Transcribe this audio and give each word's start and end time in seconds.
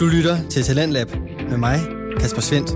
Du 0.00 0.06
lytter 0.06 0.48
til 0.50 0.62
Talentlab 0.62 1.08
med 1.50 1.56
mig, 1.56 1.78
Kasper 2.20 2.40
Svendt. 2.40 2.70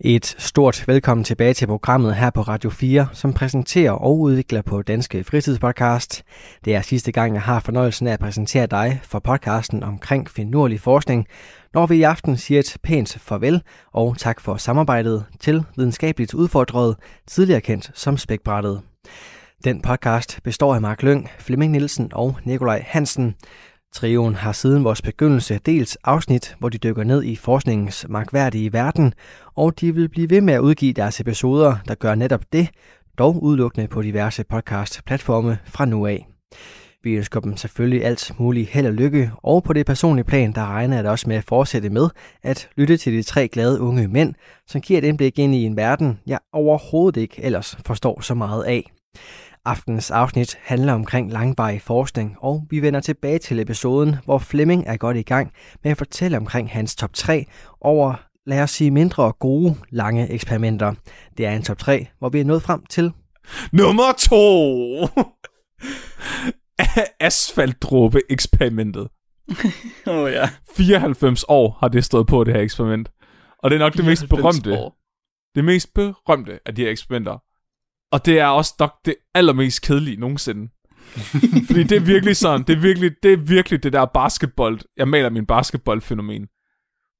Et 0.00 0.26
stort 0.38 0.84
velkommen 0.86 1.24
tilbage 1.24 1.54
til 1.54 1.66
programmet 1.66 2.14
her 2.14 2.30
på 2.30 2.40
Radio 2.40 2.70
4, 2.70 3.08
som 3.12 3.32
præsenterer 3.32 3.92
og 3.92 4.20
udvikler 4.20 4.62
på 4.62 4.82
Danske 4.82 5.24
Fritidspodcast. 5.24 6.22
Det 6.64 6.74
er 6.74 6.80
sidste 6.82 7.12
gang, 7.12 7.34
jeg 7.34 7.42
har 7.42 7.60
fornøjelsen 7.60 8.06
af 8.06 8.12
at 8.12 8.20
præsentere 8.20 8.66
dig 8.66 9.00
for 9.02 9.18
podcasten 9.18 9.82
omkring 9.82 10.30
finurlig 10.30 10.80
forskning, 10.80 11.26
når 11.74 11.86
vi 11.86 11.96
i 11.96 12.02
aften 12.02 12.36
siger 12.36 12.60
et 12.60 12.76
pænt 12.82 13.18
farvel 13.20 13.62
og 13.92 14.18
tak 14.18 14.40
for 14.40 14.56
samarbejdet 14.56 15.24
til 15.40 15.64
videnskabeligt 15.76 16.34
udfordret, 16.34 16.96
tidligere 17.26 17.60
kendt 17.60 17.90
som 17.94 18.16
Spækbrættet. 18.16 18.82
Den 19.64 19.80
podcast 19.80 20.40
består 20.42 20.74
af 20.74 20.80
Mark 20.80 21.02
Lyng, 21.02 21.30
Flemming 21.38 21.72
Nielsen 21.72 22.10
og 22.12 22.36
Nikolaj 22.44 22.84
Hansen. 22.86 23.34
Trioen 23.92 24.34
har 24.34 24.52
siden 24.52 24.84
vores 24.84 25.02
begyndelse 25.02 25.58
dels 25.66 25.96
afsnit, 26.04 26.56
hvor 26.58 26.68
de 26.68 26.78
dykker 26.78 27.04
ned 27.04 27.22
i 27.22 27.36
forskningens 27.36 28.06
magtværdige 28.08 28.72
verden, 28.72 29.14
og 29.54 29.80
de 29.80 29.94
vil 29.94 30.08
blive 30.08 30.30
ved 30.30 30.40
med 30.40 30.54
at 30.54 30.60
udgive 30.60 30.92
deres 30.92 31.20
episoder, 31.20 31.76
der 31.88 31.94
gør 31.94 32.14
netop 32.14 32.40
det, 32.52 32.68
dog 33.18 33.42
udelukkende 33.42 33.88
på 33.88 34.02
diverse 34.02 34.44
podcast-platforme 34.44 35.58
fra 35.64 35.84
nu 35.84 36.06
af. 36.06 36.26
Vi 37.02 37.12
ønsker 37.12 37.40
dem 37.40 37.56
selvfølgelig 37.56 38.04
alt 38.04 38.32
muligt 38.38 38.68
held 38.68 38.86
og 38.86 38.92
lykke, 38.92 39.30
og 39.42 39.64
på 39.64 39.72
det 39.72 39.86
personlige 39.86 40.24
plan, 40.24 40.52
der 40.52 40.66
regner 40.66 40.96
jeg 40.96 41.06
også 41.06 41.28
med 41.28 41.36
at 41.36 41.44
fortsætte 41.44 41.90
med 41.90 42.08
at 42.42 42.68
lytte 42.76 42.96
til 42.96 43.12
de 43.12 43.22
tre 43.22 43.48
glade 43.48 43.80
unge 43.80 44.08
mænd, 44.08 44.34
som 44.66 44.80
giver 44.80 44.98
et 44.98 45.04
indblik 45.04 45.38
ind 45.38 45.54
i 45.54 45.62
en 45.62 45.76
verden, 45.76 46.20
jeg 46.26 46.38
overhovedet 46.52 47.20
ikke 47.20 47.42
ellers 47.42 47.76
forstår 47.86 48.20
så 48.20 48.34
meget 48.34 48.64
af. 48.64 48.90
Aftens 49.66 50.10
afsnit 50.10 50.58
handler 50.62 50.92
omkring 50.92 51.32
langvarig 51.32 51.82
forskning, 51.82 52.36
og 52.38 52.66
vi 52.70 52.82
vender 52.82 53.00
tilbage 53.00 53.38
til 53.38 53.60
episoden, 53.60 54.16
hvor 54.24 54.38
Flemming 54.38 54.84
er 54.86 54.96
godt 54.96 55.16
i 55.16 55.22
gang 55.22 55.52
med 55.82 55.90
at 55.90 55.98
fortælle 55.98 56.36
omkring 56.36 56.70
hans 56.70 56.96
top 56.96 57.12
3 57.14 57.46
over, 57.80 58.14
lad 58.46 58.62
os 58.62 58.70
sige, 58.70 58.90
mindre 58.90 59.32
gode, 59.32 59.76
lange 59.90 60.30
eksperimenter. 60.30 60.94
Det 61.36 61.46
er 61.46 61.50
en 61.52 61.62
top 61.62 61.78
3, 61.78 62.06
hvor 62.18 62.28
vi 62.28 62.40
er 62.40 62.44
nået 62.44 62.62
frem 62.62 62.86
til... 62.86 63.12
Nummer 63.72 64.12
2! 64.18 65.08
Asfaltdråbe-eksperimentet. 67.20 69.08
Oh, 70.06 70.32
ja. 70.32 70.48
94 70.76 71.44
år 71.48 71.76
har 71.80 71.88
det 71.88 72.04
stået 72.04 72.26
på, 72.26 72.44
det 72.44 72.54
her 72.54 72.60
eksperiment. 72.60 73.10
Og 73.58 73.70
det 73.70 73.76
er 73.76 73.80
nok 73.80 73.92
det 73.92 74.04
mest 74.04 74.22
94 74.22 74.60
berømte. 74.60 74.80
år. 74.80 74.96
Det 75.54 75.64
mest 75.64 75.94
berømte 75.94 76.58
af 76.66 76.74
de 76.74 76.82
her 76.82 76.90
eksperimenter. 76.90 77.38
Og 78.14 78.26
det 78.26 78.38
er 78.38 78.46
også 78.46 78.74
nok 78.78 78.94
det 79.04 79.14
allermest 79.34 79.82
kedelige 79.82 80.20
nogensinde. 80.20 80.68
Fordi 81.66 81.82
det 81.82 81.96
er 81.96 82.00
virkelig 82.00 82.36
sådan, 82.36 82.62
det 82.66 82.76
er 82.76 82.80
virkelig 82.80 83.12
det, 83.22 83.32
er 83.32 83.36
virkelig 83.36 83.82
det 83.82 83.92
der 83.92 84.04
basketball, 84.04 84.80
jeg 84.96 85.08
maler 85.08 85.30
min 85.30 85.46
basketballfænomen. 85.46 86.46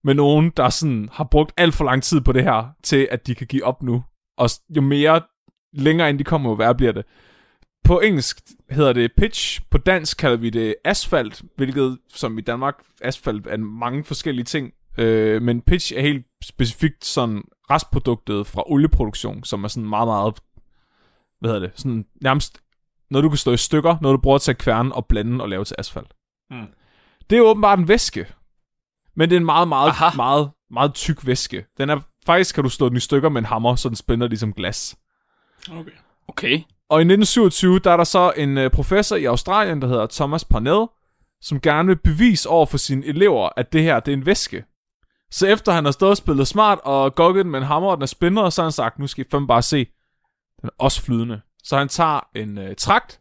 Med 0.05 0.15
nogen, 0.15 0.53
der 0.57 0.69
sådan 0.69 1.09
har 1.13 1.25
brugt 1.25 1.53
alt 1.57 1.75
for 1.75 1.85
lang 1.85 2.03
tid 2.03 2.21
på 2.21 2.33
det 2.33 2.43
her, 2.43 2.65
til 2.83 3.09
at 3.11 3.27
de 3.27 3.35
kan 3.35 3.47
give 3.47 3.65
op 3.65 3.83
nu. 3.83 4.05
Og 4.39 4.51
jo 4.77 4.81
mere 4.81 5.21
længere 5.73 6.11
ind 6.11 6.19
de 6.19 6.25
kommer, 6.25 6.51
jo 6.51 6.55
værre 6.55 6.75
bliver 6.75 6.93
det. 6.93 7.05
På 7.85 8.01
engelsk 8.01 8.41
hedder 8.71 8.93
det 8.93 9.11
pitch, 9.17 9.61
på 9.71 9.79
dansk 9.79 10.17
kalder 10.19 10.37
vi 10.37 10.51
det 10.51 10.75
asfalt, 10.85 11.43
hvilket 11.57 11.99
som 12.09 12.39
i 12.39 12.41
Danmark, 12.41 12.75
asfalt 13.03 13.47
er 13.47 13.57
mange 13.57 14.05
forskellige 14.05 14.45
ting. 14.45 14.73
Øh, 14.99 15.43
men 15.43 15.61
pitch 15.61 15.93
er 15.97 16.01
helt 16.01 16.27
specifikt 16.45 17.05
sådan 17.05 17.43
restproduktet 17.71 18.47
fra 18.47 18.63
olieproduktion, 18.67 19.45
som 19.45 19.65
er 19.65 19.69
sådan 19.69 19.89
meget, 19.89 20.09
meget, 20.09 20.35
hvad 21.45 21.53
hedder 21.55 21.67
det, 21.69 21.81
sådan 21.81 22.07
nærmest 22.23 22.61
noget, 23.11 23.25
du 23.25 23.29
kan 23.29 23.39
stå 23.39 23.53
i 23.53 23.57
stykker, 23.57 23.97
noget, 24.01 24.17
du 24.17 24.21
bruger 24.21 24.39
til 24.39 24.51
at 24.51 24.59
kværne 24.59 24.95
og 24.95 25.07
blande 25.07 25.45
og 25.45 25.49
lave 25.49 25.65
til 25.65 25.77
asfalt. 25.79 26.15
Mm. 26.51 26.67
Det 27.31 27.39
er 27.39 27.43
åbenbart 27.43 27.79
en 27.79 27.89
væske. 27.89 28.27
Men 29.17 29.31
det 29.31 29.37
er 29.37 29.41
en 29.41 29.45
meget, 29.45 29.69
meget, 29.69 29.89
Aha. 29.89 30.17
meget, 30.17 30.51
meget 30.71 30.95
tyk 30.95 31.27
væske. 31.27 31.67
Den 31.79 31.91
er, 31.91 32.01
faktisk 32.27 32.55
kan 32.55 32.65
du 32.65 32.71
slå 32.71 32.89
den 32.89 32.97
i 32.97 33.01
stykker 33.01 33.29
med 33.29 33.41
en 33.41 33.45
hammer, 33.45 33.75
så 33.77 33.89
den 33.89 33.97
spænder 33.97 34.29
ligesom 34.29 34.53
glas. 34.53 34.97
Okay. 35.71 35.91
Okay. 36.29 36.61
Og 36.89 37.01
i 37.01 37.05
1927, 37.05 37.79
der 37.79 37.91
er 37.91 37.97
der 37.97 38.05
så 38.05 38.33
en 38.37 38.59
øh, 38.59 38.71
professor 38.71 39.17
i 39.17 39.25
Australien, 39.25 39.83
der 39.83 39.89
hedder 39.89 40.07
Thomas 40.07 40.45
Parnell, 40.45 40.87
som 41.41 41.61
gerne 41.61 41.89
vil 41.89 41.97
bevise 41.97 42.49
over 42.49 42.67
for 42.67 42.79
sine 42.79 43.07
elever, 43.07 43.49
at 43.57 43.73
det 43.73 43.83
her, 43.83 44.01
det 44.01 44.13
er 44.13 44.17
en 44.17 44.27
væske. 44.27 44.65
Så 45.31 45.47
efter 45.47 45.73
han 45.73 45.85
har 45.85 45.93
stået 45.93 46.11
og 46.11 46.17
spillet 46.17 46.49
smart 46.49 46.79
og 46.85 47.15
gokket 47.15 47.45
den 47.45 47.51
med 47.51 47.61
en 47.61 47.67
hammer, 47.67 47.91
og 47.91 47.97
den 47.97 48.03
er 48.03 48.07
spændende, 48.07 48.51
så 48.51 48.63
har 48.63 48.67
han 48.67 48.73
sagt, 48.73 48.99
nu 48.99 49.07
skal 49.07 49.25
I 49.27 49.29
fandme 49.31 49.47
bare 49.47 49.63
se, 49.63 49.87
den 50.61 50.69
er 50.69 50.75
også 50.79 51.03
flydende. 51.03 51.41
Så 51.65 51.77
han 51.79 51.89
tager 51.89 52.21
en 52.35 52.59
øh, 52.59 52.77
trakt, 52.77 53.21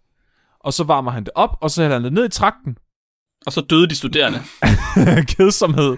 og 0.60 0.74
så 0.74 0.84
varmer 0.84 1.12
han 1.12 1.24
det 1.24 1.32
op, 1.36 1.58
og 1.62 1.72
så 1.72 1.82
hælder 1.82 1.96
han 1.96 2.04
det 2.04 2.14
ned 2.14 2.26
i 2.26 2.30
trakten. 2.30 2.78
Og 3.46 3.52
så 3.54 3.62
døde 3.62 3.88
de 3.90 3.96
studerende. 3.96 4.40
Kedsomhed. 5.36 5.98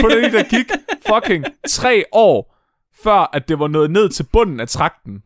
På 0.00 0.08
det 0.08 0.32
der 0.32 0.48
gik 0.50 0.70
fucking 1.08 1.44
tre 1.68 2.04
år, 2.12 2.56
før 3.02 3.30
at 3.32 3.48
det 3.48 3.58
var 3.58 3.68
nået 3.68 3.90
ned 3.90 4.08
til 4.08 4.26
bunden 4.32 4.60
af 4.60 4.68
trakten. 4.68 5.22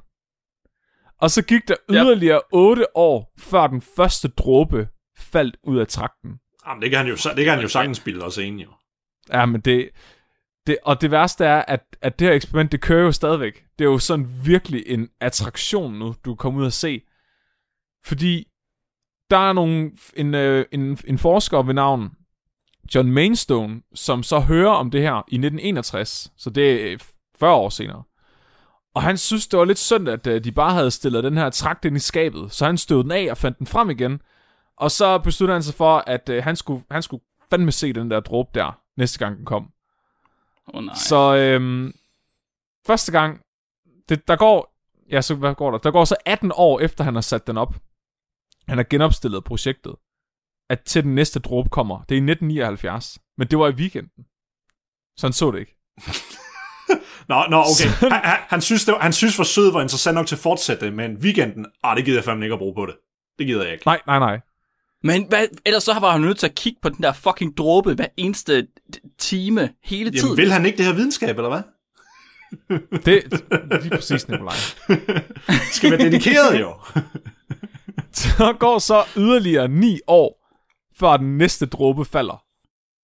Og 1.21 1.31
så 1.31 1.43
gik 1.43 1.69
der 1.69 1.75
Yep. 1.91 1.97
yderligere 1.97 2.41
8 2.53 2.97
år, 2.97 3.33
før 3.39 3.66
den 3.66 3.83
første 3.97 4.28
dråbe 4.28 4.89
faldt 5.19 5.56
ud 5.65 5.78
af 5.78 5.87
trakten. 5.89 6.41
Jamen, 6.66 6.83
det 6.83 6.91
kan 6.91 6.99
han 6.99 7.09
jo, 7.09 7.15
det 7.15 7.45
kan 7.45 7.49
han 7.49 7.60
jo 7.60 7.69
sagtens 7.69 7.97
spille 7.97 8.25
os 8.25 8.37
ind, 8.37 8.60
jo. 8.60 8.69
Ja, 9.33 9.47
men 9.47 9.60
det, 9.60 9.91
det... 10.66 10.78
Og 10.83 11.00
det 11.00 11.10
værste 11.10 11.45
er, 11.45 11.65
at, 11.69 11.81
at 12.03 12.19
det 12.19 12.27
her 12.28 12.34
eksperiment, 12.34 12.72
det 12.72 12.81
kører 12.81 13.05
jo 13.05 13.12
stadigvæk. 13.12 13.65
Det 13.78 13.84
er 13.84 13.89
jo 13.89 13.99
sådan 13.99 14.28
virkelig 14.44 14.84
en 14.87 15.09
attraktion 15.21 15.94
nu, 15.94 16.15
du 16.25 16.34
kommer 16.34 16.61
ud 16.61 16.66
og 16.66 16.72
se. 16.72 17.03
Fordi 18.05 18.49
der 19.31 19.39
er 19.39 19.53
nogle, 19.53 19.93
en, 20.16 20.34
øh, 20.34 20.66
en, 20.72 20.99
en 21.05 21.19
forsker 21.19 21.62
ved 21.62 21.75
navn 21.75 22.11
John 22.94 23.12
Mainstone, 23.12 23.83
som 23.94 24.22
så 24.22 24.41
hører 24.41 24.71
om 24.71 24.91
det 24.91 25.00
her 25.00 25.15
i 25.15 25.37
1961, 25.37 26.33
så 26.37 26.50
det 26.50 26.72
er 26.72 26.93
øh, 26.93 26.99
40 27.39 27.55
år 27.55 27.69
senere. 27.69 28.03
Og 28.94 29.03
han 29.03 29.19
synes, 29.19 29.47
det 29.47 29.59
var 29.59 29.65
lidt 29.65 29.78
synd, 29.78 30.09
at 30.09 30.27
øh, 30.27 30.45
de 30.45 30.53
bare 30.53 30.75
havde 30.75 30.91
stillet 30.91 31.25
den 31.25 31.37
her 31.37 31.50
trakt 31.50 31.84
ind 31.84 31.97
i 31.97 32.00
skabet, 32.00 32.53
så 32.53 32.66
han 32.66 32.78
støvede 32.78 33.03
den 33.03 33.12
af 33.12 33.27
og 33.31 33.37
fandt 33.37 33.59
den 33.59 33.66
frem 33.66 33.91
igen. 33.91 34.21
Og 34.77 34.91
så 34.91 35.19
besluttede 35.19 35.55
han 35.55 35.62
sig 35.62 35.75
for, 35.75 36.05
at 36.06 36.28
øh, 36.28 36.45
han, 36.45 36.56
skulle, 36.56 36.84
han 36.91 37.03
skulle 37.03 37.22
fandme 37.50 37.72
se 37.72 37.93
den 37.93 38.10
der 38.10 38.21
dråbe 38.21 38.50
der, 38.55 38.81
næste 38.97 39.19
gang 39.19 39.37
den 39.37 39.45
kom. 39.45 39.71
Oh, 40.66 40.84
nej. 40.84 40.95
Så 40.95 41.37
øhm, 41.37 41.93
første 42.87 43.12
gang, 43.12 43.41
det, 44.08 44.28
der 44.28 44.36
går, 44.36 44.74
ja, 45.10 45.22
så 45.22 45.34
hvad 45.34 45.54
går 45.54 45.70
der? 45.70 45.78
Der 45.78 45.91
går 45.91 46.04
så 46.04 46.16
18 46.26 46.52
år 46.54 46.80
efter, 46.80 47.04
han 47.04 47.14
har 47.14 47.20
sat 47.20 47.46
den 47.46 47.58
op. 47.58 47.74
Han 48.69 48.78
har 48.78 48.86
genopstillet 48.91 49.44
projektet. 49.44 49.94
At 50.70 50.80
til 50.80 51.04
den 51.04 51.14
næste 51.14 51.41
dråbe 51.41 51.69
kommer. 51.69 51.96
Det 52.08 52.14
er 52.14 52.20
i 52.20 52.30
1979. 52.30 53.18
Men 53.38 53.48
det 53.48 53.58
var 53.58 53.68
i 53.68 53.72
weekenden. 53.72 54.24
Så 55.16 55.26
han 55.26 55.32
så 55.32 55.50
det 55.50 55.58
ikke. 55.58 55.76
Nå, 57.28 57.44
nå 57.50 57.56
okay. 57.56 57.88
Han, 58.00 58.12
han, 58.12 58.38
han, 58.48 58.60
synes, 58.60 58.84
det 58.84 58.92
var, 58.92 59.00
han 59.00 59.12
synes, 59.12 59.36
for 59.36 59.44
sød 59.44 59.72
var 59.72 59.82
interessant 59.82 60.14
nok 60.14 60.26
til 60.26 60.34
at 60.34 60.41
fortsætte, 60.41 60.91
men 60.91 61.16
weekenden, 61.16 61.66
ah, 61.82 61.97
det 61.97 62.04
gider 62.04 62.18
jeg 62.18 62.24
fandme 62.24 62.44
ikke 62.44 62.52
at 62.52 62.58
bruge 62.58 62.74
på 62.74 62.86
det. 62.86 62.94
Det 63.38 63.47
gider 63.47 63.62
jeg 63.64 63.72
ikke. 63.72 63.86
Nej, 63.86 64.00
nej, 64.06 64.18
nej. 64.18 64.41
Men 65.02 65.28
hvad, 65.28 65.47
ellers 65.66 65.82
så 65.82 65.98
var 66.00 66.12
han 66.12 66.20
nødt 66.20 66.38
til 66.38 66.47
at 66.47 66.54
kigge 66.54 66.78
på 66.82 66.88
den 66.88 67.02
der 67.02 67.12
fucking 67.12 67.56
dråbe 67.56 67.94
hver 67.94 68.06
eneste 68.16 68.66
time 69.18 69.70
hele 69.84 70.10
tiden. 70.10 70.26
Jamen, 70.26 70.36
vil 70.36 70.52
han 70.52 70.66
ikke 70.66 70.78
det 70.78 70.86
her 70.86 70.92
videnskab, 70.92 71.36
eller 71.36 71.48
hvad? 71.48 71.62
Det 73.04 73.44
lige 73.82 73.91
præcis, 73.91 74.28
Nikolaj. 74.28 74.54
Skal 75.72 75.91
være 75.91 75.98
dedikeret, 75.98 76.60
jo. 76.60 76.75
Så 78.12 78.56
går 78.59 78.78
så 78.78 79.04
yderligere 79.16 79.69
9 79.69 80.00
år, 80.06 80.48
før 80.97 81.16
den 81.16 81.38
næste 81.38 81.66
dråbe 81.66 82.04
falder. 82.04 82.44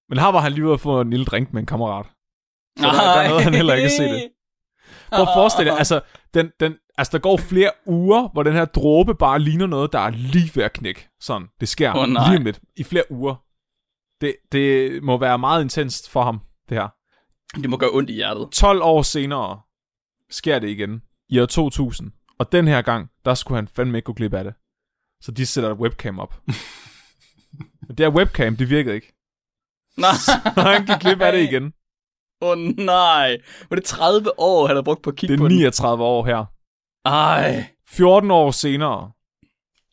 Men 0.08 0.18
her 0.18 0.26
var 0.32 0.40
han 0.40 0.52
lige 0.52 0.64
ude 0.64 0.72
at 0.72 0.80
få 0.80 1.00
en 1.00 1.10
lille 1.10 1.24
drink 1.24 1.52
med 1.52 1.60
en 1.60 1.66
kammerat. 1.66 2.06
Så 2.78 2.86
der, 2.86 2.92
der 2.92 3.28
nåede 3.28 3.42
han 3.42 3.54
heller 3.54 3.74
ikke 3.74 3.86
at 3.86 3.92
se 3.92 4.04
det. 4.04 4.28
Prøv 5.12 5.22
at 5.22 5.28
forestille 5.34 5.70
dig, 5.70 5.78
altså, 5.78 6.00
den, 6.34 6.50
den, 6.60 6.74
altså 6.98 7.10
der 7.12 7.18
går 7.18 7.36
flere 7.36 7.70
uger, 7.86 8.28
hvor 8.28 8.42
den 8.42 8.52
her 8.52 8.64
dråbe 8.64 9.14
bare 9.14 9.38
ligner 9.38 9.66
noget, 9.66 9.92
der 9.92 9.98
er 9.98 10.10
lige 10.10 10.50
ved 10.54 10.64
at 10.64 10.72
knække. 10.72 11.08
Sådan, 11.20 11.48
det 11.60 11.68
sker 11.68 12.06
nej. 12.06 12.28
lige 12.28 12.38
om 12.38 12.44
lidt, 12.44 12.60
i 12.76 12.84
flere 12.84 13.04
uger. 13.10 13.34
Det, 14.20 14.36
det 14.52 15.02
må 15.02 15.18
være 15.18 15.38
meget 15.38 15.62
intenst 15.62 16.10
for 16.10 16.22
ham, 16.22 16.40
det 16.68 16.78
her. 16.78 16.88
Det 17.54 17.70
må 17.70 17.76
gøre 17.76 17.90
ondt 17.92 18.10
i 18.10 18.12
hjertet. 18.12 18.48
12 18.52 18.82
år 18.82 19.02
senere 19.02 19.60
sker 20.30 20.58
det 20.58 20.68
igen, 20.68 21.02
i 21.28 21.40
år 21.40 21.46
2000. 21.46 22.12
Og 22.38 22.52
den 22.52 22.68
her 22.68 22.82
gang, 22.82 23.10
der 23.24 23.34
skulle 23.34 23.56
han 23.56 23.68
fandme 23.68 23.98
ikke 23.98 24.06
gå 24.06 24.12
glip 24.12 24.34
af 24.34 24.44
det. 24.44 24.54
Så 25.20 25.32
de 25.32 25.46
sætter 25.46 25.70
et 25.70 25.78
webcam 25.78 26.18
op. 26.18 26.42
Men 27.86 27.96
det 27.98 28.00
her 28.00 28.10
webcam, 28.10 28.56
det 28.56 28.70
virkede 28.70 28.94
ikke. 28.94 29.12
Nej. 29.96 30.10
Og 30.56 30.62
han 30.62 30.86
gik 30.86 30.96
glip 31.00 31.20
af 31.20 31.32
det 31.32 31.42
igen. 31.42 31.72
Åh 32.40 32.50
oh, 32.50 32.58
nej. 32.58 33.36
Var 33.68 33.76
det 33.76 33.84
30 33.84 34.40
år, 34.40 34.66
han 34.66 34.76
har 34.76 34.82
brugt 34.82 35.02
på 35.02 35.10
at 35.10 35.16
kigge 35.16 35.32
Det 35.32 35.38
på 35.38 35.44
er 35.44 35.48
den? 35.48 35.58
39 35.58 36.04
år 36.04 36.24
her. 36.24 36.44
Ej. 37.04 37.66
14 37.88 38.30
år 38.30 38.50
senere, 38.50 39.12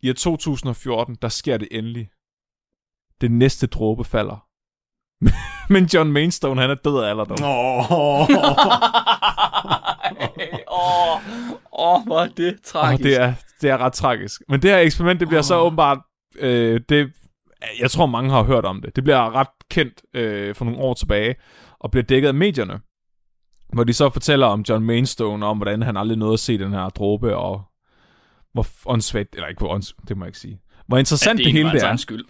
i 0.01 0.09
år 0.09 0.13
2014, 0.13 1.17
der 1.21 1.29
sker 1.29 1.57
det 1.57 1.67
endelig. 1.71 2.09
Det 3.21 3.31
næste 3.31 3.67
dråbe 3.67 4.03
falder. 4.03 4.47
Men 5.69 5.85
John 5.93 6.11
Mainstone, 6.11 6.61
han 6.61 6.69
er 6.69 6.75
død 6.75 7.03
af 7.03 7.09
alderdom. 7.09 7.37
Åh, 7.43 7.91
Åh, 10.71 11.15
åh, 11.73 12.05
hvor 12.05 12.19
er 12.19 12.27
det 12.37 12.61
tragisk. 12.63 13.03
det 13.03 13.21
er, 13.21 13.33
det 13.61 13.69
er 13.69 13.77
ret 13.77 13.93
tragisk. 13.93 14.41
Men 14.49 14.61
det 14.61 14.71
her 14.71 14.77
eksperiment, 14.77 15.19
det 15.19 15.27
bliver 15.27 15.41
så 15.41 15.59
Åh. 15.59 15.65
åbenbart... 15.65 15.97
Øh, 16.39 16.81
det 16.89 17.11
Jeg 17.79 17.91
tror, 17.91 18.05
mange 18.05 18.29
har 18.29 18.43
hørt 18.43 18.65
om 18.65 18.81
det. 18.81 18.95
Det 18.95 19.03
bliver 19.03 19.35
ret 19.35 19.47
kendt 19.71 20.01
øh, 20.13 20.55
for 20.55 20.65
nogle 20.65 20.79
år 20.79 20.93
tilbage, 20.93 21.35
og 21.79 21.91
bliver 21.91 22.03
dækket 22.03 22.27
af 22.27 22.33
medierne. 22.33 22.79
Hvor 23.73 23.83
de 23.83 23.93
så 23.93 24.09
fortæller 24.09 24.47
om 24.47 24.65
John 24.69 24.85
Mainstone, 24.85 25.45
om 25.45 25.57
hvordan 25.57 25.81
han 25.81 25.97
aldrig 25.97 26.17
nåede 26.17 26.33
at 26.33 26.39
se 26.39 26.57
den 26.57 26.73
her 26.73 26.89
dråbe, 26.89 27.35
og 27.35 27.61
hvor 28.53 28.65
åndssvagt, 28.85 29.35
eller 29.35 29.47
ikke 29.47 29.59
hvor 29.59 29.69
ånds, 29.69 29.95
det 30.07 30.17
må 30.17 30.25
jeg 30.25 30.29
ikke 30.29 30.39
sige. 30.39 30.61
Hvor 30.87 30.97
interessant 30.97 31.37
det, 31.37 31.45
det, 31.45 31.53
det 31.53 31.63
hele 31.63 31.71
det 31.79 31.83
er. 31.83 31.95
skyld. 31.95 32.25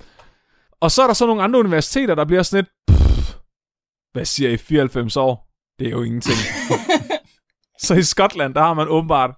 Og 0.81 0.91
så 0.91 1.03
er 1.03 1.07
der 1.07 1.13
så 1.13 1.25
nogle 1.27 1.43
andre 1.43 1.59
universiteter, 1.59 2.15
der 2.15 2.25
bliver 2.25 2.43
sådan 2.43 2.63
lidt, 2.63 2.99
pff, 2.99 3.35
hvad 4.11 4.25
siger 4.25 4.49
I, 4.49 4.57
94 4.57 5.17
år? 5.17 5.47
Det 5.79 5.87
er 5.87 5.91
jo 5.91 6.01
ingenting. 6.03 6.35
så 7.83 7.93
i 7.95 8.03
Skotland, 8.03 8.53
der 8.53 8.61
har 8.61 8.73
man 8.73 8.87
åbenbart 8.87 9.35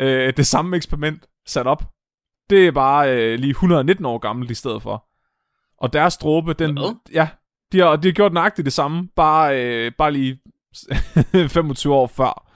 øh, 0.00 0.36
det 0.36 0.46
samme 0.46 0.76
eksperiment 0.76 1.26
sat 1.46 1.66
op. 1.66 1.82
Det 2.50 2.66
er 2.66 2.72
bare 2.72 3.16
øh, 3.16 3.38
lige 3.38 3.50
119 3.50 4.04
år 4.06 4.18
gammelt 4.18 4.50
i 4.50 4.54
stedet 4.54 4.82
for. 4.82 5.06
Og 5.78 5.92
deres 5.92 6.16
dråbe, 6.16 6.54
den... 6.54 6.78
Hvad? 6.78 6.96
Ja, 7.12 7.28
de 7.72 7.78
har, 7.78 7.96
de 7.96 8.08
har 8.08 8.12
gjort 8.12 8.32
nøjagtigt 8.32 8.64
det 8.64 8.72
samme, 8.72 9.08
bare, 9.16 9.62
øh, 9.64 9.92
bare 9.98 10.12
lige 10.12 10.40
25 11.48 11.94
år 11.94 12.06
før. 12.06 12.50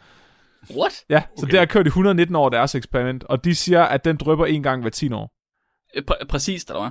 What? 0.77 0.93
Ja, 1.09 1.23
så 1.37 1.43
Okay. 1.43 1.51
det 1.51 1.59
har 1.59 1.67
kørt 1.67 1.87
i 1.87 1.89
119 1.89 2.37
år 2.37 2.49
deres 2.49 2.75
eksperiment, 2.75 3.25
og 3.25 3.45
de 3.45 3.55
siger, 3.55 3.83
at 3.85 4.05
den 4.05 4.17
drypper 4.17 4.47
en 4.47 4.63
gang 4.63 4.81
hver 4.83 4.91
10 4.91 5.13
år. 5.13 5.31
Øh, 5.97 6.03
Præ- 6.11 6.27
præcist, 6.29 6.69
eller 6.71 6.81
hvad? 6.81 6.91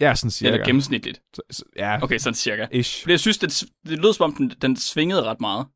Ja, 0.00 0.14
sådan 0.14 0.30
cirka. 0.30 0.52
Eller 0.52 0.66
gennemsnitligt. 0.66 1.20
Så- 1.34 1.42
så- 1.50 1.64
Ja, 1.76 2.02
Okay, 2.02 2.18
sådan 2.18 2.34
cirka. 2.34 2.66
ish. 2.72 3.02
Fordi 3.02 3.12
jeg 3.12 3.20
synes, 3.20 3.38
det, 3.38 3.62
det 3.88 3.98
lød 3.98 4.12
som 4.12 4.24
om, 4.24 4.34
den, 4.36 4.50
den 4.62 4.76
svingede 4.76 5.22
ret 5.22 5.40
meget. 5.40 5.66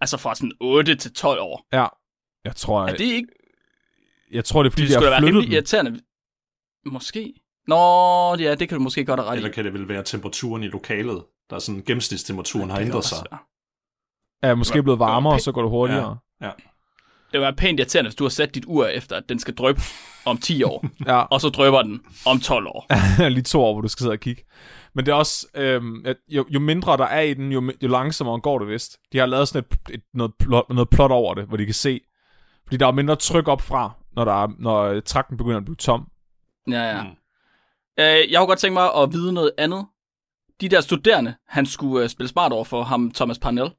Altså 0.00 0.16
fra 0.16 0.34
sådan 0.34 0.52
8 0.60 0.94
til 0.94 1.12
12 1.12 1.40
år. 1.40 1.66
Ja, 1.72 1.86
jeg 2.44 2.56
tror, 2.56 2.82
Er 2.86 2.96
det 2.96 3.00
ikke... 3.04 3.28
jeg 4.32 4.44
tror, 4.44 4.62
det 4.62 4.70
er 4.70 4.72
fordi, 4.72 4.82
Det 4.82 4.90
da 4.94 4.98
har 4.98 5.10
være 5.10 5.20
flyttet 5.20 5.52
irriterende. 5.52 6.00
Måske. 6.86 7.34
Nå, 7.66 7.76
ja, 8.38 8.54
det 8.54 8.68
kan 8.68 8.78
du 8.78 8.82
måske 8.84 9.04
godt 9.04 9.20
have 9.20 9.30
ret. 9.30 9.36
Eller 9.36 9.50
kan 9.50 9.64
det 9.64 9.72
vel 9.72 9.88
være 9.88 10.02
temperaturen 10.04 10.62
i 10.62 10.66
lokalet, 10.68 11.24
der 11.50 11.56
er 11.56 11.60
sådan 11.60 11.82
gennemsnitstemperaturen 11.86 12.70
har 12.70 12.76
Det 12.76 12.84
kan 12.86 12.90
ændret 12.92 13.04
sig. 13.04 13.18
Er 14.42 14.54
måske 14.54 14.82
blevet 14.82 14.98
varmere, 14.98 15.30
Okay. 15.32 15.38
og 15.38 15.42
så 15.42 15.52
går 15.52 15.62
det 15.62 15.70
hurtigere. 15.70 16.18
Det 17.32 17.40
var 17.40 17.50
pænt 17.50 17.80
irriterende, 17.80 18.08
hvis 18.08 18.14
du 18.14 18.24
har 18.24 18.28
sat 18.28 18.54
dit 18.54 18.64
ur 18.66 18.86
efter, 18.86 19.16
at 19.16 19.28
den 19.28 19.38
skal 19.38 19.54
drøbe 19.54 19.80
om 20.24 20.38
10 20.38 20.62
år, 20.62 20.86
Ja, 21.06 21.20
og 21.20 21.40
så 21.40 21.48
drøber 21.48 21.82
den 21.82 22.00
om 22.26 22.40
12 22.40 22.66
år. 22.66 22.86
lige 23.28 23.42
to 23.42 23.62
år, 23.62 23.72
hvor 23.72 23.80
du 23.80 23.88
skal 23.88 24.04
sidde 24.04 24.12
og 24.12 24.20
kigge. 24.20 24.44
Men 24.94 25.06
det 25.06 25.12
er 25.12 25.16
også, 25.16 25.46
øhm, 25.54 26.02
at 26.06 26.16
jo, 26.28 26.46
jo 26.48 26.60
mindre 26.60 26.96
der 26.96 27.04
er 27.04 27.20
i 27.20 27.34
den, 27.34 27.52
jo, 27.52 27.72
jo 27.82 27.88
langsommere 27.88 28.40
går 28.40 28.58
det 28.58 28.68
vist. 28.68 28.98
De 29.12 29.18
har 29.18 29.26
lavet 29.26 29.48
sådan 29.48 29.66
et, 29.70 29.94
et, 29.94 30.02
noget, 30.14 30.32
plot, 30.38 30.70
noget 30.70 30.90
plot 30.90 31.10
over 31.10 31.34
det, 31.34 31.44
hvor 31.44 31.56
de 31.56 31.64
kan 31.64 31.74
se. 31.74 32.00
Fordi 32.64 32.76
der 32.76 32.86
er 32.86 32.92
mindre 32.92 33.16
tryk 33.16 33.48
op 33.48 33.62
fra, 33.62 33.92
når, 34.16 34.24
der 34.24 34.42
er, 34.42 34.48
når 34.58 35.00
trakten 35.00 35.36
begynder 35.36 35.58
at 35.58 35.64
blive 35.64 35.76
tom. 35.76 36.06
Ja, 36.70 36.82
ja. 36.82 37.02
Mm. 37.02 37.08
Øh, 37.98 38.32
jeg 38.32 38.38
kunne 38.38 38.46
godt 38.46 38.58
tænke 38.58 38.72
mig 38.72 38.94
at 38.94 39.12
vide 39.12 39.32
noget 39.32 39.52
andet. 39.58 39.86
De 40.60 40.68
der 40.68 40.80
studerende, 40.80 41.34
han 41.48 41.66
skulle 41.66 42.04
uh, 42.04 42.10
spille 42.10 42.28
smart 42.28 42.52
over 42.52 42.64
for 42.64 42.82
ham, 42.82 43.10
Thomas 43.10 43.38
Parnell. 43.38 43.70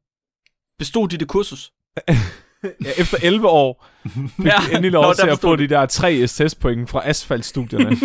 Bestod 0.80 1.08
de 1.08 1.18
det 1.18 1.28
kursus? 1.28 1.72
Ja, 2.64 2.90
efter 2.98 3.18
11 3.22 3.48
år 3.48 3.86
fik 4.06 4.46
Ja, 4.46 4.52
de 4.70 4.72
endelig 4.72 4.92
lov 4.92 5.04
nå, 5.04 5.14
til 5.14 5.26
der 5.26 5.32
at 5.34 5.40
få 5.40 5.56
de. 5.56 5.64
de 5.64 5.68
der 5.70 5.86
tre 5.86 6.28
SS-point 6.28 6.90
fra 6.90 7.02
asfaltstudierne. 7.10 7.90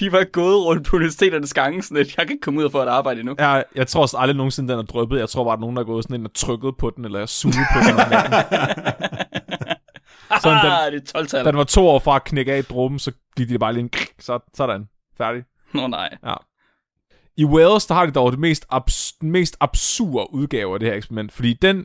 De 0.00 0.12
var 0.12 0.24
gået 0.32 0.64
rundt 0.64 0.86
på 0.86 0.96
universiteternes 0.96 1.54
gange, 1.54 1.82
sådan 1.82 1.96
at 1.96 2.16
jeg 2.16 2.26
kan 2.26 2.32
ikke 2.34 2.42
komme 2.42 2.60
ud 2.60 2.64
og 2.64 2.72
få 2.72 2.82
et 2.82 2.88
arbejde 2.88 3.20
endnu. 3.20 3.34
jeg, 3.38 3.64
jeg 3.74 3.86
tror 3.86 4.02
også 4.02 4.16
aldrig 4.18 4.36
nogensinde, 4.36 4.72
den 4.72 4.78
er 4.78 4.82
drøbet. 4.84 5.18
Jeg 5.18 5.28
tror 5.28 5.44
bare, 5.44 5.54
at 5.54 5.60
nogen 5.60 5.76
der 5.76 5.82
er 5.82 5.86
gået 5.86 6.04
sådan 6.04 6.16
ind 6.16 6.26
og 6.26 6.34
trykket 6.34 6.74
på 6.78 6.92
den, 6.96 7.04
eller 7.04 7.26
suget 7.26 7.56
på 7.72 7.78
den. 7.78 7.86
Sådan, 10.42 10.64
den- 10.64 10.72
Ah, 10.72 10.92
det 10.92 11.02
er 11.02 11.06
12 11.12 11.26
Da 11.28 11.44
den 11.44 11.56
var 11.56 11.64
to 11.64 11.88
år 11.88 11.98
fra 11.98 12.16
at 12.16 12.24
knække 12.24 12.52
af 12.52 12.58
i 12.58 12.62
dråben, 12.62 12.98
så 12.98 13.12
gik 13.36 13.48
de 13.48 13.58
bare 13.58 13.72
lige 13.72 13.82
en 13.82 13.90
så, 14.18 14.38
sådan. 14.54 14.84
Færdig. 15.18 15.42
Nå 15.74 15.86
nej. 15.86 16.08
I 17.36 17.44
Wales, 17.44 17.86
der 17.86 17.94
har 17.94 18.06
de 18.06 18.12
dog 18.12 18.32
det 18.32 18.40
mest, 18.40 18.66
abs- 18.72 19.16
mest 19.22 19.56
absurde 19.60 20.34
udgave 20.34 20.74
af 20.74 20.80
det 20.80 20.88
her 20.88 20.96
eksperiment, 20.96 21.32
fordi 21.32 21.52
den 21.62 21.84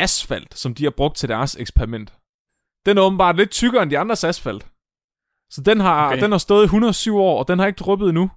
asfalt, 0.00 0.58
som 0.58 0.74
de 0.74 0.84
har 0.84 0.90
brugt 0.90 1.16
til 1.16 1.28
deres 1.28 1.56
eksperiment, 1.56 2.14
den 2.86 2.98
er 2.98 3.02
åbenbart 3.02 3.36
lidt 3.36 3.50
tykkere 3.50 3.82
end 3.82 3.90
de 3.90 3.98
andres 3.98 4.24
asfalt. 4.24 4.66
Så 5.50 5.60
den 5.60 5.80
har, 5.80 6.06
Okay. 6.12 6.22
den 6.22 6.30
har 6.30 6.38
stået 6.38 6.62
i 6.62 6.64
107 6.64 7.18
år, 7.18 7.38
og 7.38 7.48
den 7.48 7.58
har 7.58 7.66
ikke 7.66 7.78
drøbet 7.78 8.08
endnu. 8.08 8.30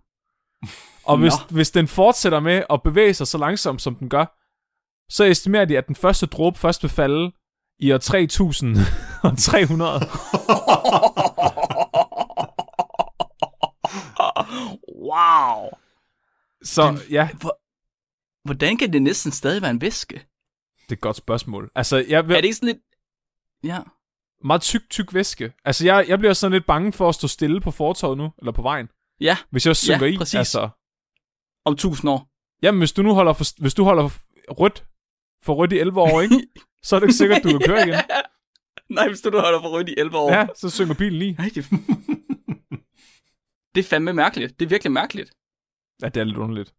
Og 1.05 1.17
hvis, 1.17 1.33
Nå. 1.49 1.55
hvis 1.55 1.71
den 1.71 1.87
fortsætter 1.87 2.39
med 2.39 2.63
at 2.69 2.83
bevæge 2.83 3.13
sig 3.13 3.27
så 3.27 3.37
langsomt, 3.37 3.81
som 3.81 3.95
den 3.95 4.09
gør, 4.09 4.25
så 5.11 5.23
estimerer 5.23 5.65
de, 5.65 5.77
at 5.77 5.87
den 5.87 5.95
første 5.95 6.25
dråbe 6.25 6.57
først 6.59 6.83
vil 6.83 6.89
falde 6.91 7.31
i 7.79 7.91
år 7.91 7.97
3300. 7.97 9.99
wow. 15.05 15.69
Så 16.63 17.01
ja, 17.09 17.29
Hvordan 18.45 18.77
kan 18.77 18.93
det 18.93 19.01
næsten 19.01 19.31
stadig 19.31 19.61
være 19.61 19.71
en 19.71 19.81
væske? 19.81 20.25
Det 20.89 20.95
er 20.95 20.97
et 20.97 21.01
godt 21.01 21.15
spørgsmål. 21.15 21.71
Altså, 21.75 22.05
jeg 22.07 22.17
Er 22.19 22.27
det 22.27 22.43
ikke 22.43 22.55
sådan 22.55 22.67
lidt... 22.67 22.77
Ja. 23.63 23.79
meget 24.43 24.61
tyk, 24.61 24.89
tyk 24.89 25.13
væske. 25.13 25.53
Altså, 25.65 25.85
jeg, 25.85 26.05
jeg 26.07 26.19
bliver 26.19 26.33
sådan 26.33 26.53
lidt 26.53 26.65
bange 26.65 26.93
for 26.93 27.09
at 27.09 27.15
stå 27.15 27.27
stille 27.27 27.61
på 27.61 27.71
fortorvet 27.71 28.17
nu, 28.17 28.31
eller 28.39 28.51
på 28.51 28.61
vejen. 28.61 28.89
Ja, 29.19 29.37
Hvis 29.51 29.65
jeg 29.65 29.75
synker 29.75 30.05
i, 30.05 30.17
præcis. 30.17 30.35
altså... 30.35 30.69
om 31.65 31.75
tusind 31.75 32.09
år. 32.09 32.29
Jamen, 32.61 32.79
hvis 32.79 32.91
du 32.91 33.01
nu 33.01 33.13
holder, 33.13 33.33
for, 33.33 33.61
hvis 33.61 33.73
du 33.73 33.83
holder 33.83 34.09
rødt 34.49 34.85
for 35.43 35.53
rødt 35.53 35.73
i 35.73 35.79
11 35.79 36.01
år, 36.01 36.21
ikke? 36.21 36.47
så 36.83 36.95
er 36.95 36.99
det 36.99 37.07
ikke 37.07 37.17
sikkert, 37.17 37.43
du 37.43 37.49
kan 37.49 37.61
køre 37.67 37.87
igen. 37.87 37.99
Nej, 38.95 39.07
hvis 39.07 39.21
du 39.21 39.29
nu 39.29 39.39
holder 39.39 39.61
for 39.61 39.69
rødt 39.69 39.89
i 39.89 39.93
11 39.97 40.17
år. 40.17 40.31
Ja, 40.31 40.47
så 40.55 40.69
synker 40.69 40.93
bilen 40.93 41.19
lige. 41.19 41.33
Nej, 41.33 41.49
det... 41.55 41.65
det 43.75 43.79
er 43.85 43.89
fandme 43.89 44.13
mærkeligt. 44.13 44.59
Det 44.59 44.65
er 44.65 44.69
virkelig 44.69 44.91
mærkeligt. 44.91 45.31
Ja, 46.01 46.09
det 46.09 46.19
er 46.19 46.23
lidt 46.23 46.37
underligt. 46.37 46.73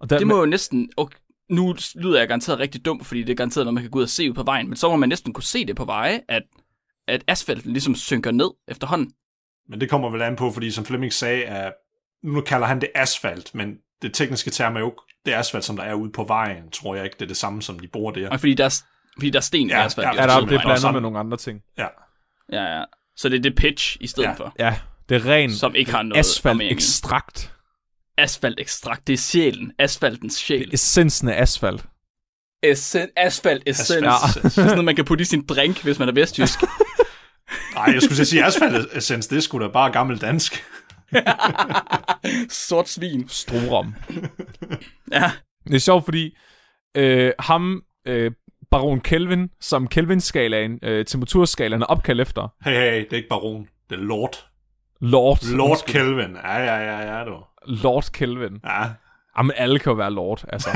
Og 0.00 0.10
der, 0.10 0.18
Det 0.18 0.26
må 0.26 0.38
jo 0.38 0.46
næsten... 0.46 0.90
Okay, 0.96 1.18
nu 1.50 1.76
lyder 1.94 2.18
jeg 2.18 2.28
garanteret 2.28 2.58
rigtig 2.58 2.84
dum, 2.84 3.04
fordi 3.04 3.22
det 3.22 3.30
er 3.32 3.36
garanteret 3.36 3.64
noget, 3.66 3.74
man 3.74 3.82
kan 3.82 3.90
gå 3.90 3.98
ud 3.98 4.02
og 4.02 4.08
se 4.08 4.30
ud 4.30 4.34
på 4.34 4.42
vejen. 4.42 4.68
Men 4.68 4.76
så 4.76 4.88
må 4.88 4.96
man 4.96 5.08
næsten 5.08 5.32
kunne 5.32 5.44
se 5.44 5.64
det 5.66 5.76
på 5.76 5.84
veje, 5.84 6.20
at, 6.28 6.42
at 7.08 7.24
asfalten 7.26 7.72
ligesom 7.72 7.94
synker 7.94 8.30
ned 8.30 8.50
efterhånden. 8.68 9.12
Men 9.68 9.80
det 9.80 9.90
kommer 9.90 10.10
vel 10.10 10.22
an 10.22 10.36
på, 10.36 10.50
fordi 10.50 10.70
som 10.70 10.84
Flemming 10.84 11.12
sagde, 11.12 11.44
at 11.44 11.72
nu 12.22 12.40
kalder 12.40 12.66
han 12.66 12.80
det 12.80 12.88
asfalt, 12.94 13.54
men 13.54 13.74
det 14.02 14.14
tekniske 14.14 14.50
term 14.50 14.76
er 14.76 14.80
jo 14.80 14.86
ikke 14.86 15.02
det 15.26 15.32
asfalt, 15.32 15.64
som 15.64 15.76
der 15.76 15.84
er 15.84 15.94
ude 15.94 16.12
på 16.12 16.24
vejen, 16.24 16.70
tror 16.70 16.94
jeg 16.94 17.04
ikke, 17.04 17.14
det 17.18 17.22
er 17.22 17.26
det 17.28 17.36
samme, 17.36 17.62
som 17.62 17.78
de 17.78 17.88
bruger 17.88 18.12
der. 18.12 18.30
Og 18.30 18.40
fordi 18.40 18.54
der 18.54 18.64
er, 18.64 18.82
fordi 19.18 19.30
der 19.30 19.38
er 19.38 19.42
sten 19.42 19.68
Ja, 19.68 19.82
i 19.82 19.84
asfalt. 19.86 20.04
ja, 20.06 20.10
er 20.10 20.14
der, 20.14 20.22
det 20.26 20.32
er 20.32 20.38
simpelthen. 20.38 20.66
blandet 20.66 20.92
med 20.92 21.00
nogle 21.00 21.18
andre 21.18 21.36
ting. 21.36 21.60
Ja. 21.78 21.86
Ja, 22.52 22.76
ja. 22.78 22.84
Så 23.16 23.28
det 23.28 23.38
er 23.38 23.42
det 23.42 23.56
pitch 23.56 23.96
i 24.00 24.06
stedet 24.06 24.28
Ja. 24.28 24.32
for, 24.32 24.54
Ja, 24.58 24.74
det 25.08 25.14
er 25.14 25.26
ren 25.26 25.50
som 25.52 25.74
ikke 25.74 25.90
har 25.90 26.02
noget 26.02 26.20
asfalt 26.20 26.62
ekstrakt. 26.62 27.53
Asfalt 28.18 28.60
ekstrakt, 28.60 29.06
det 29.06 29.12
er 29.12 29.16
sjælen. 29.18 29.72
Asfaltens 29.78 30.34
sjæl. 30.34 30.70
Essensen 30.74 31.28
af 31.28 31.42
asfalt. 31.42 31.84
Essen, 32.62 33.08
asfalt 33.16 33.62
essens. 33.66 33.90
Asfalt. 33.90 34.04
Ja. 34.04 34.38
Det 34.38 34.44
er 34.44 34.48
sådan 34.48 34.70
noget, 34.70 34.84
man 34.84 34.96
kan 34.96 35.04
putte 35.04 35.22
i 35.22 35.24
sin 35.24 35.46
drink, 35.46 35.82
hvis 35.82 35.98
man 35.98 36.08
er 36.08 36.12
vestjysk. 36.12 36.60
Nej, 37.74 37.84
jeg 37.94 38.02
skulle 38.02 38.24
sige 38.24 38.44
asfalt 38.44 38.88
essens, 38.92 39.26
det 39.26 39.42
sgu 39.42 39.58
da 39.60 39.68
bare 39.68 39.92
gammel 39.92 40.20
dansk. 40.20 40.64
Sort 42.68 42.88
svin. 42.88 43.28
Strorum. 43.28 43.94
Ja. 45.12 45.30
Det 45.66 45.74
er 45.74 45.78
sjovt, 45.78 46.04
fordi 46.04 46.36
øh, 46.96 47.32
ham, 47.38 47.82
øh, 48.06 48.32
Baron 48.70 49.00
Kelvin, 49.00 49.48
som 49.60 49.88
Kelvin-skalaen, 49.88 50.78
øh, 50.82 51.04
temperaturskalaen 51.04 51.82
er 51.82 51.86
opkaldt 51.86 52.20
efter, 52.20 52.48
Hey, 52.64 52.72
hey, 52.72 53.00
det 53.00 53.12
er 53.12 53.16
ikke 53.16 53.28
baron, 53.28 53.68
det 53.90 53.96
er 53.98 54.02
lord. 54.02 54.46
Lord. 55.00 55.44
Lord 55.44 55.78
Kelvin. 55.86 56.36
Ja, 56.44 56.58
ja, 56.58 56.76
ja, 56.76 57.18
ja, 57.18 57.24
du. 57.24 57.44
Lord 57.66 58.04
Kelvin. 58.12 58.60
Ja. 58.64 58.84
Jamen, 59.38 59.52
alle 59.56 59.78
kan 59.78 59.90
jo 59.90 59.96
være 59.96 60.10
Lord, 60.10 60.44
altså. 60.48 60.70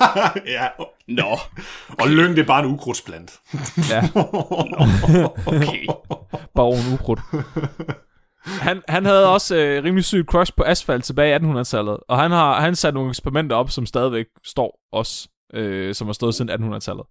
ja. 0.56 0.66
Nå, 1.08 1.38
Og 2.00 2.08
lyng, 2.08 2.36
det 2.36 2.42
er 2.42 2.46
bare 2.46 2.64
en 2.64 2.70
ukrudtsplant. 2.70 3.40
Ja, 3.90 4.02
okay. 5.46 5.86
Baron 6.54 6.94
Ukrudt. 6.94 7.20
Han, 8.44 8.82
han 8.88 9.04
havde 9.04 9.28
også 9.32 9.56
øh, 9.56 9.84
rimelig 9.84 10.04
sygt 10.04 10.26
crush 10.26 10.52
på 10.56 10.62
asfalt 10.66 11.04
tilbage 11.04 11.36
i 11.36 11.38
1800-tallet, 11.38 11.96
og 12.08 12.18
han 12.18 12.30
har 12.30 12.60
han 12.60 12.76
sat 12.76 12.94
nogle 12.94 13.08
eksperimenter 13.08 13.56
op, 13.56 13.70
som 13.70 13.86
stadigvæk 13.86 14.26
står 14.44 14.80
også, 14.92 15.28
øh, 15.54 15.94
som 15.94 16.08
har 16.08 16.12
stået 16.12 16.34
siden 16.34 16.74
1800-tallet. 16.74 17.04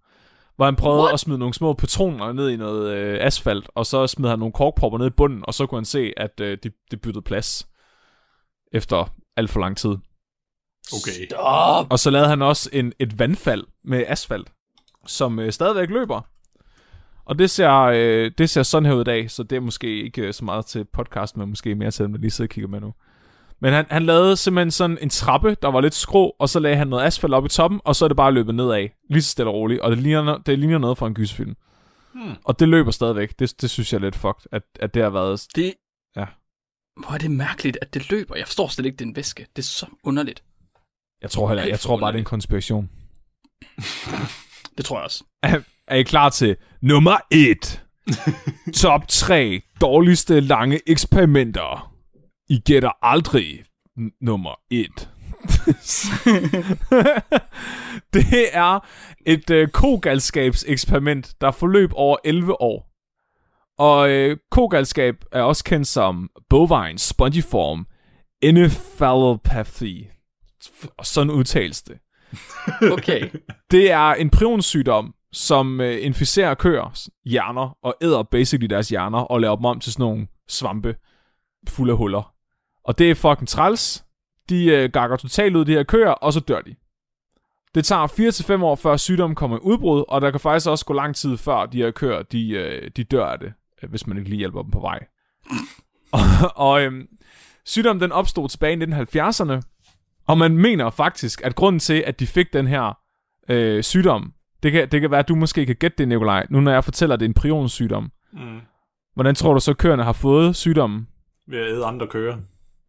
Hvor 0.56 0.64
han 0.64 0.76
prøvede 0.76 1.02
What? 1.02 1.12
at 1.12 1.20
smide 1.20 1.38
nogle 1.38 1.54
små 1.54 1.72
patroner 1.72 2.32
ned 2.32 2.50
i 2.50 2.56
noget 2.56 2.94
øh, 2.94 3.18
asfalt, 3.20 3.70
og 3.74 3.86
så 3.86 4.06
smed 4.06 4.28
han 4.30 4.38
nogle 4.38 4.52
korkpropper 4.52 4.98
ned 4.98 5.06
i 5.06 5.10
bunden, 5.10 5.44
og 5.46 5.54
så 5.54 5.66
kunne 5.66 5.78
han 5.78 5.84
se, 5.84 6.12
at 6.16 6.40
øh, 6.40 6.58
det 6.62 6.72
de 6.90 6.96
byttede 6.96 7.24
plads 7.24 7.68
efter 8.72 9.14
alt 9.36 9.50
for 9.50 9.60
lang 9.60 9.76
tid. 9.76 9.96
Okay. 10.92 11.26
Stop. 11.30 11.86
Og 11.90 11.98
så 11.98 12.10
lavede 12.10 12.28
han 12.28 12.42
også 12.42 12.70
en, 12.72 12.92
et 12.98 13.18
vandfald 13.18 13.64
med 13.84 14.04
asfalt, 14.08 14.52
som 15.06 15.38
øh, 15.38 15.52
stadigvæk 15.52 15.90
løber. 15.90 16.20
Og 17.24 17.38
det 17.38 17.50
ser, 17.50 17.72
øh, 17.80 18.30
det 18.38 18.50
ser 18.50 18.62
sådan 18.62 18.86
her 18.86 18.94
ud 18.94 19.00
i 19.00 19.04
dag, 19.04 19.30
så 19.30 19.42
det 19.42 19.56
er 19.56 19.60
måske 19.60 20.04
ikke 20.04 20.22
øh, 20.22 20.34
så 20.34 20.44
meget 20.44 20.66
til 20.66 20.84
podcast, 20.92 21.36
men 21.36 21.48
måske 21.48 21.74
mere 21.74 21.90
til 21.90 22.04
dem, 22.04 22.12
der 22.12 22.20
lige 22.20 22.30
sidder 22.30 22.48
og 22.48 22.52
kigger 22.52 22.68
med 22.68 22.80
nu. 22.80 22.94
Men 23.60 23.72
han, 23.72 23.86
han 23.90 24.06
lavede 24.06 24.36
simpelthen 24.36 24.70
sådan 24.70 24.98
en 25.00 25.10
trappe, 25.10 25.56
der 25.62 25.68
var 25.68 25.80
lidt 25.80 25.94
skrå, 25.94 26.36
og 26.38 26.48
så 26.48 26.60
lagde 26.60 26.76
han 26.76 26.88
noget 26.88 27.04
asfalt 27.04 27.34
op 27.34 27.46
i 27.46 27.48
toppen, 27.48 27.80
og 27.84 27.96
så 27.96 28.04
er 28.04 28.08
det 28.08 28.16
bare 28.16 28.32
løbet 28.32 28.54
nedad, 28.54 28.88
lige 29.10 29.22
så 29.22 29.30
stille 29.30 29.50
og 29.50 29.54
roligt, 29.54 29.80
og 29.80 29.90
det 29.90 29.98
ligner, 29.98 30.38
det 30.38 30.58
ligner 30.58 30.78
noget 30.78 30.98
fra 30.98 31.06
en 31.06 31.14
gyserfilm. 31.14 31.56
Hmm. 32.14 32.34
Og 32.44 32.60
det 32.60 32.68
løber 32.68 32.90
stadigvæk. 32.90 33.38
Det, 33.38 33.60
det 33.60 33.70
synes 33.70 33.92
jeg 33.92 33.98
er 33.98 34.02
lidt 34.02 34.16
fucked, 34.16 34.46
at, 34.52 34.62
at 34.80 34.94
det 34.94 35.02
har 35.02 35.10
været... 35.10 35.46
Det... 35.56 35.74
Hvor 36.96 37.14
er 37.14 37.18
det 37.18 37.30
mærkeligt, 37.30 37.78
at 37.82 37.94
det 37.94 38.10
løber. 38.10 38.36
Jeg 38.36 38.46
forstår 38.46 38.68
slet 38.68 38.86
ikke, 38.86 38.96
det 38.96 39.04
er 39.04 39.08
en 39.08 39.16
væske. 39.16 39.46
Det 39.56 39.62
er 39.62 39.66
så 39.66 39.86
underligt. 40.04 40.42
Jeg 41.22 41.30
tror, 41.30 41.48
heller, 41.48 41.64
jeg 41.64 41.80
tror 41.80 42.00
bare, 42.00 42.12
det 42.12 42.16
er 42.16 42.18
en 42.18 42.24
konspiration. 42.24 42.90
Det 44.76 44.84
tror 44.84 44.96
jeg 44.96 45.04
også. 45.04 45.24
Er, 45.42 45.60
er 45.88 45.96
I 45.96 46.02
klar 46.02 46.30
til 46.30 46.56
nummer 46.82 47.16
1? 47.30 47.82
Top 48.82 49.08
3 49.08 49.60
dårligste 49.80 50.40
lange 50.40 50.80
eksperimenter. 50.86 51.94
I 52.48 52.58
gætter 52.60 52.90
aldrig 53.02 53.64
n- 53.98 54.18
nummer 54.20 54.54
1. 54.70 55.10
det 58.14 58.48
er 58.52 58.86
et 59.26 59.50
øh, 59.50 59.68
kogalskabseksperiment, 59.68 61.34
der 61.40 61.50
forløb 61.50 61.90
over 61.94 62.16
11 62.24 62.60
år. 62.60 62.90
Og 63.78 64.10
øh, 64.10 64.36
kogalskab 64.50 65.14
er 65.32 65.42
også 65.42 65.64
kendt 65.64 65.86
som 65.86 66.30
bovine 66.50 66.98
spongiform 66.98 67.86
encephalopathy. 68.42 70.04
Og 70.98 71.06
sådan 71.06 71.30
udtales 71.30 71.82
det. 71.82 71.98
Okay. 72.92 73.30
Det 73.70 73.90
er 73.90 74.14
en 74.14 74.30
prionsygdom, 74.30 75.14
som 75.32 75.80
øh, 75.80 76.04
inficerer 76.04 76.54
køers 76.54 77.08
hjerner 77.24 77.78
og 77.82 77.94
æder 78.02 78.22
basically 78.22 78.66
deres 78.66 78.88
hjerner 78.88 79.18
og 79.18 79.40
laver 79.40 79.56
dem 79.56 79.64
om 79.64 79.80
til 79.80 79.92
sådan 79.92 80.02
nogle 80.02 80.26
svampe 80.48 80.96
fulde 81.68 81.92
af 81.92 81.98
huller. 81.98 82.34
Og 82.84 82.98
det 82.98 83.10
er 83.10 83.14
fucking 83.14 83.48
træls. 83.48 84.04
De 84.48 84.66
øh, 84.66 84.90
gakker 84.90 85.16
totalt 85.16 85.56
ud, 85.56 85.64
de 85.64 85.72
her 85.72 85.82
køer, 85.82 86.10
og 86.10 86.32
så 86.32 86.40
dør 86.40 86.60
de. 86.60 86.74
Det 87.74 87.84
tager 87.84 88.58
4-5 88.58 88.64
år, 88.64 88.74
før 88.74 88.96
sygdommen 88.96 89.34
kommer 89.34 89.56
i 89.56 89.60
udbrud, 89.62 90.04
og 90.08 90.20
der 90.20 90.30
kan 90.30 90.40
faktisk 90.40 90.68
også 90.68 90.84
gå 90.84 90.94
lang 90.94 91.16
tid 91.16 91.36
før 91.36 91.66
de 91.66 91.78
her 91.78 91.90
køer, 91.90 92.22
de, 92.22 92.50
øh, 92.50 92.90
de 92.96 93.04
dør 93.04 93.26
af 93.26 93.38
det, 93.38 93.52
hvis 93.86 94.06
man 94.06 94.18
ikke 94.18 94.30
lige 94.30 94.38
hjælper 94.38 94.62
dem 94.62 94.70
på 94.70 94.80
vej. 94.80 95.06
og 96.12 96.20
og 96.56 96.82
øhm, 96.82 97.06
sygdommen 97.64 98.00
den 98.00 98.12
opstod 98.12 98.48
tilbage 98.48 98.72
i 98.72 98.84
1970'erne, 98.84 99.60
og 100.26 100.38
man 100.38 100.58
mener 100.58 100.90
faktisk, 100.90 101.40
at 101.44 101.54
grunden 101.54 101.80
til, 101.80 102.04
at 102.06 102.20
de 102.20 102.26
fik 102.26 102.52
den 102.52 102.66
her 102.66 102.98
øh, 103.48 103.82
sygdom, 103.82 104.32
det 104.62 104.72
kan, 104.72 104.88
det 104.88 105.00
kan 105.00 105.10
være, 105.10 105.20
at 105.20 105.28
du 105.28 105.34
måske 105.34 105.66
kan 105.66 105.76
gætte 105.76 105.96
det, 105.98 106.08
Nikolaj, 106.08 106.46
nu 106.50 106.60
når 106.60 106.72
jeg 106.72 106.84
fortæller, 106.84 107.14
at 107.14 107.20
det 107.20 107.26
er 107.26 107.28
en 107.28 107.34
prionsygdom. 107.34 108.10
Mm. 108.32 108.60
Hvordan 109.14 109.34
tror 109.34 109.54
du 109.54 109.60
så, 109.60 109.74
køerne 109.74 110.04
har 110.04 110.12
fået 110.12 110.56
sygdommen? 110.56 111.08
Ved 111.48 111.58
at 111.58 111.68
æde 111.68 111.84
andre 111.84 112.06
køer. 112.06 112.36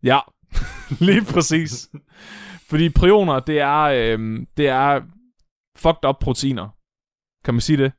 Ja, 0.04 0.20
lige 1.08 1.26
præcis. 1.34 1.90
Fordi 2.70 2.90
prioner, 2.90 3.40
det 3.40 3.60
er, 3.60 3.82
øh, 3.82 4.40
det 4.58 4.68
er 4.68 5.02
fucked 5.76 6.10
up 6.10 6.16
proteiner. 6.22 6.70
Kan 7.44 7.54
man 7.54 7.62
sige 7.62 7.78
det? 7.78 7.92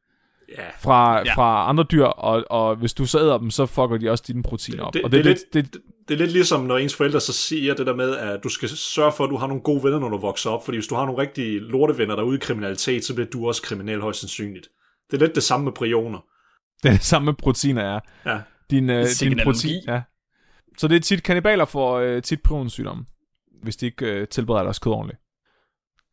Ja. 0.49 0.63
Fra, 0.81 1.13
Ja. 1.19 1.23
ja. 1.27 1.35
fra 1.35 1.69
andre 1.69 1.85
dyr, 1.85 2.05
og, 2.05 2.45
og 2.51 2.77
hvis 2.77 2.95
du 2.95 3.07
så 3.07 3.19
æder 3.21 3.39
dem, 3.39 3.51
så 3.51 3.67
fucker 3.67 3.97
de 3.97 4.11
også 4.11 4.25
dine 4.27 4.43
proteiner 4.43 4.83
op. 4.85 4.95
Det- 4.95 5.03
og 5.03 5.11
det 5.13 5.21
er 5.21 5.25
lidt, 5.25 5.39
det, 5.53 5.77
Det 6.09 6.15
er 6.15 6.19
lidt 6.19 6.33
ligesom, 6.33 6.61
når 6.65 6.79
ens 6.79 6.95
forældre 6.95 7.21
så 7.21 7.33
siger 7.33 7.75
det 7.75 7.87
der 7.87 7.95
med, 7.95 8.17
at 8.17 8.41
du 8.45 8.49
skal 8.49 8.69
sørge 8.69 9.13
for, 9.13 9.25
at 9.25 9.31
du 9.31 9.37
har 9.37 9.47
nogle 9.47 9.63
gode 9.63 9.83
venner, 9.85 9.99
når 9.99 10.09
du 10.09 10.17
vokser 10.19 10.51
op. 10.51 10.65
Fordi 10.65 10.77
hvis 10.77 10.87
du 10.87 10.95
har 10.95 11.07
nogle 11.07 11.23
rigtige 11.23 11.59
lortevenner, 11.59 12.15
der 12.17 12.23
er 12.23 12.27
ude 12.27 12.37
i 12.37 12.41
kriminalitet, 12.41 13.05
så 13.05 13.15
bliver 13.15 13.29
du 13.29 13.47
også 13.49 13.63
kriminel 13.63 14.01
højst 14.01 14.21
sandsynligt. 14.21 14.69
Det 15.11 15.17
er 15.23 15.27
lidt 15.27 15.35
det 15.35 15.43
samme 15.43 15.65
med 15.65 15.73
prioner. 15.73 16.19
det 16.83 16.89
er 16.89 16.93
det 16.93 17.03
samme 17.05 17.27
med 17.27 17.35
proteiner 17.35 17.83
er. 17.83 18.01
Ja. 18.27 18.39
Din, 18.71 18.91
øh, 18.91 19.05
din 19.21 19.41
protein, 19.45 19.83
ja. 19.89 20.03
Så 20.79 20.89
det 20.89 20.97
er 20.97 21.01
tit 21.01 21.23
kannibaler 21.23 21.65
for 21.65 21.95
øh, 21.97 22.23
tit 22.23 22.43
prionsygdomme, 22.45 23.05
hvis 23.63 23.77
de 23.77 23.87
ikke 23.87 24.07
øh, 24.07 24.29
tilbereder 24.29 24.65
deres 24.65 24.79
kød 24.79 24.93
ordentligt. 24.93 25.21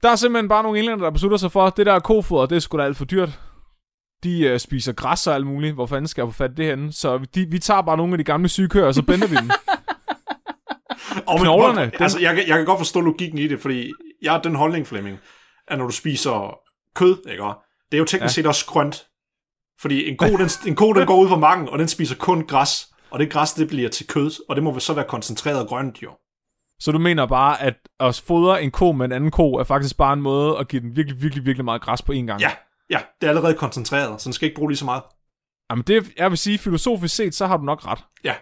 Der 0.04 0.10
er 0.10 0.16
simpelthen 0.16 0.50
bare 0.50 0.63
nogle 0.63 0.80
englænder, 0.80 1.04
der 1.06 1.12
beslutter 1.12 1.38
sig 1.38 1.52
for, 1.52 1.66
at 1.66 1.78
det 1.78 1.86
der 1.86 2.00
kofoder, 2.00 2.46
det 2.46 2.56
er 2.56 2.60
sgu 2.60 2.78
da 2.78 2.84
alt 2.84 2.98
for 2.98 3.06
dyrt. 3.06 3.40
De 4.24 4.39
øh, 4.42 4.60
spiser 4.60 4.94
græs 4.94 5.27
og 5.27 5.36
alt 5.36 5.46
muligt. 5.48 5.74
Hvor 5.74 5.86
fanden 5.86 6.08
skal 6.08 6.22
jeg 6.22 6.27
få 6.27 6.34
fat 6.38 6.51
i 6.51 6.56
det 6.56 6.65
henne? 6.65 6.92
Så 6.94 7.18
de, 7.36 7.46
vi 7.50 7.60
tager 7.60 7.82
bare 7.82 7.98
nogle 7.98 8.13
af 8.13 8.18
de 8.18 8.24
gamle 8.24 8.50
syge 8.50 8.70
køer, 8.70 8.86
og 8.86 8.94
så 8.94 9.01
bender 9.01 9.27
vi 9.27 9.36
dem. 9.36 9.50
Og 11.27 11.39
Knoglerne, 11.39 11.82
den- 11.82 11.92
Altså, 12.00 12.20
jeg, 12.20 12.36
kan- 12.36 12.48
jeg 12.48 12.58
kan 12.58 12.65
godt 12.65 12.80
forstå 12.80 13.01
logikken 13.01 13.38
i 13.39 13.48
det, 13.48 13.60
fordi 13.62 13.92
jeg 14.22 14.32
har 14.32 14.42
den 14.42 14.56
holdning, 14.56 14.88
Flemming, 14.88 15.20
at 15.68 15.77
når 15.77 15.86
du 15.86 15.92
spiser 15.92 16.58
kød, 16.96 17.18
ikke, 17.32 17.44
det 17.92 17.98
er 17.98 17.98
jo 17.98 18.06
teknisk 18.06 18.22
Ja. 18.38 18.42
set 18.42 18.48
også 18.48 18.65
grønt. 18.65 19.08
Fordi 19.82 20.10
en 20.10 20.18
ko, 20.18 20.25
den, 20.25 20.50
en 20.68 20.75
ko, 20.75 20.94
den 20.94 21.08
går 21.08 21.18
ud 21.18 21.27
på 21.27 21.36
marken, 21.36 21.70
og 21.70 21.80
den 21.80 21.88
spiser 21.88 22.15
kun 22.15 22.48
græs. 22.48 22.88
Og 23.12 23.20
det 23.20 23.32
græs, 23.32 23.53
det 23.53 23.68
bliver 23.68 23.89
til 23.89 24.08
kød, 24.08 24.32
og 24.50 24.56
det 24.56 24.63
må 24.63 24.80
så 24.80 24.94
være 24.94 25.06
koncentreret 25.08 25.68
grønt, 25.68 26.03
jo. 26.03 26.12
Så 26.80 26.92
du 26.92 27.00
mener 27.00 27.25
bare, 27.25 27.62
at 27.62 27.74
at 28.00 28.22
fodre 28.27 28.63
en 28.63 28.72
ko 28.72 28.92
med 28.92 29.06
en 29.06 29.12
anden 29.12 29.32
ko, 29.32 29.53
er 29.53 29.63
faktisk 29.63 29.98
bare 29.98 30.13
en 30.13 30.22
måde 30.22 30.58
at 30.58 30.68
give 30.68 30.82
den 30.82 30.96
virkelig, 30.96 31.22
virkelig, 31.22 31.46
virkelig 31.46 31.65
meget 31.65 31.82
græs 31.82 32.01
på 32.01 32.12
én 32.12 32.15
gang? 32.25 32.42
Ja, 32.42 32.51
ja, 32.90 33.00
det 33.22 33.28
er 33.28 33.30
allerede 33.30 33.54
koncentreret, 33.54 34.22
så 34.22 34.25
den 34.25 34.34
skal 34.34 34.46
ikke 34.46 34.56
bruge 34.56 34.72
lige 34.72 34.78
så 34.78 34.86
meget. 34.86 35.04
Jamen 35.72 35.84
det, 35.88 36.12
jeg 36.18 36.30
vil 36.30 36.38
sige, 36.38 36.58
filosofisk 36.58 37.16
set, 37.16 37.36
så 37.36 37.48
har 37.48 37.58
du 37.58 37.63
nok 37.63 37.86
ret. 37.88 38.00
Ja, 38.24 38.36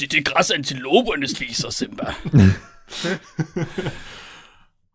Det 0.00 0.06
er 0.06 0.08
det 0.08 0.26
græs, 0.26 0.50
antiloperne 0.50 1.28
spiser, 1.28 1.70
Simba. 1.70 2.04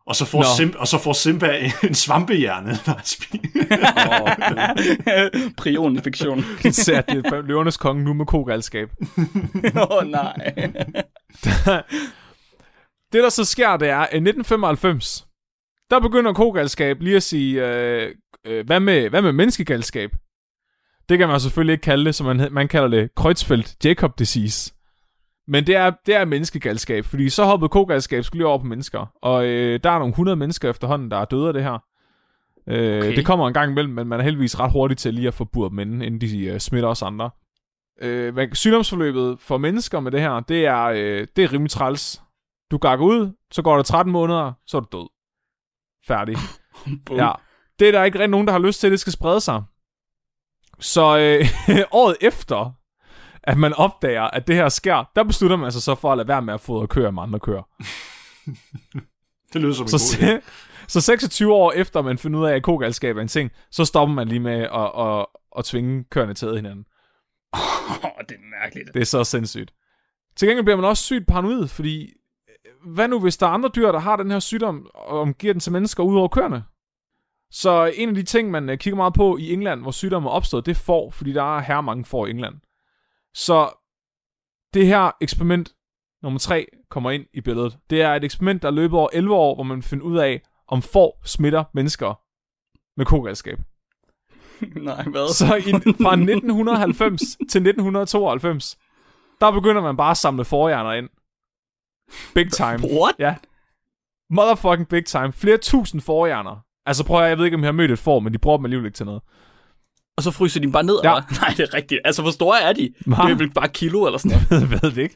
og 0.08 0.15
så 0.15 0.25
får, 0.25 0.38
Nå. 0.38 0.46
Sim, 0.58 0.74
og 0.77 0.88
så 0.88 0.98
får 0.98 1.13
Simba 1.13 1.72
en 1.84 1.96
svampehjerne, 1.96 2.70
når 2.88 2.94
han 2.94 3.06
spiser. 3.06 3.39
Prioninfektion. 5.58 6.46
Især 6.65 7.01
det 7.01 7.25
er 7.25 7.41
løvernes 7.41 7.77
konge 7.77 8.03
nu 8.03 8.13
med 8.13 8.25
kogalskab. 8.25 8.89
Åh, 9.75 9.88
oh, 9.89 10.08
nej. 10.08 10.53
Det, 13.13 13.24
der 13.24 13.29
så 13.29 13.46
sker, 13.46 13.77
det 13.77 13.89
er, 13.89 13.98
at 13.98 14.13
i 14.13 14.17
1995, 14.17 15.27
der 15.89 16.00
begynder 16.00 16.34
kogalskab 16.34 17.01
lige 17.01 17.15
at 17.15 17.24
sige, 17.24 17.67
øh, 17.67 18.15
øh, 18.48 18.66
hvad, 18.66 18.80
med, 18.80 19.10
hvad 19.10 19.22
med 19.22 19.32
menneskegalskab? 19.32 20.12
Det 21.10 21.18
kan 21.18 21.27
man 21.27 21.39
selvfølgelig 21.39 21.74
ikke 21.74 21.82
kalde 21.84 22.06
det, 22.06 22.16
som 22.16 22.25
man, 22.25 22.48
man 22.54 22.68
kalder 22.68 22.88
det 22.88 23.10
Creutzfeldt-Jacob 23.20 24.13
disease. 24.20 24.74
Men 25.48 25.68
det 25.68 25.75
er, 25.75 25.92
det 26.06 26.16
er 26.16 26.25
menneskegalskab, 26.25 27.06
fordi 27.06 27.30
så 27.30 27.44
hoppede 27.46 27.70
kogalskab 27.70 28.24
skulle 28.24 28.39
lige 28.39 28.48
over 28.48 28.58
på 28.58 28.66
mennesker. 28.66 29.06
Og 29.22 29.46
øh, 29.46 29.80
der 29.84 29.89
er 29.92 30.00
nogle 30.00 30.12
100 30.12 30.36
mennesker 30.36 30.70
efterhånden, 30.70 31.12
der 31.12 31.18
er 31.18 31.25
døde 31.25 31.48
af 31.48 31.54
det 31.54 31.63
her. 31.63 31.74
Øh, 31.74 32.98
Okay. 32.98 33.16
Det 33.16 33.25
kommer 33.25 33.48
en 33.48 33.54
gang 33.54 33.72
imellem, 33.72 33.94
men 33.94 34.08
man 34.08 34.20
er 34.20 34.24
heldigvis 34.24 34.60
ret 34.60 34.72
hurtig 34.72 34.98
til 34.98 35.13
lige 35.13 35.27
at 35.27 35.34
få 35.34 35.44
buret 35.46 35.72
dem 35.72 35.80
inden, 35.80 36.01
inden 36.01 36.22
de 36.22 36.46
øh, 36.46 36.60
smitter 36.60 36.89
os 36.89 37.01
andre. 37.01 37.30
Øh, 38.01 38.34
hvad- 38.34 38.48
sygdomsforløbet 38.56 39.39
for 39.39 39.58
mennesker 39.58 40.00
med 40.00 40.12
det 40.12 40.22
her, 40.22 40.39
det 40.39 40.66
er, 40.66 40.84
øh, 40.84 41.27
det 41.36 41.44
er 41.44 41.54
rimelig 41.54 41.72
træls. 41.72 42.22
Du 42.72 42.77
gakker 42.77 43.06
ud, 43.06 43.32
så 43.51 43.62
går 43.62 43.75
der 43.75 43.84
13 43.84 44.12
måneder, 44.13 44.54
så 44.66 44.77
er 44.77 44.82
du 44.82 44.98
død. 44.98 45.10
Færdig. 46.08 46.38
Ja. 47.12 47.32
Det 47.79 47.88
er 47.88 47.91
der 47.91 48.03
ikke 48.03 48.19
rigtig 48.19 48.29
nogen, 48.29 48.48
der 48.48 48.53
har 48.53 48.60
lyst 48.60 48.79
til, 48.79 48.88
at 48.88 48.91
det 48.91 49.00
skal 49.00 49.13
sprede 49.13 49.41
sig. 49.41 49.63
Så 50.79 51.17
øh, 51.17 51.46
året 51.91 52.17
efter, 52.22 52.72
at 53.43 53.57
man 53.57 53.74
opdager, 53.74 54.24
at 54.24 54.48
det 54.48 54.55
her 54.55 54.69
sker, 54.69 55.03
der 55.15 55.24
beslutter 55.24 55.57
man 55.57 55.72
sig 55.72 55.81
så 55.81 55.96
for 55.96 56.12
at 56.12 56.17
lade 56.17 56.27
være 56.27 56.41
med 56.41 56.53
at 56.53 56.62
fodre 56.62 56.88
køer 56.88 57.12
med 57.12 57.24
andre 57.24 57.39
køer. 57.39 57.62
Det 59.53 59.62
lyder 59.62 59.74
som 59.74 59.84
en 59.84 59.89
Så, 59.89 60.17
god 60.19 60.27
idé. 60.27 60.41
så 60.88 61.01
26 61.01 61.53
år 61.53 61.72
efter 61.72 62.01
man 62.01 62.17
finder 62.17 62.39
ud 62.39 62.46
af, 62.46 62.55
at 62.55 62.63
kogalskab 62.63 63.17
er 63.17 63.22
en 63.22 63.27
ting, 63.27 63.51
så 63.72 63.86
stopper 63.86 64.15
man 64.15 64.27
lige 64.27 64.39
med 64.39 64.60
at, 64.62 64.91
at, 65.07 65.25
at 65.57 65.65
tvinge 65.65 66.03
køerne 66.03 66.34
til 66.34 66.46
at 66.46 66.55
hinanden. 66.55 66.86
Oh, 67.53 67.60
det 68.29 68.36
er 68.36 68.62
mærkeligt. 68.62 68.93
Det 68.93 69.01
er 69.01 69.05
så 69.05 69.24
sindssygt. 69.24 69.74
Til 70.36 70.48
gengæld 70.48 70.65
bliver 70.65 70.75
man 70.77 70.86
også 70.86 71.03
sygt 71.03 71.27
paranoid, 71.27 71.67
fordi 71.67 72.03
øh, 72.05 72.93
hvad 72.93 73.07
nu 73.07 73.19
hvis 73.19 73.38
der 73.38 73.48
er 73.48 73.51
andre 73.51 73.69
dyr, 73.75 73.91
der 73.91 74.00
har 74.00 74.15
den 74.15 74.31
her 74.31 74.39
sygdom, 74.39 74.88
og 74.93 75.34
giver 75.38 75.53
den 75.53 75.60
til 75.60 75.72
mennesker 75.72 76.03
ud 76.03 76.17
over 76.17 76.27
køerne? 76.27 76.63
Så 77.51 77.92
en 77.96 78.10
af 78.10 78.16
de 78.16 78.24
ting, 78.24 78.51
man 78.51 78.70
øh, 78.70 78.77
kigger 78.77 78.96
meget 78.96 79.13
på 79.13 79.38
i 79.38 79.54
England, 79.54 79.82
hvor 79.82 79.92
sygdommen 79.92 80.27
er 80.27 80.32
opstået, 80.32 80.66
det 80.66 80.72
er 80.72 80.84
får, 80.86 81.12
fordi 81.12 81.34
der 81.34 81.58
er 81.58 81.62
her 81.62 81.82
mange 81.82 82.06
får 82.06 82.27
i 82.27 82.30
England. 82.30 82.56
Så 83.34 83.70
det 84.74 84.88
her 84.88 85.12
eksperiment 85.22 85.75
nummer 86.24 86.39
3 86.39 86.68
kommer 86.89 87.12
ind 87.12 87.25
i 87.34 87.42
billedet. 87.42 87.77
Det 87.89 88.01
er 88.01 88.16
et 88.16 88.24
eksperiment, 88.24 88.62
der 88.62 88.72
løber 88.72 88.98
over 88.98 89.10
11 89.13 89.36
år, 89.36 89.56
hvor 89.56 89.63
man 89.63 89.84
finder 89.84 90.06
ud 90.06 90.18
af, 90.18 90.42
om 90.68 90.82
får 90.82 91.22
smitter 91.25 91.63
mennesker 91.74 92.13
med 92.98 93.06
kogalskab. 93.06 93.60
Nej, 94.89 95.04
hvad? 95.04 95.34
Så 95.34 95.56
i, 95.56 95.72
fra 96.04 96.13
1990 96.13 97.22
til 97.22 97.62
1992, 97.62 98.77
der 99.42 99.51
begynder 99.51 99.82
man 99.82 99.98
bare 99.98 100.12
at 100.12 100.18
samle 100.18 100.46
forhjerner 100.46 100.94
ind. 100.94 101.10
Big 102.34 102.51
time. 102.51 102.80
What? 103.00 103.16
Ja. 103.20 103.36
Motherfucking 104.30 104.89
big 104.89 105.06
time. 105.06 105.34
Flere 105.34 105.58
tusind 105.58 106.01
forhjerner. 106.01 106.66
Altså 106.88 107.03
prøv 107.06 107.24
at, 107.24 107.29
jeg 107.29 107.38
ved 107.38 107.46
ikke, 107.46 107.56
om 107.56 107.62
jeg 107.62 107.67
har 107.67 107.72
mødt 107.74 107.91
et 107.91 108.00
får, 108.00 108.20
men 108.20 108.34
de 108.34 108.38
bruger 108.38 108.58
dem 108.58 108.65
alligevel 108.65 108.86
ikke 108.86 108.96
til 108.96 109.06
noget. 109.06 109.22
Og 110.17 110.24
så 110.24 110.32
fryser 110.32 110.60
de 110.60 110.63
dem 110.63 110.72
bare 110.72 110.84
ned, 110.84 111.00
Ja. 111.03 111.10
eller? 111.10 111.22
Nej, 111.41 111.53
det 111.58 111.70
er 111.70 111.74
rigtigt. 111.74 112.01
Altså, 112.06 112.22
hvor 112.22 112.32
store 112.32 112.62
er 112.62 112.74
de? 112.74 112.94
Hva? 113.06 113.15
Det 113.15 113.32
er 113.32 113.36
vel 113.36 113.53
bare 113.53 113.67
kilo 113.70 114.06
eller 114.06 114.17
sådan 114.17 114.38
noget. 114.50 114.62
jeg 114.62 114.72
ved 114.72 114.79
det 114.91 114.98
ikke. 114.98 115.15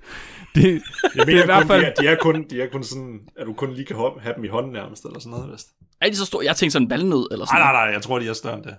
Det, 0.55 0.63
Jeg 0.63 0.81
det 1.15 1.27
mener 1.27 1.39
er 1.39 1.43
i 1.43 1.45
hvert 1.45 1.67
fald... 1.67 1.81
de, 1.81 1.87
er, 1.87 1.93
de, 2.01 2.07
er 2.07 2.15
kun, 2.21 2.43
de 2.49 2.61
er 2.61 2.67
kun 2.71 2.83
sådan, 2.83 3.19
at 3.37 3.47
du 3.47 3.53
kun 3.53 3.73
lige 3.73 3.85
kan 3.85 3.95
have 4.21 4.35
dem 4.35 4.43
i 4.43 4.47
hånden 4.47 4.71
nærmest, 4.71 5.05
eller 5.05 5.19
sådan 5.19 5.31
noget, 5.37 5.51
vist. 5.51 5.67
Er 6.01 6.09
de 6.09 6.15
så 6.15 6.25
store? 6.25 6.45
Jeg 6.45 6.55
tænkte 6.55 6.71
sådan 6.73 6.85
en 6.85 6.89
valnød 6.89 7.27
eller 7.31 7.45
sådan 7.45 7.61
Nej, 7.61 7.71
nej, 7.73 7.85
nej, 7.85 7.93
jeg 7.93 8.01
tror, 8.01 8.19
de 8.19 8.27
er 8.27 8.33
større 8.33 8.55
end 8.55 8.63
det. 8.63 8.75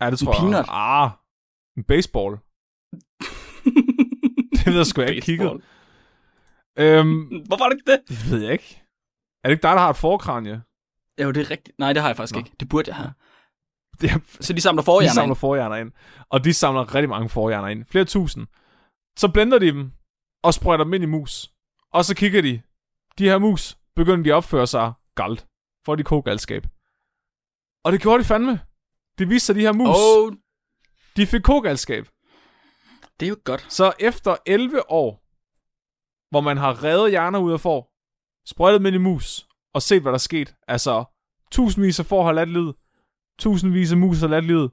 Ja, 0.00 0.10
det 0.10 0.20
En 0.20 0.26
tror 0.26 0.32
jeg. 0.34 0.40
peanut. 0.40 0.66
Ah, 0.68 1.10
en 1.76 1.84
baseball. 1.84 2.32
det 4.56 4.66
ved 4.66 4.76
jeg 4.76 4.86
sgu 4.86 5.00
jeg 5.00 5.10
ikke 5.10 5.24
kigget. 5.24 5.60
Øhm, 6.78 7.20
Hvorfor 7.48 7.64
er 7.64 7.68
det 7.68 7.76
ikke 7.78 7.90
det? 7.92 8.00
det 8.08 8.30
ved 8.30 8.42
jeg 8.42 8.52
ikke. 8.52 8.82
Er 9.44 9.48
det 9.48 9.54
ikke 9.54 9.62
dig, 9.62 9.72
der 9.72 9.78
har 9.78 9.90
et 9.90 9.96
forkranje? 9.96 10.60
Jo, 11.22 11.30
det 11.30 11.40
er 11.46 11.50
rigtigt. 11.50 11.78
Nej, 11.78 11.92
det 11.92 12.02
har 12.02 12.08
jeg 12.08 12.16
faktisk 12.16 12.34
Nå. 12.34 12.38
ikke. 12.38 12.52
Det 12.60 12.68
burde 12.68 12.88
jeg 12.88 12.96
have. 12.96 13.12
Det 14.00 14.10
er 14.10 14.18
Så 14.40 14.52
de 14.52 14.60
samler 14.60 14.82
De 14.82 14.84
forhjerner 14.84 15.14
samler 15.14 15.34
ind. 15.34 15.38
forhjerner 15.38 15.76
ind. 15.76 15.92
Og 16.28 16.44
de 16.44 16.54
samler 16.54 16.94
rigtig 16.94 17.08
mange 17.08 17.28
forhjerner 17.28 17.68
ind. 17.68 17.84
Flere 17.84 18.04
tusind. 18.04 18.46
Så 19.18 19.28
blender 19.32 19.58
de 19.58 19.66
dem. 19.66 19.92
og 20.42 20.54
sprøjter 20.54 20.84
dem 20.84 20.94
ind 20.94 21.02
i 21.04 21.06
mus. 21.06 21.52
Og 21.92 22.04
så 22.04 22.14
kigger 22.14 22.42
de. 22.42 22.62
De 23.18 23.24
her 23.24 23.38
mus 23.38 23.78
begynder 23.96 24.22
de 24.24 24.30
at 24.30 24.34
opføre 24.34 24.66
sig 24.66 24.92
galt. 25.14 25.46
For 25.84 25.94
de 25.94 26.04
kogalskab. 26.04 26.66
Og 27.84 27.92
det 27.92 28.00
gjorde 28.00 28.18
de 28.22 28.24
fandme. 28.28 28.60
Det 29.18 29.28
viste 29.28 29.46
sig, 29.46 29.54
de 29.54 29.60
her 29.60 29.72
mus, 29.72 29.88
Oh, 29.98 30.32
de 31.16 31.26
fik 31.26 31.42
kogalskab. 31.42 32.08
det 33.20 33.26
er 33.26 33.30
jo 33.30 33.36
godt. 33.44 33.66
Så 33.72 33.92
efter 34.00 34.36
11 34.46 34.90
år, 34.90 35.22
hvor 36.30 36.40
man 36.40 36.56
har 36.56 36.84
revet 36.84 37.10
hjerner 37.10 37.38
ud 37.38 37.52
af 37.52 37.60
får, 37.60 37.92
sprøjtet 38.46 38.78
dem 38.80 38.86
ind 38.86 38.94
i 38.94 38.98
mus, 38.98 39.47
og 39.78 39.82
set, 39.82 40.02
hvad 40.02 40.12
der 40.12 40.16
er 40.16 40.18
sket, 40.18 40.54
altså 40.68 41.04
tusindvis 41.52 42.00
af 42.00 42.06
får 42.06 42.24
har 42.24 42.32
ladt 42.32 42.48
livet, 42.48 42.74
tusindvis 43.38 43.92
af 43.92 43.98
mus 43.98 44.20
har 44.20 44.28
ladt 44.28 44.44
livet, 44.44 44.70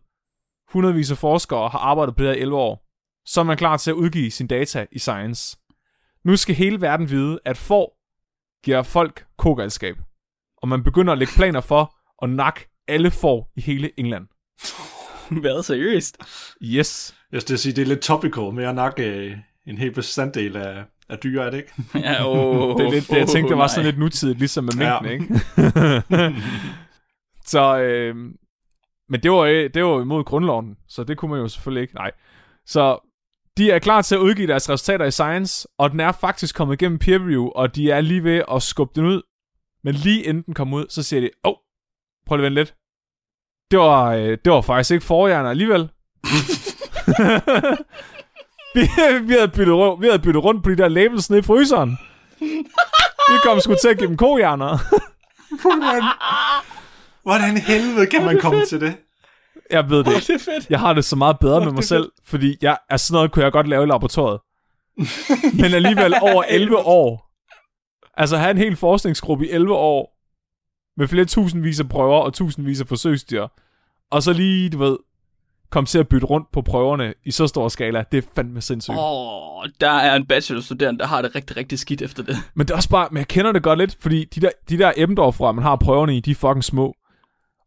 hundredvis 0.74 1.12
af 1.12 1.18
forskere 1.18 1.70
har 1.70 1.80
arbejdet 1.80 2.16
på 2.16 2.24
det 2.24 2.30
her 2.30 2.36
i 2.36 2.42
11 2.42 2.58
år, 2.58 2.86
så 3.26 3.40
er 3.40 3.44
man 3.44 3.58
klar 3.58 3.78
til 3.78 3.92
at 3.92 3.96
udgive 3.96 4.32
sin 4.32 4.48
data 4.48 4.86
i 4.92 5.00
Science. 5.00 5.58
Nu 6.24 6.36
skal 6.36 6.56
hele 6.56 6.82
verden 6.82 7.10
vide, 7.10 7.40
at 7.46 7.58
får 7.58 7.98
giver 8.64 8.84
folk 8.84 9.26
kogalskab, 9.38 9.98
og 10.58 10.68
man 10.68 10.84
begynder 10.84 11.14
at 11.14 11.20
lægge 11.20 11.34
planer 11.36 11.62
for 11.62 11.96
at 12.24 12.30
nakke 12.30 12.68
alle 12.88 13.12
får 13.12 13.52
i 13.56 13.62
hele 13.62 14.00
England. 14.00 14.28
Hvad, 15.42 15.64
seriøst? 15.64 16.18
Yes. 16.64 17.16
Jeg 17.32 17.42
skal 17.42 17.60
sige, 17.60 17.74
det 17.74 17.82
er 17.82 17.86
lidt 17.86 18.02
topical 18.02 18.54
med 18.54 18.66
at 18.66 18.76
nakke 18.76 19.04
øh, 19.04 19.38
en 19.68 19.78
hel 19.78 19.92
bestanddel 19.92 20.56
af, 20.56 20.86
af 21.10 21.18
dyr, 21.20 21.42
er 21.42 21.50
det 21.50 21.58
ikke? 21.58 21.72
Ja, 22.08 22.26
oh, 22.30 22.78
Det 22.78 22.86
er 22.86 22.92
lidt 22.92 23.10
det, 23.10 23.18
jeg 23.18 23.28
tænkte, 23.28 23.50
det 23.50 23.58
var 23.58 23.64
nej. 23.64 23.68
sådan 23.68 23.86
lidt 23.86 24.00
nutidigt, 24.00 24.40
ligesom 24.40 24.64
med 24.64 24.74
Ja. 24.74 25.00
mængden, 25.02 25.36
ikke? 25.36 26.42
så, 27.54 27.78
øh, 27.78 28.16
men 29.10 29.20
det 29.24 29.32
var, 29.32 29.46
det 29.46 29.84
var 29.86 30.02
imod 30.02 30.24
grundloven, 30.24 30.76
så 30.88 31.04
det 31.04 31.18
kunne 31.18 31.32
man 31.32 31.40
jo 31.40 31.48
selvfølgelig 31.48 31.82
ikke. 31.82 31.96
Nej. 31.96 32.12
Så 32.66 33.12
de 33.58 33.72
er 33.72 33.80
klar 33.80 34.02
til 34.02 34.16
at 34.16 34.20
udgive 34.20 34.48
deres 34.48 34.70
resultater 34.70 35.06
i 35.06 35.12
Science, 35.12 35.68
og 35.78 35.92
den 35.92 36.00
er 36.00 36.12
faktisk 36.12 36.56
kommet 36.56 36.82
igennem 36.82 37.00
peer 37.00 37.20
review, 37.20 37.48
og 37.48 37.76
de 37.76 37.92
er 37.92 38.02
lige 38.02 38.24
ved 38.24 38.42
at 38.52 38.64
skubbe 38.64 38.92
den 38.96 39.06
ud. 39.10 39.22
Men 39.84 39.94
lige 39.96 40.24
inden 40.24 40.44
den 40.44 40.54
kom 40.54 40.74
ud, 40.74 40.86
så 40.90 41.04
siger 41.04 41.22
de, 41.22 41.30
åh, 41.44 41.50
oh, 41.52 41.56
prøv 42.28 42.38
lige 42.38 42.46
at 42.46 42.52
vente 42.52 42.62
lidt. 42.62 42.76
Det 43.72 43.80
var, 43.80 44.14
øh, 44.14 44.38
det 44.46 44.52
var 44.54 44.62
faktisk 44.62 44.92
ikke 44.92 45.06
forhjerner 45.06 45.50
alligevel. 45.50 45.90
Vi, 48.76 48.82
vi, 49.28 49.34
havde 49.34 49.48
byttet, 49.48 49.76
rundt- 49.76 50.02
vi 50.02 50.08
havde 50.08 50.20
byttet 50.20 50.44
rundt 50.44 50.64
på 50.64 50.70
de 50.70 50.78
der 50.78 50.88
labels 50.88 51.30
nede 51.30 51.40
i 51.40 51.44
fryseren. 51.44 51.98
Vi 53.30 53.36
kom 53.44 53.60
sgu 53.60 53.76
til 53.82 53.88
at 53.90 53.98
give 53.98 54.08
dem 54.10 54.18
kohjerner. 54.18 54.78
Hvordan, 55.62 56.04
hvordan 57.28 57.58
helvede 57.58 58.08
kan 58.08 58.26
man 58.26 58.40
komme 58.40 58.66
til 58.66 58.82
det? 58.82 58.98
Jeg 59.72 59.90
ved 59.90 59.98
det 60.04 60.08
ikke. 60.16 60.28
Det 60.28 60.30
er 60.36 60.40
fedt. 60.54 60.70
Jeg 60.70 60.80
har 60.80 60.94
det 60.94 61.06
så 61.06 61.16
meget 61.16 61.40
bedre 61.40 61.66
med 61.66 61.72
mig 61.72 61.84
selv, 61.84 62.12
fordi 62.26 62.58
jeg, 62.62 62.78
altså 62.90 63.08
sådan 63.08 63.16
noget 63.18 63.32
kunne 63.32 63.44
jeg 63.44 63.52
godt 63.52 63.68
lave 63.68 63.84
i 63.84 63.88
laboratoriet. 63.88 64.40
Men 65.62 65.74
alligevel 65.74 66.14
over 66.22 66.44
11 66.50 66.78
år. 66.78 67.32
Altså 68.18 68.38
have 68.38 68.52
en 68.52 68.58
hel 68.58 68.76
forskningsgruppe 68.76 69.48
i 69.48 69.52
11 69.52 69.74
år, 69.74 70.12
med 70.98 71.08
flere 71.08 71.26
tusindvis 71.26 71.80
af 71.80 71.90
prøver 71.90 72.20
og 72.20 72.34
tusindvis 72.34 72.82
af 72.82 72.88
forsøgsdyr, 72.88 73.48
og 74.12 74.24
så 74.24 74.34
lige, 74.34 74.70
du 74.70 74.78
ved, 74.78 74.98
komme 75.76 75.88
til 75.88 76.00
at 76.00 76.08
bytte 76.08 76.28
rundt 76.28 76.52
på 76.52 76.62
prøverne 76.62 77.14
i 77.26 77.32
så 77.32 77.48
stor 77.48 77.68
skala, 77.68 78.04
det 78.12 78.18
er 78.18 78.28
fandme 78.36 78.62
sindssygt. 78.62 78.98
Åh, 78.98 79.58
oh, 79.58 79.66
der 79.82 79.90
er 79.90 80.16
en 80.16 80.26
bachelorstuderende, 80.26 81.00
der 81.00 81.08
har 81.08 81.22
det 81.22 81.36
rigtig, 81.36 81.58
rigtig 81.58 81.80
skidt 81.80 82.02
efter 82.02 82.24
det. 82.24 82.38
Men 82.54 82.68
det 82.68 82.74
er 82.74 82.76
også 82.76 82.90
bare, 82.90 83.08
men 83.12 83.18
jeg 83.18 83.28
kender 83.28 83.52
det 83.52 83.64
godt 83.64 83.80
lidt, 83.80 83.98
fordi 84.00 84.26
de 84.26 84.42
der, 84.42 84.50
de 84.70 84.78
der 84.78 84.92
Ebbendorf 84.98 85.40
man 85.40 85.64
har 85.64 85.76
prøverne 85.76 86.18
i, 86.18 86.20
de 86.20 86.32
er 86.32 86.36
fucking 86.36 86.64
små. 86.64 86.96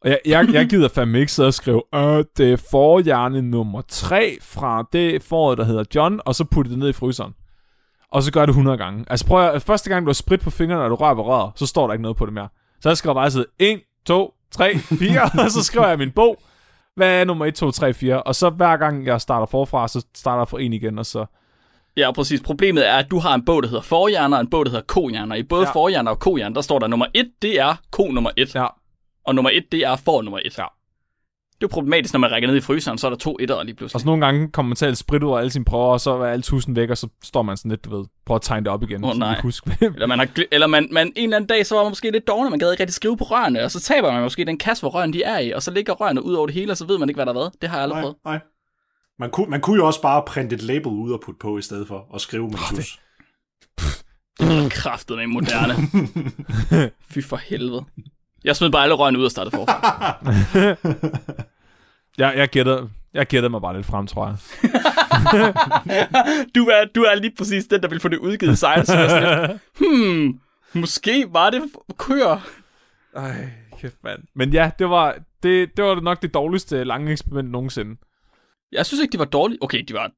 Og 0.03 0.11
jeg, 0.11 0.19
jeg, 0.27 0.49
jeg 0.53 0.69
gider 0.69 0.89
fandme 0.89 1.21
ikke 1.21 1.33
sidde 1.33 1.47
og 1.47 1.55
skrive, 1.55 1.83
øh, 1.95 2.25
det 2.37 2.53
er 2.53 2.57
forhjerne 2.71 3.43
nummer 3.43 3.83
3 3.89 4.39
fra 4.43 4.85
det 4.93 5.23
foråret, 5.23 5.59
der 5.59 5.65
hedder 5.65 5.85
John, 5.95 6.21
og 6.25 6.35
så 6.35 6.45
putte 6.45 6.71
det 6.71 6.79
ned 6.79 6.89
i 6.89 6.93
fryseren. 6.93 7.33
Og 8.13 8.23
så 8.23 8.33
gør 8.33 8.47
det 8.47 8.51
100 8.51 8.79
gange. 8.79 9.05
Altså 9.09 9.27
prøv 9.27 9.49
at, 9.49 9.63
første 9.63 9.91
gang 9.91 10.07
du 10.07 10.09
har 10.09 10.15
sprit 10.15 10.41
på 10.41 10.51
fingrene, 10.51 10.83
og 10.83 10.91
du 10.91 10.95
rører 10.95 11.15
ved 11.15 11.25
røret, 11.25 11.53
så 11.57 11.67
står 11.67 11.87
der 11.87 11.93
ikke 11.95 12.03
noget 12.03 12.17
på 12.17 12.27
det 12.27 12.35
mere. 12.35 12.49
Så 12.81 12.89
jeg 12.89 12.97
skriver 12.97 13.15
bare 13.15 13.31
sidde 13.31 13.47
1, 13.59 13.81
2, 14.07 14.35
3, 14.51 14.79
4, 14.79 15.31
og 15.45 15.51
så 15.51 15.65
skriver 15.65 15.89
jeg 15.89 15.99
min 15.99 16.11
bog. 16.11 16.39
Hvad 16.99 17.21
er 17.21 17.25
nummer 17.25 17.47
1, 17.47 17.55
2, 17.55 17.71
3, 17.71 17.95
4? 17.95 18.23
Og 18.23 18.35
så 18.35 18.51
hver 18.51 18.77
gang 18.77 19.07
jeg 19.07 19.21
starter 19.21 19.47
forfra, 19.47 19.89
så 19.89 20.07
starter 20.15 20.41
jeg 20.41 20.49
fra 20.49 20.61
en 20.61 20.73
igen, 20.73 20.99
og 20.99 21.07
så... 21.07 21.25
Ja, 21.97 22.13
præcis. 22.13 22.41
Problemet 22.41 22.89
er, 22.89 22.95
at 22.97 23.11
du 23.11 23.19
har 23.19 23.35
en 23.35 23.45
bog, 23.45 23.63
der 23.63 23.69
hedder 23.69 23.83
forhjerner, 23.83 24.37
og 24.37 24.41
en 24.41 24.51
bog, 24.51 24.65
der 24.67 24.71
hedder 24.71 24.85
kohjerner. 24.87 25.35
I 25.37 25.43
både 25.43 25.67
Ja. 25.67 25.73
forhjerner 25.73 26.11
og 26.11 26.19
kohjerner, 26.19 26.55
der 26.55 26.61
står 26.61 26.79
der 26.79 26.87
nummer 26.87 27.07
1, 27.15 27.29
det 27.43 27.61
er 27.61 27.75
ko 27.91 28.05
nummer 28.11 28.31
1, 28.37 28.55
Ja, 28.55 28.67
og 29.27 29.35
nummer 29.35 29.51
1, 29.51 29.65
det 29.73 29.81
er 29.81 29.97
for 29.97 30.23
nummer 30.23 30.39
1. 30.45 30.59
Ja. 30.59 30.65
Det 31.59 31.65
er 31.65 31.69
jo 31.69 31.75
problematisk, 31.75 32.15
når 32.15 32.21
man 32.21 32.31
rækker 32.31 32.49
ned 32.49 32.57
i 32.57 32.61
fryseren, 32.61 32.99
så 32.99 33.07
er 33.07 33.11
der 33.11 33.17
to 33.17 33.37
etter 33.41 33.63
lige 33.63 33.75
pludselig. 33.75 33.95
Og 33.95 34.01
så 34.01 34.07
nogle 34.07 34.25
gange 34.27 34.49
kommer 34.51 34.69
man 34.69 34.77
til 34.77 34.87
at 34.87 34.99
sprit 34.99 35.23
ud 35.23 35.33
af 35.33 35.37
alle 35.39 35.51
sine 35.51 35.65
prøver, 35.65 35.93
og 35.93 36.01
så 36.01 36.11
er 36.11 36.27
alle 36.27 36.43
tusind 36.43 36.75
væk, 36.75 36.91
og 36.91 36.99
så 36.99 37.09
står 37.23 37.43
man 37.43 37.57
sådan 37.57 37.71
lidt, 37.71 37.85
du 37.85 37.97
ved, 37.97 38.07
prøver 38.27 38.37
at 38.37 38.43
tegne 38.43 38.65
det 38.65 38.73
op 38.73 38.83
igen. 38.83 39.03
Så 39.03 39.13
nej. 39.19 39.41
huske. 39.41 39.77
Eller, 39.95 40.07
man, 40.07 40.19
har, 40.19 40.29
eller 40.53 40.67
man, 40.67 40.89
man, 40.93 41.07
en 41.07 41.13
eller 41.25 41.37
anden 41.37 41.49
dag, 41.49 41.67
så 41.67 41.75
var 41.75 41.83
man 41.83 41.91
måske 41.91 42.11
lidt 42.11 42.29
dårlig, 42.29 42.51
man 42.51 42.59
gad 42.59 42.71
ikke 42.73 42.83
rigtig 42.83 42.95
skrive 42.95 43.17
på 43.17 43.25
rørene, 43.25 43.65
og 43.65 43.71
så 43.71 43.81
taber 43.81 44.13
man 44.13 44.23
måske 44.23 44.45
den 44.45 44.59
kasse, 44.59 44.83
hvor 44.83 44.91
rørene 44.91 45.13
de 45.13 45.23
er 45.23 45.39
i, 45.39 45.51
og 45.51 45.63
så 45.63 45.71
ligger 45.71 45.93
rørene 45.93 46.25
ud 46.25 46.35
over 46.35 46.47
det 46.47 46.55
hele, 46.55 46.73
og 46.73 46.77
så 46.77 46.87
ved 46.87 46.99
man 46.99 47.09
ikke, 47.09 47.19
hvad 47.19 47.27
der 47.27 47.33
har 47.33 47.41
været. 47.41 47.53
Det 47.63 47.71
har 47.71 47.77
jeg 47.77 47.83
aldrig 47.83 47.97
Nej, 47.97 48.03
prøvet. 48.03 48.17
nej. 48.25 48.41
Man 49.19 49.31
kunne, 49.31 49.47
man 49.51 49.61
kunne 49.61 49.77
jo 49.77 49.87
også 49.87 50.03
bare 50.03 50.23
printe 50.27 50.55
et 50.57 50.63
label 50.63 50.87
ud 50.93 51.13
og 51.13 51.21
putte 51.21 51.39
på, 51.39 51.59
i 51.59 51.63
stedet 51.63 51.89
for 51.89 52.07
at 52.15 52.21
skrive 52.21 52.49
med 52.49 52.59
tus. 52.77 53.01
Kraftet 54.81 55.17
med 55.17 55.27
moderne. 55.27 55.75
Fy 57.11 57.19
for 57.23 57.37
helvede. 57.37 57.85
Jeg 58.45 58.57
smed 58.57 58.71
bare 58.71 58.83
alle 58.83 58.95
rørene 58.95 59.19
ud 59.19 59.25
og 59.25 59.31
startede 59.31 59.57
forfra. 59.57 60.17
Jeg, 62.19 62.33
jeg, 62.37 62.49
gætter, 62.49 62.89
jeg 63.15 63.27
gætter 63.27 63.49
mig 63.49 63.61
bare 63.61 63.77
lidt 63.77 63.87
frem, 63.87 64.07
tror 64.07 64.27
jeg. 64.27 64.37
Du 66.55 66.65
er, 66.65 66.85
du 66.95 67.03
er 67.03 67.15
lige 67.15 67.33
præcis 67.39 67.67
den, 67.67 67.83
der 67.83 67.89
vil 67.89 68.01
få 68.01 68.09
det 68.09 68.19
udgivet 68.19 68.59
Science. 68.59 68.87
så 68.93 68.99
jeg 68.99 69.11
sådan 69.11 69.59
hmm, 69.79 70.41
måske 70.75 71.27
var 71.33 71.51
det 71.51 71.63
køer. 71.99 72.41
Ej, 73.17 73.49
kæft 73.79 73.97
mand. 74.05 74.23
Men 74.35 74.53
ja, 74.53 74.71
det 74.79 74.91
var, 74.91 75.17
det, 75.43 75.77
det 75.77 75.85
var 75.85 76.01
nok 76.01 76.23
det 76.23 76.35
dårligste 76.35 76.85
lange 76.85 77.13
eksperiment 77.13 77.51
nogensinde. 77.51 77.97
Jeg 78.73 78.87
synes 78.87 79.03
ikke, 79.03 79.13
de 79.13 79.19
var 79.19 79.25
dårlige. 79.25 79.59
Okay, 79.61 79.85
de 79.89 79.95
var... 79.95 80.11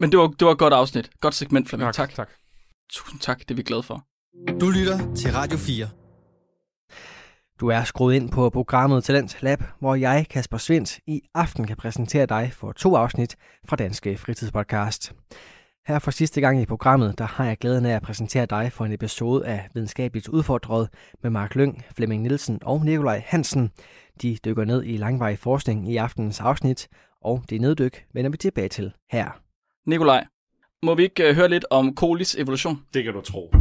Men 0.00 0.12
det 0.12 0.18
var, 0.18 0.26
det 0.26 0.46
var 0.46 0.52
et 0.52 0.58
godt 0.58 0.74
afsnit. 0.74 1.10
Godt 1.20 1.34
segment, 1.34 1.68
Flemming. 1.68 1.94
Tak. 1.94 2.14
tak. 2.14 2.28
Tusind 2.92 3.20
tak, 3.20 3.38
det 3.38 3.50
er 3.50 3.54
vi 3.54 3.62
glade 3.62 3.82
for. 3.82 4.04
Du 4.60 4.70
lytter 4.70 5.14
til 5.14 5.32
Radio 5.32 5.58
4. 5.58 5.88
Du 7.60 7.68
er 7.68 7.84
skruet 7.84 8.14
ind 8.14 8.30
på 8.30 8.50
programmet 8.50 9.04
Talent 9.04 9.38
Lab, 9.42 9.62
hvor 9.80 9.94
jeg, 9.94 10.26
Kasper 10.30 10.56
Svendt, 10.56 11.00
i 11.06 11.22
aften 11.34 11.66
kan 11.66 11.76
præsentere 11.76 12.26
dig 12.26 12.50
for 12.52 12.72
to 12.72 12.96
afsnit 12.96 13.36
fra 13.68 13.76
Danske 13.76 14.16
Fritidspodcast. 14.16 15.12
Her 15.86 15.98
for 15.98 16.10
sidste 16.10 16.40
gang 16.40 16.62
i 16.62 16.66
programmet, 16.66 17.18
der 17.18 17.24
har 17.24 17.44
jeg 17.44 17.58
glæden 17.58 17.86
af 17.86 17.96
at 17.96 18.02
præsentere 18.02 18.46
dig 18.46 18.72
for 18.72 18.84
en 18.84 18.92
episode 18.92 19.46
af 19.46 19.68
Videnskabeligt 19.74 20.28
Udfordret 20.28 20.88
med 21.22 21.30
Mark 21.30 21.54
Lyng, 21.54 21.84
Flemming 21.96 22.22
Nielsen 22.22 22.58
og 22.62 22.84
Nikolaj 22.84 23.22
Hansen. 23.26 23.70
De 24.22 24.38
dykker 24.44 24.64
ned 24.64 24.84
i 24.84 24.96
langvarig 24.96 25.38
forskning 25.38 25.92
i 25.92 25.96
aftenens 25.96 26.40
afsnit, 26.40 26.88
og 27.22 27.42
det 27.50 27.60
neddyk 27.60 28.04
vender 28.14 28.30
vi 28.30 28.36
tilbage 28.36 28.68
til 28.68 28.92
her. 29.12 29.40
Nikolaj, 29.86 30.24
må 30.82 30.94
vi 30.94 31.02
ikke 31.02 31.30
uh, 31.30 31.36
høre 31.36 31.48
lidt 31.48 31.64
om 31.70 31.94
kolis 31.94 32.34
evolution? 32.34 32.82
Det 32.94 33.04
kan 33.04 33.12
du 33.12 33.20
tro. 33.20 33.54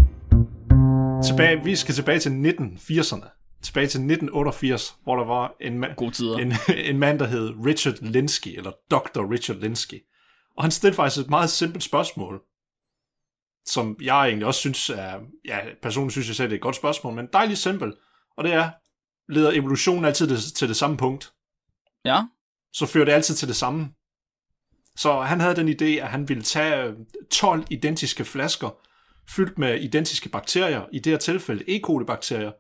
Tilbage, 1.26 1.64
vi 1.64 1.76
skal 1.76 1.96
tilbage 1.96 2.20
til 2.20 2.30
1980'erne. 2.30 3.45
Tilbage 3.66 3.88
til 3.88 3.98
1988, 3.98 4.98
hvor 5.04 5.16
der 5.16 5.26
var 5.26 5.56
en, 5.62 5.84
ma- 5.84 5.94
Gode 5.94 6.12
tider. 6.12 6.38
en, 6.38 6.54
en 6.92 7.00
mand, 7.00 7.20
der 7.20 7.26
hed 7.28 7.54
Richard 7.66 7.96
Linsky, 8.02 8.48
eller 8.58 8.72
Dr. 8.92 9.32
Richard 9.32 9.58
Linsky. 9.58 10.04
Og 10.58 10.64
han 10.64 10.72
stillede 10.72 10.96
faktisk 10.96 11.26
et 11.26 11.30
meget 11.30 11.50
simpelt 11.50 11.84
spørgsmål, 11.84 12.42
som 13.66 13.98
jeg 14.02 14.28
egentlig 14.28 14.48
også 14.48 14.60
synes 14.60 14.90
er, 14.90 15.20
ja, 15.46 15.60
personligt 15.82 16.12
synes 16.12 16.28
jeg 16.28 16.36
selv, 16.36 16.50
det 16.50 16.54
er 16.56 16.58
et 16.58 16.62
godt 16.62 16.76
spørgsmål, 16.76 17.14
men 17.14 17.28
dejligt 17.34 17.60
simpelt. 17.60 17.96
Og 18.38 18.44
det 18.44 18.54
er, 18.54 18.70
leder 19.34 19.52
evolutionen 19.52 20.06
altid 20.06 20.28
det, 20.28 20.40
til 20.54 20.68
det 20.68 20.78
samme 20.78 20.98
punkt? 20.98 21.34
Ja? 22.06 22.22
så 22.74 22.86
fører 22.86 23.06
det 23.06 23.12
altid 23.12 23.36
til 23.36 23.48
det 23.48 23.56
samme. 23.56 23.90
Så 24.96 25.22
han 25.22 25.40
havde 25.40 25.56
den 25.56 25.70
idé, 25.70 26.02
at 26.02 26.08
han 26.08 26.30
ville 26.30 26.44
tage 26.44 26.84
øh, 26.84 26.94
12 27.32 27.66
identiske 27.70 28.26
flasker, 28.26 28.70
fyldt 29.30 29.58
med 29.58 29.82
identiske 29.82 30.30
bakterier, 30.30 30.86
i 30.92 31.00
det 31.00 31.12
her 31.12 31.18
tilfælde 31.18 31.76
E. 31.76 31.80
coli-bakterier, 31.82 32.52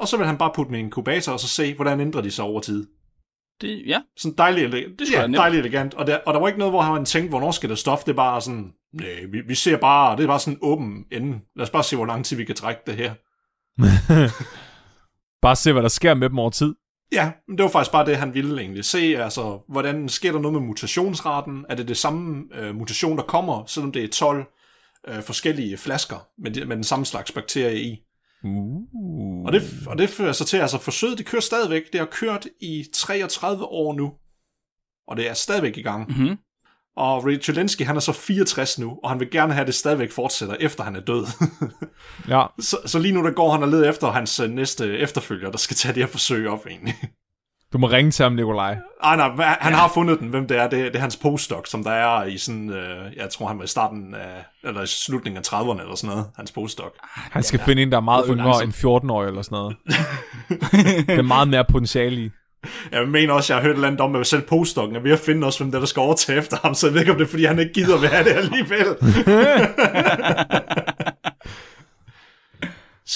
og 0.00 0.08
så 0.08 0.16
vil 0.16 0.26
han 0.26 0.38
bare 0.38 0.50
putte 0.54 0.72
i 0.72 0.78
en 0.78 0.84
inkubator, 0.84 1.32
og 1.32 1.40
så 1.40 1.48
se, 1.48 1.74
hvordan 1.74 2.00
ændrer 2.00 2.20
de 2.20 2.30
sig 2.30 2.44
over 2.44 2.60
tid. 2.60 2.86
Det, 3.60 3.82
ja. 3.86 4.00
Sådan 4.16 4.36
dejligt, 4.38 4.66
elegant. 4.66 4.98
Det 4.98 5.12
ja, 5.12 5.26
dejligt 5.26 5.60
elegant. 5.60 5.94
Og 5.94 6.06
der, 6.06 6.18
og 6.26 6.34
der 6.34 6.40
var 6.40 6.48
ikke 6.48 6.58
noget, 6.58 6.72
hvor 6.72 6.82
han 6.82 7.04
tænkte, 7.04 7.28
hvornår 7.28 7.50
skal 7.50 7.70
det 7.70 7.78
stof? 7.78 8.04
Det 8.04 8.12
er 8.12 8.16
bare 8.16 8.40
sådan, 8.40 8.72
nej, 8.92 9.24
vi, 9.32 9.40
vi 9.40 9.54
ser 9.54 9.76
bare, 9.76 10.16
det 10.16 10.22
er 10.22 10.26
bare 10.26 10.40
sådan 10.40 10.54
en 10.54 10.58
åben 10.62 11.04
ende. 11.12 11.40
Lad 11.56 11.62
os 11.62 11.70
bare 11.70 11.84
se, 11.84 11.96
hvor 11.96 12.06
lang 12.06 12.24
tid 12.24 12.36
vi 12.36 12.44
kan 12.44 12.54
trække 12.54 12.80
det 12.86 12.94
her. 12.96 13.14
Bare 15.42 15.56
se, 15.56 15.72
hvad 15.72 15.82
der 15.82 15.88
sker 15.88 16.14
med 16.14 16.28
dem 16.28 16.38
over 16.38 16.50
tid. 16.50 16.74
Ja, 17.12 17.30
men 17.48 17.58
det 17.58 17.64
var 17.64 17.70
faktisk 17.70 17.92
bare 17.92 18.06
det, 18.06 18.16
han 18.16 18.34
ville 18.34 18.60
egentlig. 18.60 18.84
Se, 18.84 18.98
altså, 18.98 19.60
hvordan 19.68 20.08
sker 20.08 20.32
der 20.32 20.38
noget 20.38 20.52
med 20.52 20.68
mutationsraten? 20.68 21.64
Er 21.68 21.74
det 21.74 21.88
det 21.88 21.96
samme 21.96 22.44
øh, 22.54 22.74
mutation, 22.74 23.16
der 23.16 23.22
kommer, 23.22 23.64
selvom 23.66 23.92
det 23.92 24.04
er 24.04 24.08
12 24.08 24.44
øh, 25.08 25.22
forskellige 25.22 25.76
flasker 25.76 26.28
med, 26.38 26.50
de, 26.50 26.64
med 26.64 26.76
den 26.76 26.84
samme 26.84 27.06
slags 27.06 27.32
bakterie 27.32 27.80
i? 27.80 27.98
Uh. 28.44 29.44
Og 29.46 29.52
det, 29.52 29.62
og 29.86 29.98
det 29.98 30.10
fører 30.10 30.32
så 30.32 30.44
til, 30.44 30.56
altså 30.56 30.78
forsøget, 30.78 31.18
det 31.18 31.26
kører 31.26 31.42
stadigvæk. 31.42 31.92
Det 31.92 32.00
har 32.00 32.06
kørt 32.06 32.46
i 32.60 32.86
33 32.94 33.64
år 33.64 33.94
nu. 33.94 34.12
Og 35.08 35.16
det 35.16 35.28
er 35.28 35.34
stadigvæk 35.34 35.76
i 35.76 35.82
gang. 35.82 36.08
Mm-hmm. 36.08 36.36
Og 36.96 37.24
Richard 37.24 37.56
Lenski, 37.56 37.84
han 37.84 37.96
er 37.96 38.00
så 38.00 38.12
64 38.12 38.78
nu, 38.78 38.98
og 39.02 39.10
han 39.10 39.20
vil 39.20 39.30
gerne 39.30 39.52
have, 39.52 39.60
at 39.60 39.66
det 39.66 39.74
stadigvæk 39.74 40.10
fortsætter, 40.10 40.56
efter 40.60 40.84
han 40.84 40.96
er 40.96 41.00
død. 41.00 41.26
Ja. 42.28 42.46
så, 42.68 42.76
så 42.86 42.98
lige 42.98 43.14
nu, 43.14 43.24
der 43.24 43.30
går 43.30 43.52
han 43.52 43.62
og 43.62 43.68
leder 43.68 43.90
efter 43.90 44.10
hans 44.10 44.40
øh, 44.40 44.50
næste 44.50 44.98
efterfølger, 44.98 45.50
der 45.50 45.58
skal 45.58 45.76
tage 45.76 45.94
det 45.94 46.02
her 46.02 46.10
forsøg 46.10 46.48
op, 46.48 46.66
egentlig. 46.66 46.94
Du 47.72 47.78
må 47.78 47.86
ringe 47.86 48.10
til 48.10 48.22
ham, 48.22 48.32
Nikolaj. 48.32 48.76
Ej, 49.02 49.16
nej, 49.16 49.56
han 49.60 49.72
har 49.72 49.90
fundet 49.94 50.20
den, 50.20 50.28
hvem 50.28 50.46
det 50.46 50.56
er. 50.56 50.68
Det, 50.68 50.84
det 50.84 50.96
er 50.96 51.00
hans 51.00 51.16
postdoc, 51.16 51.68
som 51.68 51.84
der 51.84 51.90
er 51.90 52.24
i 52.24 52.38
sådan, 52.38 52.70
øh, 52.70 53.16
jeg 53.16 53.30
tror 53.30 53.46
han 53.46 53.58
var 53.58 53.64
i 53.64 53.66
starten 53.66 54.14
af, 54.14 54.44
eller 54.64 54.82
i 54.82 54.86
slutningen 54.86 55.36
af 55.38 55.52
30'erne 55.52 55.80
eller 55.80 55.94
sådan 55.94 56.10
noget, 56.10 56.26
hans 56.36 56.52
postdoc. 56.52 56.92
Han 57.04 57.42
skal 57.42 57.60
finde 57.60 57.82
en, 57.82 57.90
der 57.90 57.96
er 57.96 58.00
meget 58.00 58.24
yngre 58.28 58.62
end 58.64 58.72
14 58.72 59.10
år 59.10 59.24
eller 59.24 59.42
sådan 59.42 59.56
noget. 59.56 59.76
det 61.06 61.18
er 61.18 61.22
meget 61.22 61.48
mere 61.48 61.64
potentiale 61.64 62.20
i. 62.20 62.30
Jeg 62.92 63.08
mener 63.08 63.34
også, 63.34 63.52
jeg 63.52 63.62
har 63.62 63.62
hørt 63.62 63.72
et 63.72 63.74
eller 63.74 63.86
andet 63.86 64.00
om, 64.00 64.16
at 64.16 64.26
selv 64.26 64.42
postdocen 64.42 64.96
er 64.96 65.00
ved 65.00 65.12
at 65.12 65.18
finde 65.18 65.46
også, 65.46 65.58
hvem 65.58 65.72
der, 65.72 65.78
der 65.78 65.86
skal 65.86 66.00
overtage 66.00 66.38
efter 66.38 66.56
ham, 66.62 66.74
så 66.74 66.86
jeg 66.86 66.94
ved 66.94 67.00
ikke, 67.00 67.12
om 67.12 67.18
det 67.18 67.24
er, 67.24 67.28
fordi 67.28 67.44
han 67.44 67.58
ikke 67.58 67.72
gider 67.72 68.08
have 68.08 68.24
det 68.24 68.30
alligevel. 68.30 68.86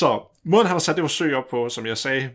så 0.01 0.21
måden, 0.45 0.67
han 0.67 0.75
har 0.75 0.79
sat 0.79 0.97
det 0.97 1.03
forsøg 1.03 1.37
op 1.37 1.49
på, 1.51 1.69
som 1.69 1.87
jeg 1.87 1.99
sagde, 1.99 2.31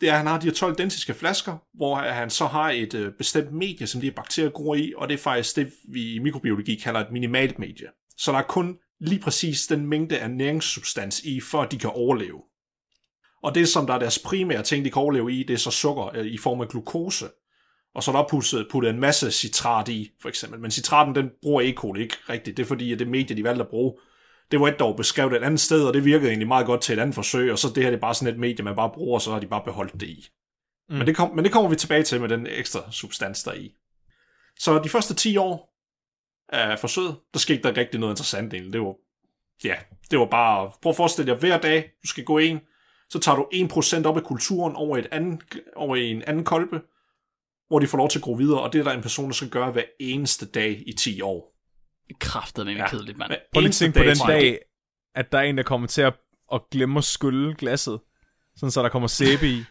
det 0.00 0.08
er, 0.08 0.12
at 0.12 0.18
han 0.18 0.26
har 0.26 0.40
de 0.40 0.46
her 0.46 0.54
12 0.54 0.72
identiske 0.72 1.14
flasker, 1.14 1.56
hvor 1.74 1.96
han 1.96 2.30
så 2.30 2.46
har 2.46 2.70
et 2.70 2.94
øh, 2.94 3.12
bestemt 3.18 3.52
medie, 3.52 3.86
som 3.86 4.00
de 4.00 4.06
her 4.06 4.14
bakterier 4.14 4.50
gror 4.50 4.74
i, 4.74 4.92
og 4.96 5.08
det 5.08 5.14
er 5.14 5.18
faktisk 5.18 5.56
det, 5.56 5.72
vi 5.88 6.14
i 6.14 6.18
mikrobiologi 6.18 6.74
kalder 6.74 7.00
et 7.00 7.12
minimalt 7.12 7.58
medie. 7.58 7.86
Så 8.16 8.32
der 8.32 8.38
er 8.38 8.42
kun 8.42 8.78
lige 9.00 9.20
præcis 9.20 9.66
den 9.66 9.86
mængde 9.86 10.18
af 10.18 10.30
næringssubstans 10.30 11.20
i, 11.20 11.40
for 11.40 11.62
at 11.62 11.72
de 11.72 11.78
kan 11.78 11.90
overleve. 11.90 12.42
Og 13.42 13.54
det, 13.54 13.68
som 13.68 13.86
der 13.86 13.94
er 13.94 13.98
deres 13.98 14.18
primære 14.18 14.62
ting, 14.62 14.84
de 14.84 14.90
kan 14.90 15.02
overleve 15.02 15.32
i, 15.32 15.42
det 15.42 15.54
er 15.54 15.58
så 15.58 15.70
sukker 15.70 16.16
øh, 16.16 16.26
i 16.26 16.38
form 16.38 16.60
af 16.60 16.68
glukose. 16.68 17.26
Og 17.94 18.02
så 18.02 18.10
er 18.10 18.16
der 18.16 18.28
puttet, 18.30 18.66
puttet 18.70 18.90
en 18.90 19.00
masse 19.00 19.30
citrat 19.30 19.88
i, 19.88 20.10
for 20.22 20.28
eksempel. 20.28 20.60
Men 20.60 20.70
citraten, 20.70 21.14
den 21.14 21.30
bruger 21.42 21.62
E. 21.62 21.72
coli 21.72 22.02
ikke 22.02 22.16
rigtigt. 22.28 22.56
Det 22.56 22.62
er 22.62 22.66
fordi, 22.66 22.92
at 22.92 22.98
det 22.98 23.08
medie, 23.08 23.36
de 23.36 23.44
valgte 23.44 23.62
at 23.62 23.68
bruge, 23.68 23.94
det 24.52 24.60
var 24.60 24.68
et 24.68 24.78
dog 24.78 24.96
beskrevet 24.96 25.32
et 25.32 25.42
andet 25.42 25.60
sted, 25.60 25.84
og 25.84 25.94
det 25.94 26.04
virkede 26.04 26.28
egentlig 26.28 26.48
meget 26.48 26.66
godt 26.66 26.80
til 26.80 26.92
et 26.92 27.02
andet 27.02 27.14
forsøg, 27.14 27.52
og 27.52 27.58
så 27.58 27.68
det 27.68 27.82
her 27.82 27.90
det 27.90 27.96
er 27.96 28.00
bare 28.00 28.14
sådan 28.14 28.34
et 28.34 28.40
medie, 28.40 28.64
man 28.64 28.76
bare 28.76 28.90
bruger, 28.90 29.14
og 29.14 29.22
så 29.22 29.32
har 29.32 29.40
de 29.40 29.46
bare 29.46 29.64
beholdt 29.64 29.92
det 29.92 30.02
i. 30.02 30.28
Mm. 30.88 30.96
Men, 30.96 31.06
det 31.06 31.16
kom, 31.16 31.34
men 31.34 31.44
det 31.44 31.52
kommer 31.52 31.70
vi 31.70 31.76
tilbage 31.76 32.02
til 32.02 32.20
med 32.20 32.28
den 32.28 32.46
ekstra 32.46 32.92
substans, 32.92 33.42
der 33.42 33.50
er 33.50 33.54
i. 33.54 33.74
Så 34.58 34.78
de 34.78 34.88
første 34.88 35.14
10 35.14 35.36
år 35.36 35.74
af 36.48 36.78
forsøget, 36.78 37.16
der 37.32 37.38
skete 37.38 37.62
der 37.62 37.76
rigtig 37.76 38.00
noget 38.00 38.12
interessant 38.12 38.54
egentlig. 38.54 38.72
Det 38.72 38.80
var, 38.80 38.94
ja, 39.64 39.74
det 40.10 40.18
var 40.18 40.26
bare, 40.26 40.72
prøv 40.82 40.90
at 40.90 40.96
forestille 40.96 41.32
dig, 41.32 41.40
hver 41.40 41.58
dag, 41.58 41.90
du 42.02 42.08
skal 42.08 42.24
gå 42.24 42.38
en, 42.38 42.60
så 43.10 43.18
tager 43.18 43.36
du 43.36 43.48
1% 44.02 44.06
op 44.06 44.16
af 44.16 44.22
kulturen 44.22 44.76
over, 44.76 44.96
et 44.96 45.08
anden, 45.12 45.42
over 45.76 45.96
i 45.96 46.10
en 46.10 46.22
anden 46.22 46.44
kolbe, 46.44 46.80
hvor 47.68 47.78
de 47.78 47.86
får 47.86 47.98
lov 47.98 48.08
til 48.08 48.18
at 48.18 48.22
gro 48.22 48.32
videre, 48.32 48.60
og 48.60 48.72
det 48.72 48.78
er 48.78 48.84
der 48.84 48.92
en 48.92 49.02
person, 49.02 49.26
der 49.26 49.32
skal 49.32 49.50
gøre 49.50 49.72
hver 49.72 49.84
eneste 50.00 50.46
dag 50.46 50.82
i 50.86 50.92
10 50.92 51.20
år. 51.20 51.51
Kraftet 52.20 52.66
med 52.66 52.74
Ja. 52.74 52.88
kedeligt, 52.88 53.18
mand. 53.18 53.32
Prøv 53.52 53.60
lige 53.60 53.68
at 53.68 53.74
tænke 53.74 53.98
på 53.98 54.04
den 54.04 54.16
dag, 54.28 54.58
at 55.14 55.32
der 55.32 55.38
er 55.38 55.42
en, 55.42 55.56
der 55.56 55.62
kommer 55.62 55.86
til 55.86 56.02
at, 56.02 56.14
at 56.52 56.60
glemme 56.70 56.98
at 56.98 57.04
skylle 57.04 57.54
glasset, 57.54 58.00
sådan 58.56 58.70
så 58.70 58.82
der 58.82 58.88
kommer 58.88 59.08
sæbe 59.08 59.46
i, 59.48 59.64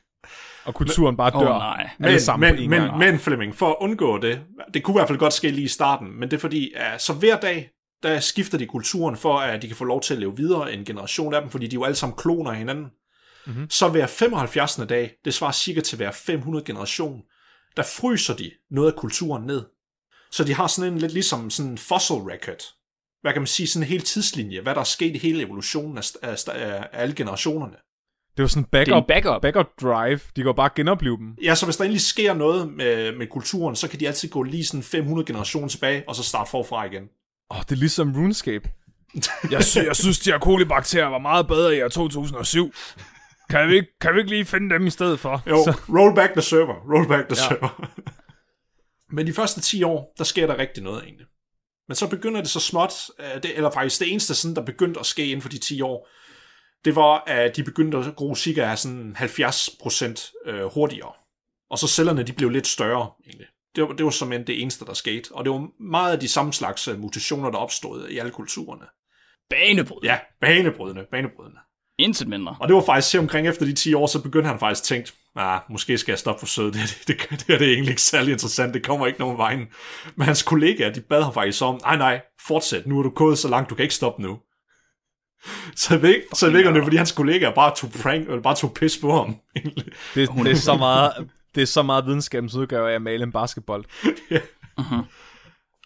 og 0.65 0.73
kulturen 0.75 1.17
bare 1.17 1.31
dør. 1.31 1.57
nej. 1.57 1.89
alle 1.99 2.11
Men, 2.11 2.19
sammen 2.19 2.55
men, 2.55 2.63
en 2.63 2.69
men, 2.69 2.99
men 2.99 3.19
Flemming, 3.19 3.55
for 3.55 3.69
at 3.69 3.75
undgå 3.79 4.17
det, 4.17 4.41
det 4.73 4.83
kunne 4.83 4.93
i 4.93 4.97
hvert 4.97 5.07
fald 5.07 5.19
godt 5.19 5.33
ske 5.33 5.49
lige 5.51 5.65
i 5.65 5.67
starten, 5.67 6.19
men 6.19 6.31
det 6.31 6.37
er 6.37 6.41
fordi, 6.41 6.73
at 6.75 7.01
så 7.01 7.13
hver 7.13 7.39
dag, 7.39 7.69
der 8.03 8.19
skifter 8.19 8.57
de 8.57 8.65
kulturen 8.65 9.17
for, 9.17 9.37
at 9.39 9.61
de 9.61 9.67
kan 9.67 9.75
få 9.75 9.83
lov 9.83 10.01
til 10.01 10.13
at 10.13 10.19
leve 10.19 10.37
videre 10.37 10.73
en 10.73 10.85
generation 10.85 11.33
af 11.33 11.41
dem, 11.41 11.49
fordi 11.49 11.67
de 11.67 11.75
er 11.75 11.77
jo 11.79 11.83
alle 11.83 11.95
sammen 11.95 12.17
kloner 12.17 12.51
hinanden. 12.51 12.83
Mhm. 12.83 12.91
Mm-hmm. 13.45 13.69
Så 13.69 13.89
hver 13.89 14.07
75. 14.07 14.75
dag, 14.89 15.11
det 15.25 15.33
svarer 15.33 15.51
cirka 15.51 15.81
til 15.81 15.95
hver 15.97 16.11
500 16.11 16.65
generation, 16.65 17.21
der 17.77 17.83
fryser 17.83 18.35
de 18.35 18.51
noget 18.71 18.91
af 18.91 18.97
kulturen 18.97 19.43
ned. 19.43 19.65
Så 20.31 20.43
de 20.43 20.53
har 20.53 20.67
sådan 20.67 20.93
en 20.93 20.99
lidt 20.99 21.13
ligesom 21.13 21.49
sådan 21.49 21.71
en 21.71 21.77
fossil 21.77 22.15
record. 22.15 22.61
Hvad 23.21 23.33
kan 23.33 23.41
man 23.41 23.47
sige, 23.47 23.67
sådan 23.67 23.83
en 23.83 23.89
hel 23.89 24.01
tidslinje, 24.01 24.61
hvad 24.61 24.73
der 24.75 24.79
er 24.79 24.85
sket 24.85 25.15
i 25.15 25.17
hele 25.17 25.43
evolutionen 25.43 25.97
af, 25.97 26.11
af, 26.23 26.37
af, 26.47 26.87
alle 26.93 27.15
generationerne. 27.15 27.75
Det 28.37 28.43
var 28.43 28.47
sådan 28.47 28.63
Det 28.73 28.79
er 28.79 28.85
backup, 28.85 29.03
en 29.03 29.07
backup. 29.07 29.41
backup 29.41 29.67
drive. 29.81 30.19
De 30.35 30.43
går 30.43 30.53
bare 30.53 30.69
genopleve 30.75 31.17
dem. 31.17 31.35
Ja, 31.43 31.55
så 31.55 31.65
hvis 31.65 31.77
der 31.77 31.83
endelig 31.83 32.01
sker 32.01 32.33
noget 32.33 32.73
med, 32.73 33.17
med 33.17 33.27
kulturen, 33.27 33.75
så 33.75 33.87
kan 33.87 33.99
de 33.99 34.07
altid 34.07 34.29
gå 34.29 34.43
lige 34.43 34.65
sådan 34.65 34.83
500 34.83 35.25
generationer 35.25 35.67
tilbage, 35.67 36.03
og 36.07 36.15
så 36.15 36.23
starte 36.23 36.49
forfra 36.49 36.85
igen. 36.85 37.03
Åh, 37.51 37.57
oh, 37.57 37.63
det 37.63 37.71
er 37.71 37.75
ligesom 37.75 38.15
RuneScape. 38.15 38.69
jeg, 39.51 39.63
sy- 39.63 39.77
jeg 39.77 39.95
synes, 39.95 40.19
de 40.19 40.31
her 40.31 40.39
kolibakterier 40.39 41.07
var 41.07 41.17
meget 41.19 41.47
bedre 41.47 41.75
i 41.77 41.81
år 41.83 41.87
2007. 41.87 42.73
Kan 43.49 43.67
vi, 43.69 43.75
ikke, 43.75 43.87
kan 44.01 44.13
vi 44.13 44.19
ikke 44.19 44.29
lige 44.31 44.45
finde 44.45 44.73
dem 44.75 44.87
i 44.87 44.89
stedet 44.89 45.19
for? 45.19 45.43
Jo, 45.49 45.63
Så, 45.63 45.71
roll 45.89 46.15
back 46.15 46.31
the 46.33 46.41
server, 46.41 46.75
roll 46.93 47.07
back 47.07 47.27
the 47.29 47.37
ja. 47.43 47.49
server. 47.49 47.91
Men 49.11 49.27
de 49.27 49.33
første 49.33 49.61
10 49.61 49.83
år, 49.83 50.13
der 50.17 50.23
sker 50.23 50.47
der 50.47 50.57
rigtig 50.57 50.83
noget 50.83 51.03
egentlig. 51.03 51.25
Men 51.87 51.95
så 51.95 52.07
begynder 52.07 52.41
det 52.41 52.49
så 52.49 52.59
småt, 52.59 52.93
øh, 53.19 53.43
det, 53.43 53.55
eller 53.55 53.71
faktisk 53.71 53.99
det 53.99 54.11
eneste, 54.11 54.35
sådan, 54.35 54.55
der 54.55 54.65
begyndte 54.65 54.99
at 54.99 55.05
ske 55.05 55.25
inden 55.25 55.41
for 55.41 55.49
de 55.49 55.57
10 55.57 55.81
år, 55.81 56.07
det 56.85 56.95
var, 56.95 57.23
at 57.27 57.55
de 57.55 57.63
begyndte 57.63 57.97
at 57.97 58.15
gro 58.15 58.35
cirka 58.35 58.75
sådan 58.75 59.15
70% 59.19 60.49
øh, 60.49 60.63
hurtigere. 60.63 61.13
Og 61.69 61.79
så 61.79 61.87
cellerne, 61.87 62.23
de 62.23 62.33
blev 62.33 62.49
lidt 62.49 62.67
større 62.67 63.11
egentlig. 63.25 63.47
Det 63.75 63.83
var, 63.83 63.93
det 63.93 64.03
var 64.05 64.11
simpelthen 64.11 64.47
det 64.47 64.61
eneste, 64.61 64.85
der 64.85 64.93
skete. 64.93 65.31
Og 65.31 65.45
det 65.45 65.51
var 65.51 65.67
meget 65.79 66.13
af 66.13 66.19
de 66.19 66.27
samme 66.27 66.53
slags 66.53 66.87
øh, 66.87 66.99
mutationer, 66.99 67.51
der 67.51 67.57
opstod 67.57 68.09
i 68.09 68.17
alle 68.17 68.31
kulturerne. 68.31 68.85
Banebryd. 69.49 69.99
Ja, 70.03 70.19
banebrydende, 70.41 71.05
banebrydende. 71.11 71.59
Intet 71.97 72.27
mindre. 72.27 72.55
Og 72.59 72.67
det 72.67 72.75
var 72.75 72.81
faktisk 72.81 73.11
til 73.11 73.19
omkring 73.19 73.47
efter 73.47 73.65
de 73.65 73.73
10 73.73 73.93
år, 73.93 74.07
så 74.07 74.21
begyndte 74.21 74.47
han 74.47 74.59
faktisk 74.59 74.83
at 74.83 74.85
tænke, 74.85 75.11
ah, 75.35 75.59
måske 75.69 75.97
skal 75.97 76.11
jeg 76.11 76.19
stoppe 76.19 76.39
for 76.39 76.47
sød, 76.47 76.71
det, 76.71 76.81
det, 77.07 77.19
det, 77.29 77.29
det, 77.29 77.47
det 77.47 77.61
er 77.61 77.73
egentlig 77.73 77.89
ikke 77.89 78.01
særlig 78.01 78.31
interessant, 78.31 78.73
det 78.73 78.85
kommer 78.85 79.07
ikke 79.07 79.19
nogen 79.19 79.37
vejen. 79.37 79.67
Men 80.15 80.25
hans 80.25 80.43
kollegaer, 80.43 80.93
de 80.93 81.01
bad 81.01 81.23
ham 81.23 81.33
faktisk 81.33 81.61
om, 81.61 81.79
nej 81.83 81.97
nej, 81.97 82.21
fortsæt, 82.47 82.87
nu 82.87 82.99
er 82.99 83.03
du 83.03 83.09
gået 83.09 83.37
så 83.37 83.47
langt, 83.47 83.69
du 83.69 83.75
kan 83.75 83.83
ikke 83.83 83.95
stoppe 83.95 84.21
nu. 84.21 84.39
Så 85.75 85.93
jeg 85.93 86.01
ved 86.01 86.09
ikke, 86.09 86.27
så 86.33 86.45
jeg 86.45 86.53
ved 86.53 86.59
ikke 86.59 86.67
om 86.67 86.73
det 86.73 86.81
er, 86.81 86.85
fordi 86.85 86.97
hans 86.97 87.11
kollegaer 87.11 87.53
bare 87.53 87.75
tog 87.75 87.91
prank, 88.01 88.27
eller 88.27 88.41
bare 88.41 88.55
tog 88.55 88.73
pis 88.73 88.97
på 88.97 89.11
ham. 89.11 89.35
egentlig. 89.55 89.85
det, 90.15 90.29
det, 90.43 90.51
er 90.51 90.55
så 90.55 90.77
meget, 90.77 91.29
det 91.55 91.61
er 91.61 91.65
så 91.65 91.83
meget 91.83 92.05
videnskabens 92.05 92.55
udgave 92.55 92.91
af 92.91 92.95
at 92.95 93.01
male 93.01 93.23
en 93.23 93.31
basketball. 93.31 93.85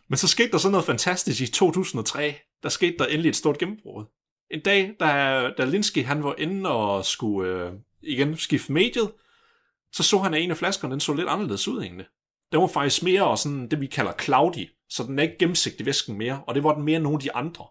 Men 0.10 0.18
så 0.18 0.28
skete 0.28 0.52
der 0.52 0.58
sådan 0.58 0.72
noget 0.72 0.86
fantastisk 0.86 1.42
i 1.42 1.48
2003. 1.48 2.36
Der 2.64 2.70
skete 2.70 2.98
der 3.00 3.06
endelig 3.06 3.30
et 3.30 3.36
stort 3.36 3.58
gennembrud. 3.58 4.06
En 4.52 4.62
dag, 4.62 4.94
da, 5.00 5.50
da 5.58 5.66
Linsky 5.66 6.06
han 6.06 6.24
var 6.24 6.36
inde 6.38 6.70
og 6.70 7.06
skulle 7.06 7.52
øh, 7.52 7.72
igen 8.02 8.38
skifte 8.38 8.72
mediet, 8.72 9.12
så 9.96 10.04
så 10.04 10.18
han, 10.18 10.34
at 10.34 10.42
en 10.42 10.52
af 10.52 10.58
flaskerne 10.58 10.92
den 10.92 11.00
så 11.00 11.14
lidt 11.14 11.30
anderledes 11.30 11.68
ud 11.68 11.82
egentlig. 11.82 12.06
Den 12.52 12.62
var 12.62 12.68
faktisk 12.68 13.04
mere 13.04 13.38
sådan 13.38 13.68
det, 13.70 13.82
vi 13.82 13.88
kalder 13.88 14.12
cloudy, 14.22 14.70
så 14.90 15.04
den 15.04 15.20
er 15.20 15.24
ikke 15.24 15.38
gennemsigtig 15.40 15.86
væsken 15.86 16.18
mere, 16.18 16.44
og 16.48 16.56
det 16.56 16.64
var 16.64 16.74
den 16.74 16.84
mere 16.84 16.96
end 16.96 17.04
nogle 17.04 17.16
af 17.16 17.20
de 17.20 17.36
andre. 17.36 17.66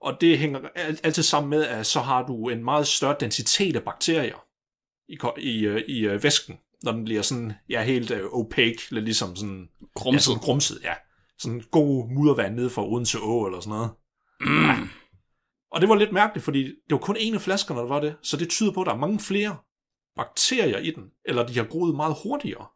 Og 0.00 0.20
det 0.20 0.38
hænger 0.38 0.60
al- 0.74 1.00
altid 1.02 1.22
sammen 1.22 1.50
med, 1.50 1.66
at 1.66 1.86
så 1.86 2.00
har 2.00 2.26
du 2.26 2.48
en 2.48 2.64
meget 2.64 2.86
større 2.86 3.16
densitet 3.20 3.76
af 3.76 3.82
bakterier 3.82 4.44
i, 5.08 5.18
i, 5.38 5.66
øh, 5.66 5.82
i 5.88 5.98
øh, 6.00 6.22
væsken, 6.22 6.58
når 6.82 6.92
den 6.92 7.04
bliver 7.04 7.22
sådan, 7.22 7.52
ja, 7.68 7.82
helt 7.82 8.10
øh, 8.10 8.24
opaque, 8.32 8.90
lidt 8.90 9.04
ligesom 9.04 9.36
sådan 9.36 9.68
Grumset. 9.94 10.14
Ja, 10.14 10.34
sådan 10.34 10.40
grumset, 10.40 10.78
ja. 10.84 10.94
Sådan 11.38 11.62
god 11.70 12.08
muddervand 12.08 12.54
nede 12.54 12.70
fra 12.70 12.86
Odense 12.86 13.18
Å, 13.18 13.46
eller 13.46 13.60
sådan 13.60 13.70
noget. 13.70 13.90
Mm. 14.40 14.88
Og 15.72 15.80
det 15.80 15.88
var 15.88 15.94
lidt 15.94 16.12
mærkeligt, 16.12 16.44
fordi 16.44 16.62
det 16.64 16.90
var 16.90 16.98
kun 16.98 17.16
en 17.18 17.34
af 17.34 17.40
flaskerne, 17.40 17.80
der 17.80 17.86
var 17.86 18.00
det. 18.00 18.16
Så 18.22 18.36
det 18.36 18.48
tyder 18.48 18.72
på, 18.72 18.80
at 18.80 18.86
der 18.86 18.92
er 18.92 18.98
mange 18.98 19.20
flere 19.20 19.56
bakterier 20.24 20.78
i 20.78 20.90
den, 20.90 21.04
eller 21.24 21.46
de 21.46 21.56
har 21.56 21.64
groet 21.64 21.96
meget 21.96 22.14
hurtigere. 22.22 22.66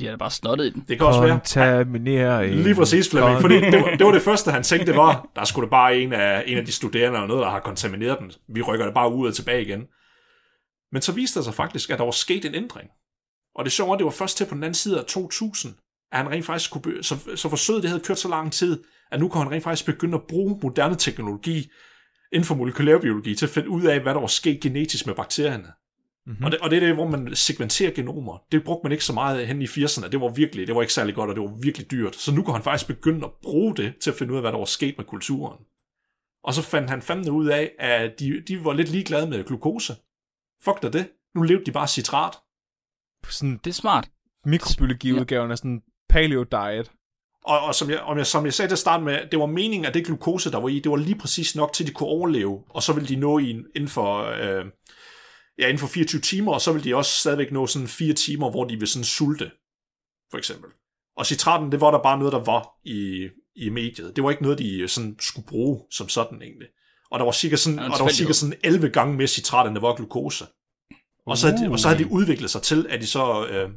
De 0.00 0.04
har 0.04 0.12
da 0.12 0.16
bare 0.16 0.30
snottet 0.30 0.64
i 0.66 0.70
den. 0.70 0.84
Det 0.88 0.98
kan 0.98 1.06
også 1.06 1.20
være. 1.20 1.30
Lige 2.62 2.74
præcis, 2.74 3.10
Flemming. 3.10 3.40
Fordi 3.40 3.54
det 3.54 3.80
var, 3.80 3.90
det 3.96 4.06
var 4.06 4.12
det 4.12 4.22
første, 4.22 4.50
han 4.50 4.62
tænkte, 4.62 4.86
det 4.86 4.96
var, 4.96 5.28
der 5.36 5.44
skulle 5.44 5.70
bare 5.70 5.98
en 5.98 6.12
af, 6.12 6.44
en 6.46 6.58
af 6.58 6.64
de 6.64 6.72
studerende 6.72 7.16
eller 7.18 7.26
noget, 7.28 7.42
der 7.42 7.50
har 7.50 7.60
kontamineret 7.60 8.18
den. 8.20 8.32
Vi 8.48 8.62
rykker 8.62 8.84
det 8.84 8.94
bare 8.94 9.12
ud 9.12 9.28
og 9.28 9.34
tilbage 9.34 9.62
igen. 9.62 9.86
Men 10.92 11.02
så 11.02 11.12
viste 11.12 11.38
det 11.38 11.44
sig 11.44 11.54
faktisk, 11.54 11.90
at 11.90 11.98
der 11.98 12.04
var 12.04 12.10
sket 12.10 12.44
en 12.44 12.54
ændring. 12.54 12.88
Og 13.54 13.64
det 13.64 13.72
sjove 13.72 13.88
er, 13.90 13.92
at 13.92 13.98
det 13.98 14.04
var 14.04 14.10
først 14.10 14.36
til 14.36 14.44
på 14.46 14.54
den 14.54 14.62
anden 14.62 14.74
side 14.74 14.98
af 14.98 15.04
2000, 15.04 15.74
at 16.12 16.18
han 16.18 16.30
rent 16.30 16.46
faktisk 16.46 16.70
kunne, 16.70 16.82
be- 16.82 17.02
så, 17.02 17.16
så 17.36 17.48
forsøget 17.48 17.82
det 17.82 17.90
havde 17.90 18.02
kørt 18.04 18.18
så 18.18 18.28
lang 18.28 18.52
tid, 18.52 18.82
at 19.12 19.20
nu 19.20 19.28
kunne 19.28 19.42
han 19.42 19.52
rent 19.52 19.64
faktisk 19.64 19.86
begynde 19.86 20.14
at 20.14 20.22
bruge 20.28 20.58
moderne 20.62 20.94
teknologi 20.94 21.70
inden 22.32 22.46
for 22.46 22.54
molekylærbiologi 22.54 23.34
til 23.34 23.46
at 23.46 23.50
finde 23.50 23.68
ud 23.68 23.84
af, 23.84 24.00
hvad 24.00 24.14
der 24.14 24.20
var 24.20 24.26
sket 24.26 24.60
genetisk 24.60 25.06
med 25.06 25.14
bakterierne. 25.14 25.68
Mm-hmm. 26.26 26.44
Og, 26.44 26.50
det, 26.50 26.60
og 26.60 26.70
det 26.70 26.76
er 26.76 26.86
det, 26.86 26.94
hvor 26.94 27.08
man 27.08 27.34
segmenterer 27.36 27.90
genomer. 27.90 28.38
Det 28.52 28.64
brugte 28.64 28.84
man 28.84 28.92
ikke 28.92 29.04
så 29.04 29.12
meget 29.12 29.46
hen 29.46 29.62
i 29.62 29.64
80'erne. 29.64 30.08
Det 30.08 30.20
var 30.20 30.28
virkelig, 30.28 30.66
det 30.66 30.74
var 30.74 30.80
ikke 30.80 30.92
særlig 30.94 31.14
godt, 31.14 31.30
og 31.30 31.36
det 31.36 31.42
var 31.44 31.54
virkelig 31.62 31.90
dyrt. 31.90 32.16
Så 32.16 32.32
nu 32.34 32.42
kunne 32.42 32.54
han 32.54 32.62
faktisk 32.62 32.86
begynde 32.86 33.24
at 33.24 33.30
bruge 33.42 33.76
det 33.76 33.94
til 34.02 34.10
at 34.10 34.16
finde 34.16 34.32
ud 34.32 34.36
af, 34.38 34.42
hvad 34.42 34.52
der 34.52 34.58
var 34.58 34.64
sket 34.64 34.94
med 34.98 35.04
kulturen. 35.04 35.58
Og 36.44 36.54
så 36.54 36.62
fandt 36.62 36.90
han 36.90 37.02
fandme 37.02 37.32
ud 37.32 37.46
af, 37.46 37.72
at 37.78 38.20
de, 38.20 38.42
de 38.48 38.64
var 38.64 38.72
lidt 38.72 38.88
ligeglade 38.88 39.30
med 39.30 39.44
glukose. 39.44 39.94
Fuck 40.64 40.82
da 40.82 40.88
det. 40.88 41.08
Nu 41.34 41.42
levede 41.42 41.64
de 41.66 41.72
bare 41.72 41.88
citrat. 41.88 42.34
Sådan 43.28 43.60
Det 43.64 43.70
er 43.70 43.74
smart. 43.74 44.08
mikrobiologiudgaven 44.44 45.50
af 45.50 45.58
sådan 45.58 45.82
paleo 46.08 46.42
diet. 46.42 46.90
Og, 47.44 47.60
og 47.60 47.74
som, 47.74 47.90
jeg, 47.90 48.00
om 48.00 48.18
jeg, 48.18 48.26
som 48.26 48.44
jeg 48.44 48.54
sagde 48.54 48.68
til 48.68 48.74
at 48.74 48.78
starte 48.78 49.04
med, 49.04 49.18
det 49.30 49.38
var 49.38 49.46
meningen, 49.46 49.84
at 49.84 49.94
det 49.94 50.06
glukose, 50.06 50.50
der 50.50 50.60
var 50.60 50.68
i, 50.68 50.80
det 50.80 50.90
var 50.90 50.96
lige 50.96 51.18
præcis 51.18 51.56
nok 51.56 51.72
til, 51.72 51.84
at 51.84 51.88
de 51.88 51.92
kunne 51.94 52.08
overleve. 52.08 52.62
Og 52.68 52.82
så 52.82 52.92
ville 52.92 53.08
de 53.08 53.16
nå 53.16 53.38
i, 53.38 53.50
en- 53.50 53.66
inden 53.74 53.88
for... 53.90 54.22
Øh, 54.24 54.64
ja, 55.58 55.64
inden 55.64 55.78
for 55.78 55.86
24 55.86 56.20
timer, 56.20 56.52
og 56.52 56.60
så 56.60 56.72
vil 56.72 56.84
de 56.84 56.96
også 56.96 57.10
stadigvæk 57.10 57.52
nå 57.52 57.66
sådan 57.66 57.88
fire 57.88 58.14
timer, 58.14 58.50
hvor 58.50 58.64
de 58.64 58.78
vil 58.78 58.88
sådan 58.88 59.04
sulte, 59.04 59.50
for 60.30 60.38
eksempel. 60.38 60.70
Og 61.16 61.26
citraten, 61.26 61.72
det 61.72 61.80
var 61.80 61.90
der 61.90 62.02
bare 62.02 62.18
noget, 62.18 62.32
der 62.32 62.44
var 62.44 62.68
i, 62.84 63.28
i 63.56 63.68
mediet. 63.68 64.16
Det 64.16 64.24
var 64.24 64.30
ikke 64.30 64.42
noget, 64.42 64.58
de 64.58 64.78
øh, 64.78 64.88
sådan 64.88 65.16
skulle 65.20 65.46
bruge 65.46 65.82
som 65.90 66.08
sådan 66.08 66.42
egentlig. 66.42 66.68
Og 67.10 67.18
der 67.18 67.24
var 67.24 67.32
cirka 67.32 67.56
sådan, 67.56 67.78
Ja, 67.78 67.84
og 67.84 67.98
der 67.98 68.04
var 68.04 68.10
cirka 68.10 68.32
sådan 68.32 68.58
11 68.64 68.90
gange 68.90 69.16
mere 69.16 69.26
citrat, 69.26 69.66
end 69.66 69.74
der 69.74 69.80
var 69.80 69.94
glukose. 69.94 70.44
Og 71.26 71.38
så, 71.38 71.46
havde 71.46 71.64
de, 71.64 71.70
og 71.70 71.78
så 71.78 71.88
havde 71.88 72.04
de 72.04 72.12
udviklet 72.12 72.50
sig 72.50 72.62
til, 72.62 72.86
at 72.88 73.00
de 73.00 73.06
så 73.06 73.46
øh, 73.46 73.70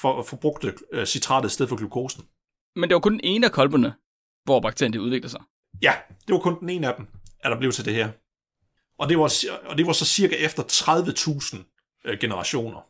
for, 0.00 0.22
forbrugte 0.22 0.74
øh, 0.92 1.06
citratet 1.06 1.50
i 1.50 1.52
stedet 1.52 1.68
for 1.68 1.76
glukosen. 1.76 2.24
Men 2.76 2.88
det 2.88 2.94
var 2.94 3.00
kun 3.00 3.12
den 3.12 3.20
ene 3.24 3.46
af 3.46 3.52
kolberne, 3.52 3.94
hvor 4.44 4.60
bakterien 4.60 4.98
udviklede 4.98 5.30
sig. 5.30 5.40
Ja, 5.82 5.94
det 6.26 6.32
var 6.32 6.38
kun 6.38 6.60
den 6.60 6.68
ene 6.68 6.88
af 6.88 6.94
dem, 6.96 7.06
at 7.40 7.50
der 7.50 7.58
blev 7.58 7.72
til 7.72 7.84
det 7.84 7.94
her. 7.94 8.10
Og 8.98 9.08
det 9.08 9.18
var, 9.18 9.32
og 9.64 9.78
det 9.78 9.86
var 9.86 9.92
så 9.92 10.04
cirka 10.04 10.36
efter 10.36 10.62
30.000 10.62 12.10
øh, 12.10 12.18
generationer. 12.18 12.80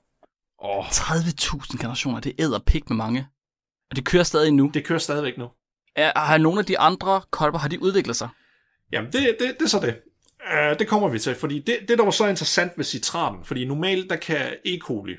Åh, 0.64 0.86
30.000 0.88 1.78
generationer, 1.78 2.20
det 2.20 2.34
æder 2.38 2.58
pik 2.58 2.90
med 2.90 2.96
mange. 2.96 3.26
Og 3.90 3.96
det 3.96 4.04
kører 4.04 4.22
stadig 4.22 4.52
nu. 4.52 4.70
Det 4.74 4.84
kører 4.84 4.98
stadigvæk 4.98 5.38
nu. 5.38 5.48
Er, 5.96 6.18
har 6.18 6.38
nogle 6.38 6.58
af 6.58 6.66
de 6.66 6.78
andre 6.78 7.22
kolber, 7.30 7.58
har 7.58 7.68
de 7.68 7.82
udviklet 7.82 8.16
sig? 8.16 8.28
Jamen, 8.92 9.12
det, 9.12 9.36
det, 9.38 9.56
det 9.58 9.64
er 9.64 9.68
så 9.68 9.80
det. 9.80 9.96
Uh, 10.52 10.78
det 10.78 10.88
kommer 10.88 11.08
vi 11.08 11.18
til, 11.18 11.34
fordi 11.34 11.58
det, 11.58 11.78
det, 11.88 11.98
der 11.98 12.04
var 12.04 12.10
så 12.10 12.26
interessant 12.26 12.72
ved 12.76 12.84
citraten, 12.84 13.44
fordi 13.44 13.64
normalt, 13.64 14.10
der 14.10 14.16
kan 14.16 14.56
E. 14.64 14.78
coli, 14.78 15.14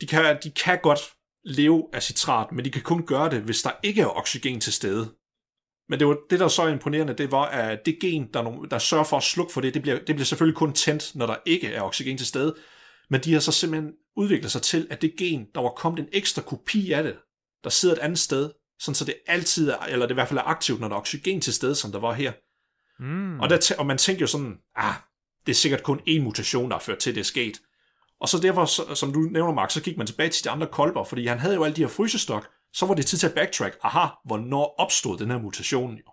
de 0.00 0.06
kan, 0.06 0.38
de 0.42 0.50
kan 0.50 0.78
godt 0.82 1.00
leve 1.44 1.86
af 1.92 2.02
citrat, 2.02 2.52
men 2.52 2.64
de 2.64 2.70
kan 2.70 2.82
kun 2.82 3.06
gøre 3.06 3.30
det, 3.30 3.40
hvis 3.40 3.62
der 3.62 3.70
ikke 3.82 4.02
er 4.02 4.18
oxygen 4.18 4.60
til 4.60 4.72
stede. 4.72 5.14
Men 5.88 5.98
det, 5.98 6.06
var, 6.06 6.16
det 6.30 6.38
der 6.38 6.44
var 6.44 6.48
så 6.48 6.66
imponerende, 6.66 7.12
det 7.12 7.32
var, 7.32 7.44
at 7.44 7.86
det 7.86 7.98
gen, 8.00 8.28
der, 8.34 8.42
no- 8.42 8.66
der 8.70 8.78
sørger 8.78 9.04
for 9.04 9.16
at 9.16 9.22
slukke 9.22 9.52
for 9.52 9.60
det, 9.60 9.74
det 9.74 9.82
bliver, 9.82 9.96
det 9.98 10.14
bliver 10.14 10.24
selvfølgelig 10.24 10.56
kun 10.56 10.72
tændt, 10.72 11.14
når 11.14 11.26
der 11.26 11.36
ikke 11.46 11.68
er 11.68 11.82
oxygen 11.82 12.18
til 12.18 12.26
stede. 12.26 12.54
Men 13.10 13.20
de 13.20 13.32
har 13.32 13.40
så 13.40 13.52
simpelthen 13.52 13.92
udviklet 14.16 14.52
sig 14.52 14.62
til, 14.62 14.86
at 14.90 15.02
det 15.02 15.16
gen, 15.18 15.46
der 15.54 15.60
var 15.60 15.68
kommet 15.68 16.00
en 16.00 16.08
ekstra 16.12 16.42
kopi 16.42 16.92
af 16.92 17.02
det, 17.02 17.16
der 17.64 17.70
sidder 17.70 17.94
et 17.94 18.00
andet 18.00 18.18
sted, 18.18 18.50
sådan 18.78 18.94
så 18.94 19.04
det 19.04 19.14
altid 19.26 19.70
er, 19.70 19.78
eller 19.78 20.06
det 20.06 20.12
i 20.12 20.14
hvert 20.14 20.28
fald 20.28 20.38
er 20.38 20.42
aktivt, 20.42 20.80
når 20.80 20.88
der 20.88 20.94
er 20.94 21.00
oxygen 21.00 21.40
til 21.40 21.54
stede, 21.54 21.74
som 21.74 21.92
der 21.92 21.98
var 21.98 22.12
her. 22.12 22.32
mm. 23.00 23.40
Og, 23.40 23.50
der, 23.50 23.74
og 23.78 23.86
man 23.86 23.98
tænker 23.98 24.20
jo 24.20 24.26
sådan, 24.26 24.56
ah, 24.76 24.94
det 25.46 25.52
er 25.52 25.56
sikkert 25.56 25.82
kun 25.82 26.00
én 26.08 26.20
mutation, 26.22 26.70
der 26.70 26.76
har 26.76 26.82
ført 26.82 26.98
til, 26.98 27.14
det 27.14 27.20
er 27.20 27.24
sket. 27.24 27.60
Og 28.20 28.28
så 28.28 28.38
derfor, 28.38 28.94
som 28.94 29.12
du 29.12 29.20
nævner, 29.20 29.54
Mark, 29.54 29.70
så 29.70 29.82
gik 29.82 29.96
man 29.96 30.06
tilbage 30.06 30.30
til 30.30 30.44
de 30.44 30.50
andre 30.50 30.66
kolber, 30.66 31.04
fordi 31.04 31.26
han 31.26 31.38
havde 31.38 31.54
jo 31.54 31.64
alle 31.64 31.76
de 31.76 31.80
her 31.80 31.88
frysestok. 31.88 32.50
Så 32.72 32.86
var 32.86 32.94
det 32.94 33.06
tid 33.06 33.18
til 33.18 33.26
at 33.26 33.34
backtrack. 33.34 33.78
Aha, 33.82 34.06
hvornår 34.24 34.74
opstod 34.78 35.18
den 35.18 35.30
her 35.30 35.38
mutation 35.38 35.96
jo? 35.96 36.12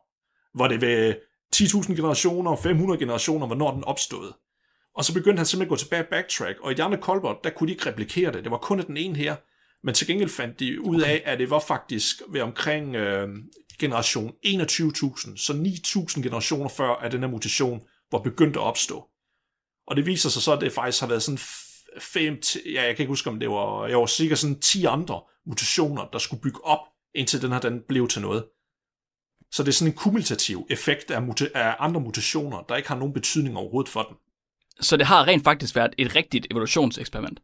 Var 0.55 0.67
det 0.67 0.81
ved 0.81 1.15
10.000 1.55 1.95
generationer, 1.95 2.55
500 2.55 2.99
generationer, 2.99 3.47
hvornår 3.47 3.73
den 3.73 3.83
opstod? 3.83 4.33
Og 4.95 5.05
så 5.05 5.13
begyndte 5.13 5.39
han 5.39 5.45
simpelthen 5.45 5.65
at 5.65 5.69
gå 5.69 5.75
tilbage 5.75 6.03
og 6.03 6.07
backtrack, 6.09 6.59
og 6.59 6.71
i 6.71 6.75
de 6.75 6.83
andre 6.83 6.97
kolber, 6.97 7.33
der 7.43 7.49
kunne 7.49 7.67
de 7.67 7.73
ikke 7.73 7.89
replikere 7.89 8.31
det. 8.31 8.43
Det 8.43 8.51
var 8.51 8.57
kun 8.57 8.79
den 8.79 8.97
ene 8.97 9.15
her. 9.15 9.35
Men 9.83 9.93
til 9.93 10.07
gengæld 10.07 10.29
fandt 10.29 10.59
de 10.59 10.81
ud 10.81 11.01
af, 11.01 11.21
at 11.25 11.39
det 11.39 11.49
var 11.49 11.59
faktisk 11.59 12.21
ved 12.29 12.41
omkring 12.41 12.95
øh, 12.95 13.29
generation 13.79 14.33
21.000, 14.45 15.37
så 15.37 15.53
9.000 16.15 16.21
generationer 16.23 16.69
før, 16.69 16.89
at 16.89 17.11
den 17.11 17.19
her 17.19 17.27
mutation 17.29 17.81
var 18.11 18.19
begyndt 18.19 18.55
at 18.55 18.61
opstå. 18.61 19.05
Og 19.87 19.95
det 19.95 20.05
viser 20.05 20.29
sig 20.29 20.41
så, 20.41 20.53
at 20.53 20.61
det 20.61 20.71
faktisk 20.71 21.01
har 21.01 21.07
været 21.07 21.23
sådan 21.23 21.39
fem, 21.99 22.41
ja, 22.73 22.83
jeg 22.83 22.95
kan 22.95 23.03
ikke 23.03 23.11
huske, 23.11 23.29
om 23.29 23.39
det 23.39 23.49
var, 23.49 23.87
jeg 23.87 23.97
var 23.97 24.05
sikkert 24.05 24.39
sådan 24.39 24.59
10 24.59 24.85
andre 24.85 25.21
mutationer, 25.47 26.05
der 26.13 26.19
skulle 26.19 26.41
bygge 26.41 26.65
op, 26.65 26.79
indtil 27.15 27.41
den 27.41 27.51
her 27.51 27.59
den 27.59 27.81
blev 27.87 28.07
til 28.07 28.21
noget. 28.21 28.45
Så 29.51 29.63
det 29.63 29.69
er 29.69 29.73
sådan 29.73 29.91
en 29.91 29.97
kumulativ 29.97 30.67
effekt 30.69 31.11
af, 31.11 31.21
muta- 31.21 31.51
af 31.55 31.75
andre 31.79 32.01
mutationer, 32.01 32.61
der 32.61 32.75
ikke 32.75 32.89
har 32.89 32.95
nogen 32.95 33.13
betydning 33.13 33.57
overhovedet 33.57 33.91
for 33.91 34.03
den. 34.03 34.17
Så 34.81 34.97
det 34.97 35.05
har 35.05 35.27
rent 35.27 35.43
faktisk 35.43 35.75
været 35.75 35.93
et 35.97 36.15
rigtigt 36.15 36.47
evolutionseksperiment. 36.51 37.39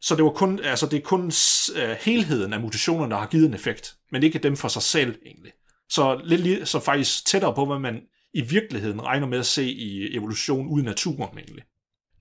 Så 0.00 0.16
det, 0.16 0.24
var 0.24 0.30
kun, 0.30 0.58
altså 0.58 0.86
det 0.86 0.96
er 0.96 1.00
kun 1.00 1.24
uh, 1.24 1.90
helheden 2.00 2.52
af 2.52 2.60
mutationerne, 2.60 3.10
der 3.10 3.18
har 3.18 3.26
givet 3.26 3.46
en 3.46 3.54
effekt, 3.54 3.96
men 4.12 4.22
ikke 4.22 4.38
dem 4.38 4.56
for 4.56 4.68
sig 4.68 4.82
selv 4.82 5.18
egentlig. 5.26 5.52
Så, 5.88 6.20
lidt, 6.24 6.40
li- 6.40 6.64
så 6.64 6.80
faktisk 6.80 7.26
tættere 7.26 7.54
på, 7.54 7.66
hvad 7.66 7.78
man 7.78 8.02
i 8.34 8.40
virkeligheden 8.40 9.02
regner 9.02 9.26
med 9.26 9.38
at 9.38 9.46
se 9.46 9.72
i 9.72 10.16
evolution 10.16 10.66
ude 10.68 10.82
i 10.82 10.86
naturen 10.86 11.38
egentlig. 11.38 11.64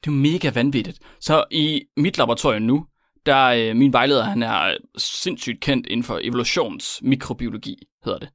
Det 0.04 0.12
er 0.12 0.16
jo 0.16 0.18
mega 0.18 0.50
vanvittigt. 0.50 1.00
Så 1.20 1.46
i 1.52 1.84
mit 1.98 2.18
laboratorium 2.18 2.62
nu, 2.62 2.86
der 3.26 3.36
er 3.36 3.70
øh, 3.70 3.76
min 3.76 3.94
vejleder, 3.94 4.24
han 4.24 4.44
er 4.44 4.78
sindssygt 4.98 5.62
kendt 5.62 5.88
inden 5.88 6.04
for 6.04 6.20
evolutionsmikrobiologi, 6.24 7.88
hedder 8.06 8.20
det. 8.20 8.30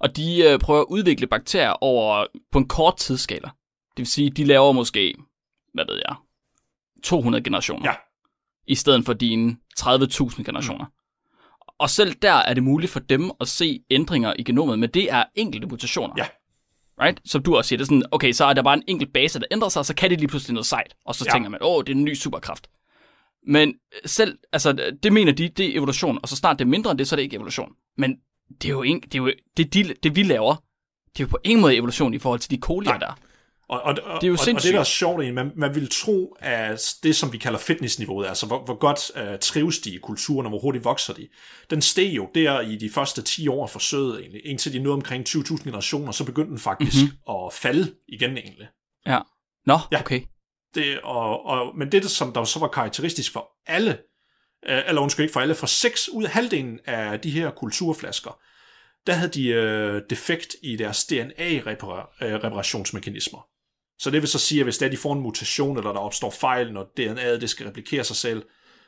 Og 0.00 0.16
de 0.16 0.42
øh, 0.42 0.58
prøver 0.58 0.80
at 0.80 0.86
udvikle 0.88 1.26
bakterier 1.26 1.84
over 1.84 2.26
på 2.52 2.58
en 2.58 2.68
kort 2.68 2.96
tidsskala. 2.96 3.48
Det 3.96 3.98
vil 3.98 4.06
sige, 4.06 4.30
de 4.30 4.44
laver 4.44 4.72
måske, 4.72 5.14
hvad 5.74 5.84
ved 5.88 6.02
jeg, 6.08 6.16
200 7.02 7.44
generationer. 7.44 7.88
Ja. 7.88 7.94
I 8.66 8.74
stedet 8.74 9.04
for 9.04 9.12
dine 9.12 9.56
30.000 9.80 10.42
generationer. 10.42 10.84
Mm. 10.84 10.92
Og 11.78 11.90
selv 11.90 12.14
der 12.22 12.32
er 12.32 12.54
det 12.54 12.62
muligt 12.62 12.92
for 12.92 13.00
dem 13.00 13.30
at 13.40 13.48
se 13.48 13.80
ændringer 13.90 14.34
i 14.38 14.42
genomet, 14.42 14.78
men 14.78 14.90
det 14.90 15.12
er 15.12 15.24
enkelte 15.34 15.66
mutationer. 15.66 16.14
Ja. 16.18 16.26
Right? 17.00 17.20
Som 17.24 17.42
du 17.42 17.56
også 17.56 17.68
siger, 17.68 17.76
det 17.76 17.82
er 17.82 17.86
sådan, 17.86 18.02
okay, 18.10 18.32
så 18.32 18.44
er 18.44 18.52
der 18.52 18.62
bare 18.62 18.74
en 18.74 18.82
enkelt 18.86 19.12
base, 19.12 19.38
der 19.38 19.46
ændrer 19.50 19.68
sig, 19.68 19.86
så 19.86 19.94
kan 19.94 20.10
det 20.10 20.18
lige 20.18 20.28
pludselig 20.28 20.54
noget 20.54 20.66
sejt. 20.66 20.96
Og 21.04 21.14
så 21.14 21.24
ja. 21.28 21.32
tænker 21.32 21.50
man, 21.50 21.60
åh, 21.62 21.84
det 21.84 21.92
er 21.92 21.96
en 21.96 22.04
ny 22.04 22.14
superkraft. 22.14 22.68
Men 23.46 23.74
selv, 24.06 24.38
altså, 24.52 24.92
det 25.02 25.12
mener 25.12 25.32
de, 25.32 25.48
det 25.48 25.66
er 25.66 25.76
evolution, 25.78 26.18
og 26.22 26.28
så 26.28 26.36
snart 26.36 26.58
det 26.58 26.64
er 26.64 26.68
mindre 26.68 26.90
end 26.90 26.98
det, 26.98 27.08
så 27.08 27.14
er 27.14 27.16
det 27.16 27.22
ikke 27.22 27.36
evolution. 27.36 27.72
Men 27.98 28.16
det 28.62 28.64
er 28.64 28.72
jo, 28.72 28.82
ikke, 28.82 29.00
det, 29.04 29.14
er 29.14 29.18
jo 29.18 29.32
det, 29.56 29.74
de, 29.74 29.94
det 30.02 30.16
vi 30.16 30.22
laver, 30.22 30.54
det 31.16 31.20
er 31.22 31.24
jo 31.24 31.28
på 31.28 31.38
ingen 31.44 31.60
måde 31.60 31.76
evolution 31.76 32.14
i 32.14 32.18
forhold 32.18 32.40
til 32.40 32.50
de 32.50 32.58
kolier 32.58 32.90
Nej. 32.90 32.98
der. 32.98 33.18
Og, 33.68 33.80
og, 33.82 33.88
og, 33.88 33.94
Det 33.96 34.02
er 34.04 34.08
jo 34.10 34.12
og, 34.12 34.20
og 34.22 34.28
det, 34.30 34.40
sindssygt. 34.40 34.72
der 34.74 34.80
er 34.80 34.84
sjovt, 34.84 35.22
egentlig, 35.22 35.34
man, 35.34 35.52
man 35.56 35.74
vil 35.74 35.88
tro, 35.90 36.36
at 36.40 36.94
det, 37.02 37.16
som 37.16 37.32
vi 37.32 37.38
kalder 37.38 37.58
fitnessniveauet, 37.58 38.26
altså 38.26 38.46
hvor, 38.46 38.64
hvor 38.64 38.74
godt 38.78 39.28
uh, 39.32 39.38
trives 39.40 39.78
de 39.78 39.90
i 39.94 39.98
kulturen, 39.98 40.46
og 40.46 40.50
hvor 40.50 40.58
hurtigt 40.58 40.84
vokser 40.84 41.14
de, 41.14 41.28
den 41.70 41.82
steg 41.82 42.16
jo 42.16 42.28
der 42.34 42.60
i 42.60 42.76
de 42.76 42.90
første 42.90 43.22
10 43.22 43.48
år 43.48 43.62
af 43.62 43.70
forsøget, 43.70 44.20
egentlig, 44.20 44.46
indtil 44.46 44.72
de 44.72 44.78
nåede 44.78 44.94
omkring 44.94 45.28
20.000 45.28 45.64
generationer, 45.64 46.12
så 46.12 46.24
begyndte 46.24 46.50
den 46.50 46.58
faktisk 46.58 46.96
Mhm. 47.02 47.10
mm-hmm. 47.28 47.46
at 47.46 47.52
falde 47.52 47.94
igen 48.08 48.30
egentlig. 48.36 48.66
Ja. 49.06 49.18
Nå, 49.66 49.78
Ja. 49.92 50.00
okay. 50.00 50.20
Det, 50.74 51.00
og, 51.00 51.46
og, 51.46 51.76
men 51.76 51.92
det, 51.92 52.10
som 52.10 52.32
der 52.32 52.44
så 52.44 52.58
var 52.58 52.68
karakteristisk 52.68 53.32
for 53.32 53.50
alle, 53.66 53.98
øh, 54.68 54.82
eller 54.86 55.02
undskyld 55.02 55.24
ikke 55.24 55.32
for 55.32 55.40
alle, 55.40 55.54
for 55.54 55.66
seks 55.66 56.08
ud 56.08 56.24
af 56.24 56.30
halvdelen 56.30 56.80
af 56.84 57.20
de 57.20 57.30
her 57.30 57.50
kulturflasker, 57.50 58.38
der 59.06 59.12
havde 59.12 59.32
de 59.32 59.48
øh, 59.48 60.02
defekt 60.10 60.56
i 60.62 60.76
deres 60.76 61.04
DNA-reparationsmekanismer. 61.04 63.46
Så 63.98 64.10
det 64.10 64.22
vil 64.22 64.28
så 64.28 64.38
sige, 64.38 64.60
at 64.60 64.64
hvis 64.64 64.78
der 64.78 64.88
de 64.88 64.96
får 64.96 65.12
en 65.12 65.20
mutation, 65.20 65.76
eller 65.76 65.92
der 65.92 66.00
opstår 66.00 66.30
fejl, 66.30 66.72
når 66.72 66.92
DNA'et 67.00 67.40
det 67.40 67.50
skal 67.50 67.66
replikere 67.66 68.04
sig 68.04 68.16
selv, 68.16 68.42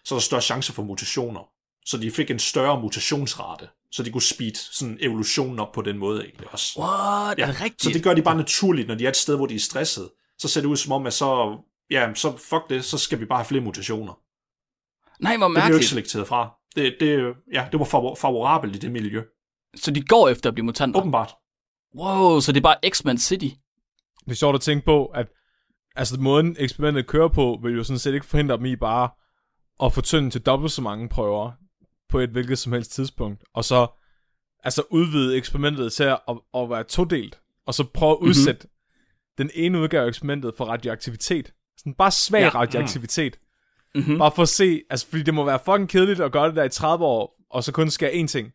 så 0.04 0.14
er 0.14 0.18
der 0.18 0.22
større 0.22 0.42
chance 0.42 0.72
for 0.72 0.82
mutationer. 0.82 1.50
Så 1.86 1.98
de 1.98 2.10
fik 2.10 2.30
en 2.30 2.38
større 2.38 2.80
mutationsrate, 2.80 3.68
så 3.92 4.02
de 4.02 4.10
kunne 4.10 4.22
speed 4.22 4.54
sådan 4.54 4.98
evolutionen 5.00 5.58
op 5.58 5.72
på 5.72 5.82
den 5.82 5.98
måde 5.98 6.24
egentlig 6.24 6.52
også. 6.52 6.80
What? 6.80 7.36
Det 7.36 7.60
rigtigt? 7.60 7.82
Så 7.82 7.90
det 7.90 8.02
gør 8.02 8.14
de 8.14 8.22
bare 8.22 8.36
naturligt, 8.36 8.88
når 8.88 8.94
de 8.94 9.04
er 9.04 9.08
et 9.08 9.16
sted, 9.16 9.36
hvor 9.36 9.46
de 9.46 9.54
er 9.54 9.60
stresset. 9.60 10.10
Så 10.38 10.48
ser 10.48 10.60
det 10.60 10.68
ud 10.68 10.76
som 10.76 10.92
om, 10.92 11.06
at 11.06 11.12
så, 11.12 11.58
ja, 11.90 12.14
så 12.14 12.36
fuck 12.36 12.62
det, 12.70 12.84
så 12.84 12.98
skal 12.98 13.20
vi 13.20 13.24
bare 13.24 13.38
have 13.38 13.46
flere 13.46 13.62
mutationer. 13.62 14.20
Nej, 15.20 15.36
hvor 15.36 15.46
Det 15.46 15.52
bliver 15.54 15.62
jo 15.62 15.66
ikke 15.66 15.72
mærkeligt. 15.72 15.88
selekteret 15.90 16.28
fra. 16.28 16.50
Det, 16.76 16.96
det, 17.00 17.34
ja, 17.52 17.68
det 17.72 17.80
var 17.80 17.86
favor- 17.86 18.14
favorabelt 18.20 18.76
i 18.76 18.78
det 18.78 18.92
miljø. 18.92 19.22
Så 19.74 19.90
de 19.90 20.02
går 20.02 20.28
efter 20.28 20.50
at 20.50 20.54
blive 20.54 20.64
mutanter? 20.64 21.00
Åbenbart. 21.00 21.34
Wow, 21.98 22.40
så 22.40 22.52
det 22.52 22.60
er 22.60 22.62
bare 22.62 22.90
X-Men 22.90 23.18
City. 23.18 23.48
Det 24.24 24.30
er 24.30 24.34
sjovt 24.34 24.54
at 24.54 24.60
tænke 24.60 24.84
på, 24.84 25.06
at 25.06 25.26
altså, 25.96 26.20
måden 26.20 26.56
eksperimentet 26.58 27.06
kører 27.06 27.28
på, 27.28 27.60
vil 27.62 27.74
jo 27.74 27.84
sådan 27.84 27.98
set 27.98 28.14
ikke 28.14 28.26
forhindre 28.26 28.56
dem 28.56 28.64
i 28.64 28.76
bare 28.76 29.08
at 29.82 29.92
få 29.92 30.00
tynden 30.00 30.30
til 30.30 30.40
dobbelt 30.40 30.72
så 30.72 30.82
mange 30.82 31.08
prøver 31.08 31.52
på 32.08 32.18
et 32.18 32.30
hvilket 32.30 32.58
som 32.58 32.72
helst 32.72 32.92
tidspunkt, 32.92 33.44
og 33.54 33.64
så 33.64 33.86
altså 34.64 34.82
udvide 34.90 35.36
eksperimentet 35.36 35.92
til 35.92 36.04
at, 36.04 36.20
at, 36.28 36.36
at 36.54 36.70
være 36.70 36.84
todelt, 36.84 37.40
og 37.66 37.74
så 37.74 37.84
prøve 37.94 38.12
at 38.12 38.18
udsætte 38.18 38.68
mm-hmm. 38.68 39.48
den 39.48 39.50
ene 39.54 39.80
udgave 39.80 40.04
af 40.04 40.08
eksperimentet 40.08 40.54
for 40.56 40.64
radioaktivitet. 40.64 41.52
Sådan 41.78 41.94
bare 41.94 42.10
svag 42.10 42.40
Ja, 42.40 42.48
radioaktivitet. 42.48 43.38
Mhm. 43.94 44.18
Bare 44.18 44.32
for 44.34 44.42
at 44.42 44.48
se, 44.48 44.82
altså 44.90 45.06
fordi 45.10 45.22
det 45.22 45.34
må 45.34 45.44
være 45.44 45.58
fucking 45.64 45.88
kedeligt 45.88 46.20
at 46.20 46.32
gøre 46.32 46.48
det 46.48 46.56
der 46.56 46.64
i 46.64 46.68
30 46.68 47.04
år, 47.04 47.42
og 47.50 47.64
så 47.64 47.72
kun 47.72 47.90
ske 47.90 48.10
én 48.10 48.26
ting. 48.26 48.52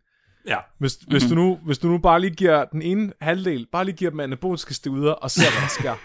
Ja. 0.48 0.58
Hvis, 0.80 0.98
mm-hmm. 1.02 1.12
hvis, 1.12 1.24
du 1.30 1.36
nu, 1.36 1.60
hvis 1.66 1.78
du 1.78 1.88
nu 1.88 1.98
bare 1.98 2.20
lige 2.20 2.36
giver 2.36 2.66
den 2.66 2.82
ene 2.82 3.14
halvdel, 3.22 3.68
bare 3.72 3.86
lige 3.86 3.96
giver 3.96 4.12
dem 4.12 4.20
anaboliske 4.20 4.74
steroider, 4.74 5.12
og 5.12 5.32
ser, 5.32 5.52
hvad 5.52 5.62
der 5.62 5.68
sker. 5.68 5.96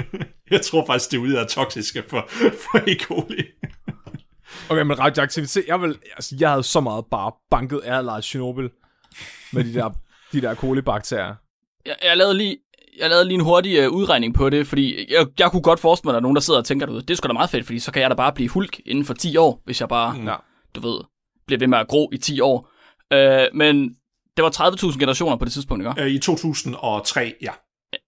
Jeg 0.50 0.62
tror 0.62 0.86
faktisk, 0.86 1.10
det 1.10 1.18
ude 1.18 1.38
er 1.38 1.46
toksiske 1.46 2.04
for, 2.08 2.28
for 2.30 2.78
E. 2.78 2.98
coli. 3.00 3.44
Okay, 4.70 4.82
men 4.82 4.98
radioaktivitet, 4.98 5.64
jeg, 5.68 5.82
vil, 5.82 5.98
altså, 6.16 6.36
jeg 6.40 6.50
havde 6.50 6.62
så 6.62 6.80
meget 6.80 7.04
bare 7.10 7.32
banket 7.50 7.78
af 7.78 8.24
Chernobyl 8.24 8.68
med 9.52 9.64
de 9.64 9.74
der, 9.74 9.90
de 10.32 10.40
der 10.40 10.54
kolibakterier. 10.54 11.34
Jeg, 11.86 11.96
jeg 12.04 12.16
lavede 12.16 12.36
lige 12.36 12.56
jeg 13.00 13.08
lavede 13.10 13.24
lige 13.24 13.34
en 13.34 13.40
hurtig 13.40 13.88
uh, 13.88 13.94
udregning 13.94 14.34
på 14.34 14.50
det, 14.50 14.66
fordi 14.66 15.12
jeg, 15.14 15.26
jeg 15.38 15.50
kunne 15.50 15.62
godt 15.62 15.80
forestille 15.80 16.06
mig, 16.08 16.10
at 16.10 16.14
der 16.14 16.18
er 16.18 16.22
nogen, 16.22 16.34
der 16.36 16.40
sidder 16.40 16.60
og 16.60 16.64
tænker, 16.66 16.86
du 16.86 16.92
ved, 16.92 17.02
det 17.02 17.10
er 17.10 17.14
sgu 17.16 17.26
da 17.28 17.32
meget 17.32 17.50
fedt, 17.50 17.66
fordi 17.66 17.78
så 17.78 17.92
kan 17.92 18.02
jeg 18.02 18.10
da 18.10 18.14
bare 18.16 18.32
blive 18.32 18.48
hulk 18.48 18.80
inden 18.86 19.04
for 19.04 19.14
10 19.14 19.36
år, 19.36 19.62
hvis 19.64 19.80
jeg 19.80 19.88
bare, 19.88 20.16
Ja. 20.26 20.34
du 20.74 20.80
ved, 20.80 21.00
bliver 21.46 21.58
ved 21.58 21.66
med 21.66 21.78
at 21.78 21.88
gro 21.88 22.10
i 22.12 22.18
10 22.18 22.40
år. 22.40 22.68
Uh, 23.14 23.56
men 23.56 23.88
det 24.36 24.42
var 24.44 24.70
30.000 24.90 24.98
generationer 24.98 25.36
på 25.36 25.44
det 25.44 25.52
tidspunkt, 25.52 25.86
ikke? 25.86 26.02
Øh, 26.02 26.10
I 26.10 26.18
2003, 26.18 27.32
ja. 27.42 27.52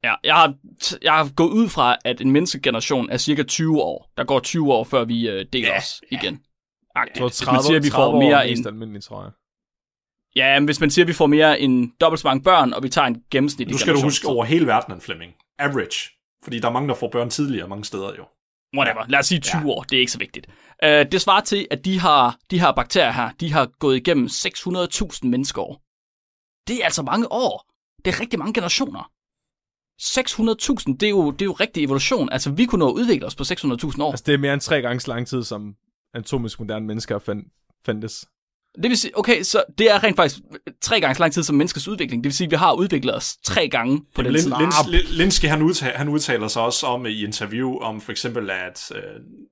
Ja, 0.05 0.15
jeg 0.25 0.35
har, 0.35 0.55
jeg 1.03 1.13
har 1.13 1.29
gået 1.37 1.51
ud 1.51 1.69
fra, 1.69 1.97
at 2.05 2.21
en 2.21 2.31
menneskegeneration 2.31 3.11
er 3.11 3.17
cirka 3.17 3.43
20 3.43 3.83
år. 3.83 4.11
Der 4.17 4.25
går 4.25 4.41
20 4.41 4.73
år, 4.73 4.85
før 4.85 5.05
vi 5.05 5.29
uh, 5.29 5.35
deler 5.53 5.69
Ja, 5.69 5.77
os 5.79 6.01
igen. 6.11 6.41
Hvis 7.15 7.47
man 7.47 7.63
siger, 7.63 7.77
at 7.77 7.85
vi 7.85 7.91
30 7.91 7.91
får 7.91 8.07
år 8.07 8.19
mere 8.21 8.45
er 8.47 8.53
end... 8.53 8.67
almindeligt, 8.67 9.05
tror 9.05 9.23
jeg. 9.23 9.31
Ja, 10.37 10.61
men 10.61 10.65
hvis 10.65 10.81
man 10.81 10.91
siger, 10.91 11.05
at 11.05 11.09
vi 11.09 11.13
får 11.13 11.27
mere 11.27 11.61
end 11.61 11.91
dobbelt 12.01 12.21
så 12.21 12.29
mange 12.29 12.43
børn, 12.43 12.73
og 12.73 12.83
vi 12.83 12.89
tager 12.89 13.07
en 13.07 13.23
gennemsnitlig 13.31 13.75
Nu 13.75 13.79
skal 13.79 13.95
du 13.95 14.01
huske 14.01 14.29
over 14.29 14.45
hele 14.45 14.67
verdenen, 14.67 15.01
Flemming. 15.01 15.33
Average. 15.59 16.11
Fordi 16.45 16.59
der 16.59 16.69
er 16.69 16.73
mange, 16.73 16.89
der 16.89 16.95
får 16.95 17.09
børn 17.09 17.31
tidligere 17.31 17.69
mange 17.69 17.85
steder 17.85 18.15
jo. 18.19 18.25
Whatever. 18.77 19.05
Lad 19.09 19.19
os 19.19 19.27
sige 19.27 19.41
20 19.41 19.61
ja. 19.61 19.67
år. 19.67 19.83
Det 19.83 19.97
er 19.97 20.01
ikke 20.01 20.13
så 20.13 20.19
vigtigt. 20.19 20.47
Uh, 20.85 20.89
det 20.89 21.21
svarer 21.21 21.41
til, 21.41 21.67
at 21.71 21.85
de, 21.85 22.01
har, 22.01 22.39
de 22.51 22.61
her 22.61 22.73
bakterier 22.73 23.13
her, 23.13 23.31
de 23.41 23.53
har 23.53 23.67
gået 23.79 23.97
igennem 23.97 24.27
600.000 24.27 25.19
menneskeår. 25.23 25.83
Det 26.69 26.81
er 26.81 26.85
altså 26.85 27.03
mange 27.03 27.33
år. 27.33 27.71
Det 28.05 28.15
er 28.15 28.21
rigtig 28.21 28.39
mange 28.39 28.55
generationer. 28.55 29.11
600.000, 30.03 30.97
det 30.97 31.03
er, 31.03 31.11
jo, 31.11 31.31
det 31.31 31.43
er 31.43 31.47
jo 31.47 31.53
rigtig 31.53 31.85
evolution. 31.85 32.29
Altså, 32.33 32.51
vi 32.51 32.67
kunne 32.67 32.79
nå 32.79 32.89
at 32.89 32.95
udvikle 32.95 33.27
os 33.27 33.37
på 33.37 33.43
600.000 33.43 34.03
år. 34.03 34.11
Altså, 34.11 34.25
det 34.27 34.35
er 34.35 34.39
mere 34.39 34.53
end 34.53 34.61
tre 34.61 34.83
gange 34.83 35.01
så 35.01 35.09
lang 35.11 35.27
tid, 35.27 35.45
som 35.45 35.75
anatomisk 36.15 36.61
moderne 36.61 36.87
mennesker 36.87 37.19
fand, 37.19 37.45
fandtes. 37.87 38.27
Det 38.83 38.91
vil 38.91 38.99
sige, 38.99 39.19
okay, 39.19 39.43
så 39.43 39.63
det 39.79 39.91
er 39.91 40.05
rent 40.05 40.17
faktisk 40.17 40.41
tre 40.81 41.01
gange 41.01 41.15
så 41.15 41.21
lang 41.21 41.33
tid 41.33 41.43
som 41.43 41.57
menneskets 41.57 41.89
udvikling. 41.89 42.25
Det 42.25 42.29
vil 42.29 42.37
sige, 42.37 42.45
at 42.45 42.51
vi 42.51 42.57
har 42.57 42.73
udviklet 42.73 43.17
os 43.17 43.37
tre 43.45 43.69
gange 43.69 44.03
på 44.15 44.23
den 44.23 44.35
tid. 44.35 44.53
Linsky, 45.09 45.47
han, 45.47 45.63
udtaler, 45.63 45.99
han 45.99 46.09
udtaler 46.09 46.49
sig 46.49 46.63
også 46.63 46.87
om 46.87 47.07
i 47.07 47.25
interview, 47.25 47.79
om 47.79 48.01
for 48.01 48.13
eksempel, 48.13 48.51
at 48.51 48.93
øh, 48.95 49.03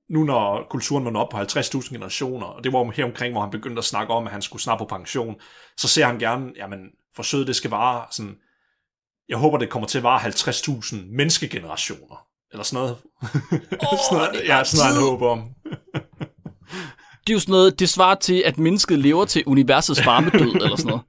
nu 0.09 0.23
når 0.23 0.67
kulturen 0.69 1.05
var 1.05 1.19
op 1.19 1.29
på 1.29 1.37
50.000 1.37 1.93
generationer, 1.93 2.45
og 2.45 2.63
det 2.63 2.73
var 2.73 2.91
her 2.91 3.05
omkring, 3.05 3.33
hvor 3.33 3.41
han 3.41 3.51
begyndte 3.51 3.79
at 3.79 3.85
snakke 3.85 4.13
om, 4.13 4.25
at 4.25 4.31
han 4.31 4.41
skulle 4.41 4.61
snart 4.61 4.77
på 4.77 4.85
pension, 4.85 5.35
så 5.77 5.87
ser 5.87 6.05
han 6.05 6.19
gerne, 6.19 6.51
jamen, 6.57 6.79
forsøget 7.15 7.47
det 7.47 7.55
skal 7.55 7.69
vare 7.69 8.05
sådan, 8.11 8.35
jeg 9.29 9.37
håber, 9.37 9.57
det 9.57 9.69
kommer 9.69 9.87
til 9.87 9.97
at 9.97 10.03
vare 10.03 10.19
50.000 10.19 10.95
menneskegenerationer, 11.17 12.25
eller 12.51 12.63
sådan 12.63 12.83
noget. 12.83 12.97
Oh, 13.91 13.97
sådan 14.09 14.17
noget 14.17 14.47
ja, 14.47 14.63
sådan 14.63 14.93
noget, 14.93 14.93
han 14.93 15.03
håber 15.03 15.29
om. 15.29 15.49
det 17.27 17.33
er 17.33 17.35
jo 17.35 17.39
sådan 17.39 17.51
noget, 17.51 17.79
det 17.79 17.89
svarer 17.89 18.15
til, 18.15 18.43
at 18.45 18.57
mennesket 18.57 18.99
lever 18.99 19.25
til 19.25 19.43
universets 19.45 20.05
varmedød, 20.05 20.55
eller 20.63 20.75
sådan 20.75 20.89
noget. 20.89 21.03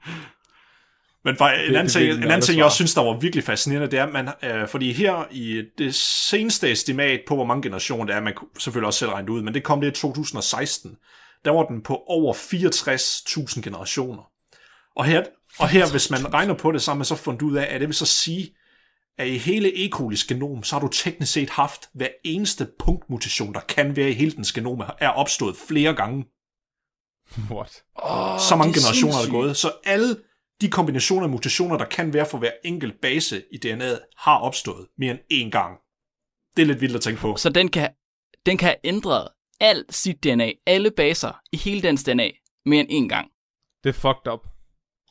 Men 1.24 1.36
for, 1.36 1.44
en 1.44 1.74
anden 1.74 1.88
ting, 1.88 2.12
en 2.12 2.22
anden 2.22 2.40
ting 2.40 2.56
jeg 2.56 2.64
også 2.64 2.74
synes, 2.74 2.94
der 2.94 3.02
var 3.02 3.18
virkelig 3.18 3.44
fascinerende, 3.44 3.90
det 3.90 3.98
er, 3.98 4.06
at 4.06 4.12
man, 4.12 4.28
øh, 4.42 4.68
fordi 4.68 4.92
her 4.92 5.24
i 5.30 5.62
det 5.78 5.94
seneste 5.94 6.72
estimat 6.72 7.20
på, 7.28 7.34
hvor 7.34 7.44
mange 7.44 7.62
generationer 7.62 8.04
det 8.04 8.14
er, 8.14 8.20
man 8.20 8.34
kunne 8.34 8.48
selvfølgelig 8.58 8.86
også 8.86 8.98
selv 8.98 9.10
regne 9.10 9.32
ud, 9.32 9.42
men 9.42 9.54
det 9.54 9.64
kom 9.64 9.80
det 9.80 9.88
i 9.88 10.00
2016, 10.00 10.96
der 11.44 11.50
var 11.50 11.64
den 11.64 11.82
på 11.82 12.02
over 12.06 12.34
64.000 12.34 13.60
generationer. 13.60 14.22
Og 14.96 15.04
her, 15.04 15.22
og 15.58 15.68
her, 15.68 15.90
hvis 15.90 16.10
man 16.10 16.34
regner 16.34 16.54
på 16.54 16.72
det, 16.72 16.82
så 16.82 16.90
har 16.90 16.96
man 16.96 17.04
så 17.04 17.14
fundet 17.14 17.42
ud 17.42 17.56
af, 17.56 17.66
at 17.70 17.80
det 17.80 17.88
vil 17.88 17.96
så 17.96 18.06
sige, 18.06 18.54
at 19.18 19.28
i 19.28 19.38
hele 19.38 19.86
E. 19.86 19.90
colis 19.90 20.24
genom, 20.24 20.62
så 20.62 20.74
har 20.74 20.80
du 20.80 20.88
teknisk 20.88 21.32
set 21.32 21.50
haft 21.50 21.88
hver 21.94 22.08
eneste 22.24 22.68
punktmutation, 22.78 23.54
der 23.54 23.60
kan 23.60 23.96
være 23.96 24.10
i 24.10 24.12
hele 24.12 24.30
dens 24.30 24.52
genom, 24.52 24.82
er 24.98 25.08
opstået 25.08 25.56
flere 25.56 25.94
gange. 25.94 26.24
What? 27.50 27.82
Oh, 27.94 28.38
så 28.38 28.56
mange 28.56 28.74
generationer 28.74 29.16
er 29.18 29.22
der 29.24 29.30
gået. 29.30 29.56
Så 29.56 29.72
alle 29.84 30.16
de 30.60 30.70
kombinationer 30.70 31.22
af 31.22 31.30
mutationer, 31.30 31.78
der 31.78 31.84
kan 31.84 32.14
være 32.14 32.26
for 32.26 32.38
hver 32.38 32.50
enkelt 32.64 33.00
base 33.00 33.42
i 33.52 33.56
DNA'et, 33.66 34.14
har 34.16 34.38
opstået 34.38 34.86
mere 34.98 35.10
end 35.10 35.20
én 35.32 35.50
gang. 35.50 35.78
Det 36.56 36.62
er 36.62 36.66
lidt 36.66 36.80
vildt 36.80 36.96
at 36.96 37.00
tænke 37.00 37.20
på. 37.20 37.36
Så 37.36 37.50
den 37.50 37.68
kan, 37.68 37.90
den 38.46 38.58
kan 38.58 38.66
have 38.66 38.76
ændret 38.84 39.28
alt 39.60 39.94
sit 39.94 40.24
DNA, 40.24 40.52
alle 40.66 40.90
baser 40.90 41.40
i 41.52 41.56
hele 41.56 41.82
dens 41.82 42.04
DNA, 42.04 42.30
mere 42.66 42.80
end 42.80 43.04
én 43.04 43.08
gang. 43.08 43.28
Det 43.84 43.88
er 43.88 43.92
fucked 43.92 44.32
up. 44.32 44.57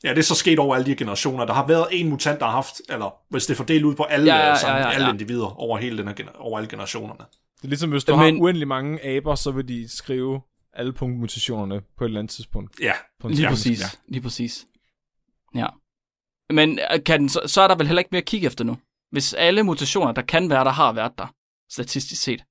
Ja, 0.03 0.10
det 0.10 0.17
er 0.17 0.23
så 0.23 0.36
sket 0.36 0.60
over 0.60 0.75
alle 0.75 0.86
de 0.86 0.95
generationer. 0.95 1.45
Der 1.45 1.53
har 1.53 1.67
været 1.67 1.88
en 1.91 2.10
mutant, 2.10 2.39
der 2.39 2.45
har 2.45 2.53
haft, 2.53 2.81
eller 2.89 3.15
hvis 3.29 3.45
det 3.45 3.53
er 3.53 3.57
fordelt 3.57 3.86
ud 3.86 3.95
på 3.95 4.03
alle, 4.03 4.36
ja, 4.36 4.47
ja, 4.47 4.55
sammen, 4.55 4.81
ja, 4.81 4.88
ja, 4.88 4.93
ja. 4.93 4.95
alle 4.95 5.10
individer 5.10 5.60
over, 5.60 5.77
hele 5.77 5.97
den 5.97 6.07
her, 6.07 6.15
over 6.36 6.57
alle 6.57 6.69
generationerne. 6.69 7.25
Det 7.57 7.63
er 7.63 7.67
ligesom, 7.67 7.89
hvis 7.89 8.03
du 8.03 8.15
Men... 8.15 8.36
har 8.36 8.41
uendelig 8.41 8.67
mange 8.67 9.05
aber, 9.05 9.36
så 9.36 9.51
vil 9.51 9.67
de 9.67 9.89
skrive 9.89 10.41
alle 10.73 10.93
punktmutationerne 10.93 11.81
på 11.97 12.03
et 12.03 12.07
eller 12.07 12.19
andet 12.19 12.31
tidspunkt. 12.31 12.79
Ja, 12.81 12.93
på 13.19 13.27
lige 13.27 13.47
præcis. 13.47 13.81
Ja. 13.81 13.86
Lige 14.07 14.21
præcis. 14.21 14.65
Ja. 15.55 15.67
Men 16.49 16.79
øh, 16.93 17.03
kan 17.03 17.19
den, 17.19 17.29
så, 17.29 17.41
så 17.45 17.62
er 17.62 17.67
der 17.67 17.75
vel 17.75 17.88
heller 17.88 17.99
ikke 17.99 18.10
mere 18.12 18.21
at 18.21 18.27
kigge 18.27 18.47
efter 18.47 18.63
nu. 18.63 18.77
Hvis 19.12 19.33
alle 19.33 19.63
mutationer, 19.63 20.12
der 20.12 20.21
kan 20.21 20.49
være, 20.49 20.63
der 20.63 20.71
har 20.71 20.91
været 20.91 21.12
der, 21.17 21.33
statistisk 21.71 22.21
set, 22.21 22.43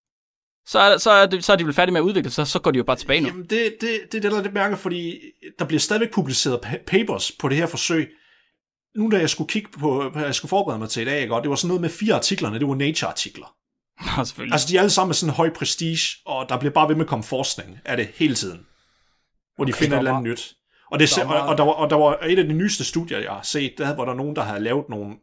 så 0.67 0.79
er, 0.79 0.97
så, 0.97 1.11
er 1.11 1.27
det, 1.27 1.45
så 1.45 1.53
er 1.53 1.57
de 1.57 1.65
vel 1.65 1.75
færdige 1.75 1.93
med 1.93 2.01
at 2.01 2.05
udvikle 2.05 2.31
sig, 2.31 2.47
så 2.47 2.59
går 2.59 2.71
de 2.71 2.77
jo 2.77 2.85
bare 2.85 2.97
tilbage 2.97 3.21
nu. 3.21 3.29
Jamen, 3.29 3.43
det, 3.43 3.77
det, 3.81 3.81
det 3.81 4.19
er 4.19 4.21
det, 4.21 4.23
der 4.23 4.39
er 4.39 4.43
lidt 4.43 4.55
mærke, 4.55 4.77
fordi 4.77 5.21
der 5.59 5.65
bliver 5.65 5.81
stadigvæk 5.81 6.13
publiceret 6.13 6.61
papers 6.87 7.33
på 7.33 7.49
det 7.49 7.57
her 7.57 7.67
forsøg. 7.67 8.11
Nu 8.97 9.11
da 9.11 9.19
jeg 9.19 9.31
skulle 9.31 9.49
kigge 9.49 9.69
på, 9.79 10.13
jeg 10.17 10.35
skulle 10.35 10.51
forberede 10.51 10.79
mig 10.79 10.89
til 10.89 11.03
i 11.03 11.05
dag, 11.05 11.21
ikke? 11.21 11.35
og 11.35 11.43
det 11.43 11.51
var 11.51 11.57
sådan 11.57 11.69
noget 11.69 11.81
med 11.81 11.91
fire 11.91 12.15
artiklerne, 12.15 12.59
det 12.59 12.69
var 12.69 12.75
Nature-artikler. 12.75 13.55
Ja, 14.07 14.25
selvfølgelig. 14.25 14.53
Altså, 14.53 14.69
de 14.71 14.77
er 14.77 14.81
alle 14.81 14.91
sammen 14.91 15.09
med 15.09 15.15
sådan 15.15 15.31
en 15.31 15.37
høj 15.37 15.51
prestige, 15.51 16.17
og 16.27 16.49
der 16.49 16.59
bliver 16.59 16.73
bare 16.73 16.89
ved 16.89 16.95
med 16.95 17.05
at 17.05 17.09
komme 17.09 17.25
forskning 17.25 17.79
af 17.85 17.97
det 17.97 18.09
hele 18.15 18.35
tiden. 18.35 18.67
Hvor 19.57 19.65
de 19.65 19.71
okay, 19.71 19.79
finder 19.79 19.97
et 19.97 20.01
eller 20.01 20.13
andet 20.13 20.31
nyt. 20.31 20.55
Og, 20.91 20.99
det, 20.99 21.13
der 21.17 21.25
var, 21.25 21.41
og, 21.41 21.59
der 21.59 21.65
var, 21.65 21.73
og 21.73 21.91
der 21.91 21.97
var 21.97 22.19
et 22.23 22.39
af 22.39 22.45
de 22.45 22.53
nyeste 22.53 22.85
studier, 22.85 23.19
jeg 23.19 23.31
har 23.31 23.43
set, 23.43 23.75
der 23.79 23.97
var 23.97 24.05
der 24.05 24.15
nogen, 24.15 24.37
der 24.37 24.43
havde 24.43 24.61
lavet 24.61 24.89
nogle 24.89 25.17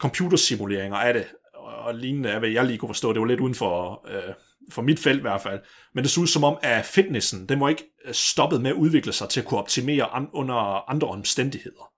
computersimuleringer 0.00 0.96
af 0.96 1.14
det, 1.14 1.26
og 1.54 1.94
lignende 1.94 2.32
af, 2.32 2.38
hvad 2.38 2.48
jeg 2.48 2.64
lige 2.64 2.78
kunne 2.78 2.88
forstå. 2.88 3.12
Det 3.12 3.20
var 3.20 3.26
lidt 3.26 3.40
uden 3.40 3.54
for, 3.54 4.04
øh, 4.08 4.34
for 4.70 4.82
mit 4.82 4.98
felt 4.98 5.18
i 5.18 5.20
hvert 5.20 5.40
fald. 5.40 5.60
Men 5.94 6.04
det 6.04 6.10
så 6.10 6.20
ud 6.20 6.26
som 6.26 6.44
om, 6.44 6.56
at 6.62 6.84
fitnessen, 6.84 7.48
den 7.48 7.60
var 7.60 7.68
ikke 7.68 7.84
øh, 8.06 8.14
stoppet 8.14 8.60
med 8.60 8.70
at 8.70 8.76
udvikle 8.76 9.12
sig 9.12 9.28
til 9.28 9.40
at 9.40 9.46
kunne 9.46 9.60
optimere 9.60 10.04
an, 10.04 10.28
under 10.32 10.90
andre 10.90 11.08
omstændigheder. 11.08 11.90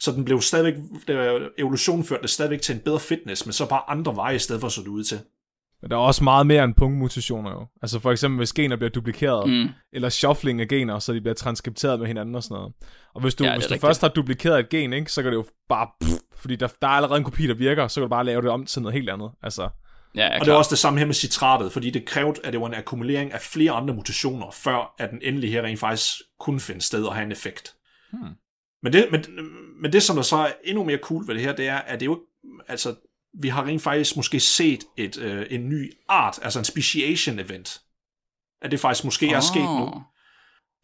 Så 0.00 0.12
den 0.12 0.24
blev 0.24 0.40
stadigvæk, 0.40 0.74
evolutionen 1.58 2.04
førte 2.04 2.22
det 2.22 2.30
stadigvæk 2.30 2.62
til 2.62 2.74
en 2.74 2.80
bedre 2.80 3.00
fitness, 3.00 3.46
men 3.46 3.52
så 3.52 3.68
bare 3.68 3.90
andre 3.90 4.16
veje 4.16 4.34
i 4.34 4.38
stedet 4.38 4.60
for 4.60 4.66
at 4.66 4.72
så 4.72 4.80
det 4.80 4.88
ud 4.88 5.04
til. 5.04 5.20
Men 5.82 5.90
der 5.90 5.96
er 5.96 6.00
også 6.00 6.24
meget 6.24 6.46
mere 6.46 6.64
end 6.64 6.74
punktmutationer 6.74 7.50
jo. 7.50 7.66
Altså 7.82 8.00
for 8.00 8.12
eksempel, 8.12 8.38
hvis 8.38 8.52
gener 8.52 8.76
bliver 8.76 8.90
duplikeret, 8.90 9.50
mm. 9.50 9.68
eller 9.92 10.08
shuffling 10.08 10.60
af 10.60 10.68
gener, 10.68 10.98
så 10.98 11.12
de 11.12 11.20
bliver 11.20 11.34
transkripteret 11.34 11.98
med 11.98 12.06
hinanden 12.06 12.34
og 12.34 12.42
sådan 12.42 12.54
noget. 12.54 12.72
Og 13.14 13.20
hvis 13.20 13.34
du, 13.34 13.44
ja, 13.44 13.54
hvis 13.56 13.66
du 13.66 13.78
først 13.78 14.00
har 14.00 14.08
duplikeret 14.08 14.60
et 14.60 14.68
gen, 14.68 14.92
ikke, 14.92 15.12
så 15.12 15.22
kan 15.22 15.32
det 15.32 15.36
jo 15.36 15.44
bare... 15.68 15.88
Pff, 16.00 16.12
fordi 16.36 16.56
der, 16.56 16.68
der 16.82 16.88
er 16.88 16.92
allerede 16.92 17.18
en 17.18 17.24
kopi, 17.24 17.46
der 17.46 17.54
virker, 17.54 17.88
så 17.88 18.00
kan 18.00 18.02
du 18.02 18.08
bare 18.08 18.24
lave 18.24 18.42
det 18.42 18.50
om 18.50 18.64
til 18.66 18.82
noget 18.82 18.94
helt 18.94 19.10
andet. 19.10 19.30
Altså, 19.42 19.68
Ja, 20.14 20.38
og 20.40 20.46
det 20.46 20.52
er 20.52 20.56
også 20.56 20.70
det 20.70 20.78
samme 20.78 20.98
her 20.98 21.06
med 21.06 21.14
citratet, 21.14 21.72
fordi 21.72 21.90
det 21.90 22.06
krævede, 22.06 22.40
at 22.44 22.52
det 22.52 22.60
var 22.60 22.66
en 22.66 22.74
akkumulering 22.74 23.32
af 23.32 23.40
flere 23.40 23.72
andre 23.72 23.94
mutationer, 23.94 24.50
før 24.50 24.94
at 24.98 25.10
den 25.10 25.18
endelige 25.22 25.52
her 25.52 25.62
rent 25.62 25.80
faktisk 25.80 26.16
kunne 26.40 26.60
finde 26.60 26.80
sted 26.80 27.04
og 27.04 27.14
have 27.14 27.24
en 27.24 27.32
effekt. 27.32 27.74
Hmm. 28.12 28.28
Men, 28.82 28.92
det, 28.92 29.08
men, 29.10 29.24
men 29.82 29.92
det, 29.92 30.02
som 30.02 30.16
der 30.16 30.22
så 30.22 30.36
er 30.36 30.52
endnu 30.64 30.84
mere 30.84 30.98
cool 31.02 31.26
ved 31.26 31.34
det 31.34 31.42
her, 31.42 31.52
det 31.52 31.68
er, 31.68 31.76
at 31.76 32.00
det 32.00 32.06
jo 32.06 32.20
altså, 32.68 32.94
vi 33.40 33.48
har 33.48 33.66
rent 33.66 33.82
faktisk 33.82 34.16
måske 34.16 34.40
set 34.40 34.84
et, 34.96 35.18
øh, 35.18 35.46
en 35.50 35.68
ny 35.68 35.92
art, 36.08 36.38
altså 36.42 36.58
en 36.58 36.64
speciation 36.64 37.38
event. 37.38 37.80
At 38.62 38.70
det 38.70 38.80
faktisk 38.80 39.04
måske 39.04 39.26
oh. 39.26 39.32
er 39.32 39.40
sket 39.40 39.62
nu. 39.62 40.02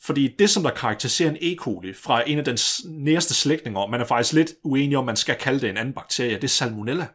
Fordi 0.02 0.34
det, 0.38 0.50
som 0.50 0.62
der 0.62 0.70
karakteriserer 0.70 1.30
en 1.30 1.36
E. 1.40 1.56
coli 1.56 1.94
fra 1.94 2.22
en 2.30 2.38
af 2.38 2.44
dens 2.44 2.84
næreste 2.88 3.34
slægtninger, 3.34 3.86
man 3.86 4.00
er 4.00 4.04
faktisk 4.04 4.34
lidt 4.34 4.52
uenig 4.64 4.98
om, 4.98 5.04
man 5.04 5.16
skal 5.16 5.36
kalde 5.36 5.60
det 5.60 5.70
en 5.70 5.76
anden 5.76 5.94
bakterie, 5.94 6.34
det 6.34 6.44
er 6.44 6.48
salmonella. 6.48 7.06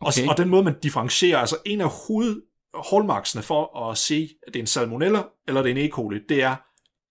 Okay. 0.00 0.22
Og, 0.22 0.28
og 0.28 0.36
den 0.36 0.48
måde, 0.48 0.62
man 0.62 0.78
differentierer, 0.82 1.38
altså 1.38 1.56
en 1.66 1.80
af 1.80 1.90
hoved 2.06 2.42
hallmarksene 2.90 3.42
for 3.42 3.90
at 3.90 3.98
se, 3.98 4.28
at 4.46 4.54
det 4.54 4.60
er 4.60 4.62
en 4.62 4.66
salmonella 4.66 5.22
eller 5.48 5.62
det 5.62 5.70
er 5.72 5.74
en 5.76 5.86
E. 5.86 5.90
coli, 5.90 6.18
det 6.28 6.42
er, 6.42 6.56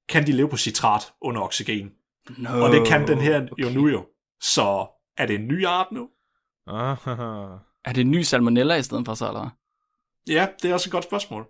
kan 0.10 0.28
de 0.28 0.32
leve 0.32 0.50
på 0.50 0.58
citrat 0.58 1.02
under 1.22 1.42
oxygen? 1.42 1.92
No, 2.38 2.64
og 2.64 2.72
det 2.72 2.88
kan 2.88 3.08
den 3.08 3.18
her 3.18 3.42
okay. 3.52 3.64
jo 3.64 3.70
nu 3.70 3.88
jo. 3.88 4.06
Så 4.42 4.88
er 5.18 5.26
det 5.26 5.36
en 5.36 5.48
ny 5.48 5.66
art 5.66 5.88
nu? 5.92 6.10
Er 7.86 7.94
det 7.94 8.02
en 8.02 8.12
ny 8.12 8.22
salmonella 8.22 8.76
i 8.76 8.84
stedet 8.84 9.06
for 9.06 9.14
så, 9.14 9.28
eller? 9.28 9.50
Ja, 10.28 10.48
det 10.62 10.70
er 10.70 10.74
også 10.74 10.88
et 10.88 10.92
godt 10.92 11.04
spørgsmål. 11.04 11.46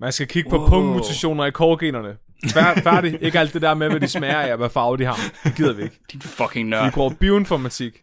Man 0.00 0.12
skal 0.12 0.28
kigge 0.28 0.50
på 0.50 0.58
wow. 0.58 0.68
punktmutationer 0.68 1.44
i 1.44 1.50
kårgenerne. 1.50 2.16
Færdig. 2.82 3.22
ikke 3.22 3.38
alt 3.38 3.54
det 3.54 3.62
der 3.62 3.74
med, 3.74 3.90
hvad 3.90 4.00
de 4.00 4.08
smager 4.08 4.40
af, 4.40 4.56
hvad 4.56 4.70
farve 4.70 4.96
de 4.96 5.04
har. 5.04 5.18
Det 5.44 5.56
gider 5.56 5.72
vi 5.72 5.82
ikke. 5.82 6.00
Din 6.12 6.20
fucking 6.20 6.68
nørd. 6.68 6.84
Vi 6.84 6.90
går 6.90 7.14
bioinformatik. 7.20 8.02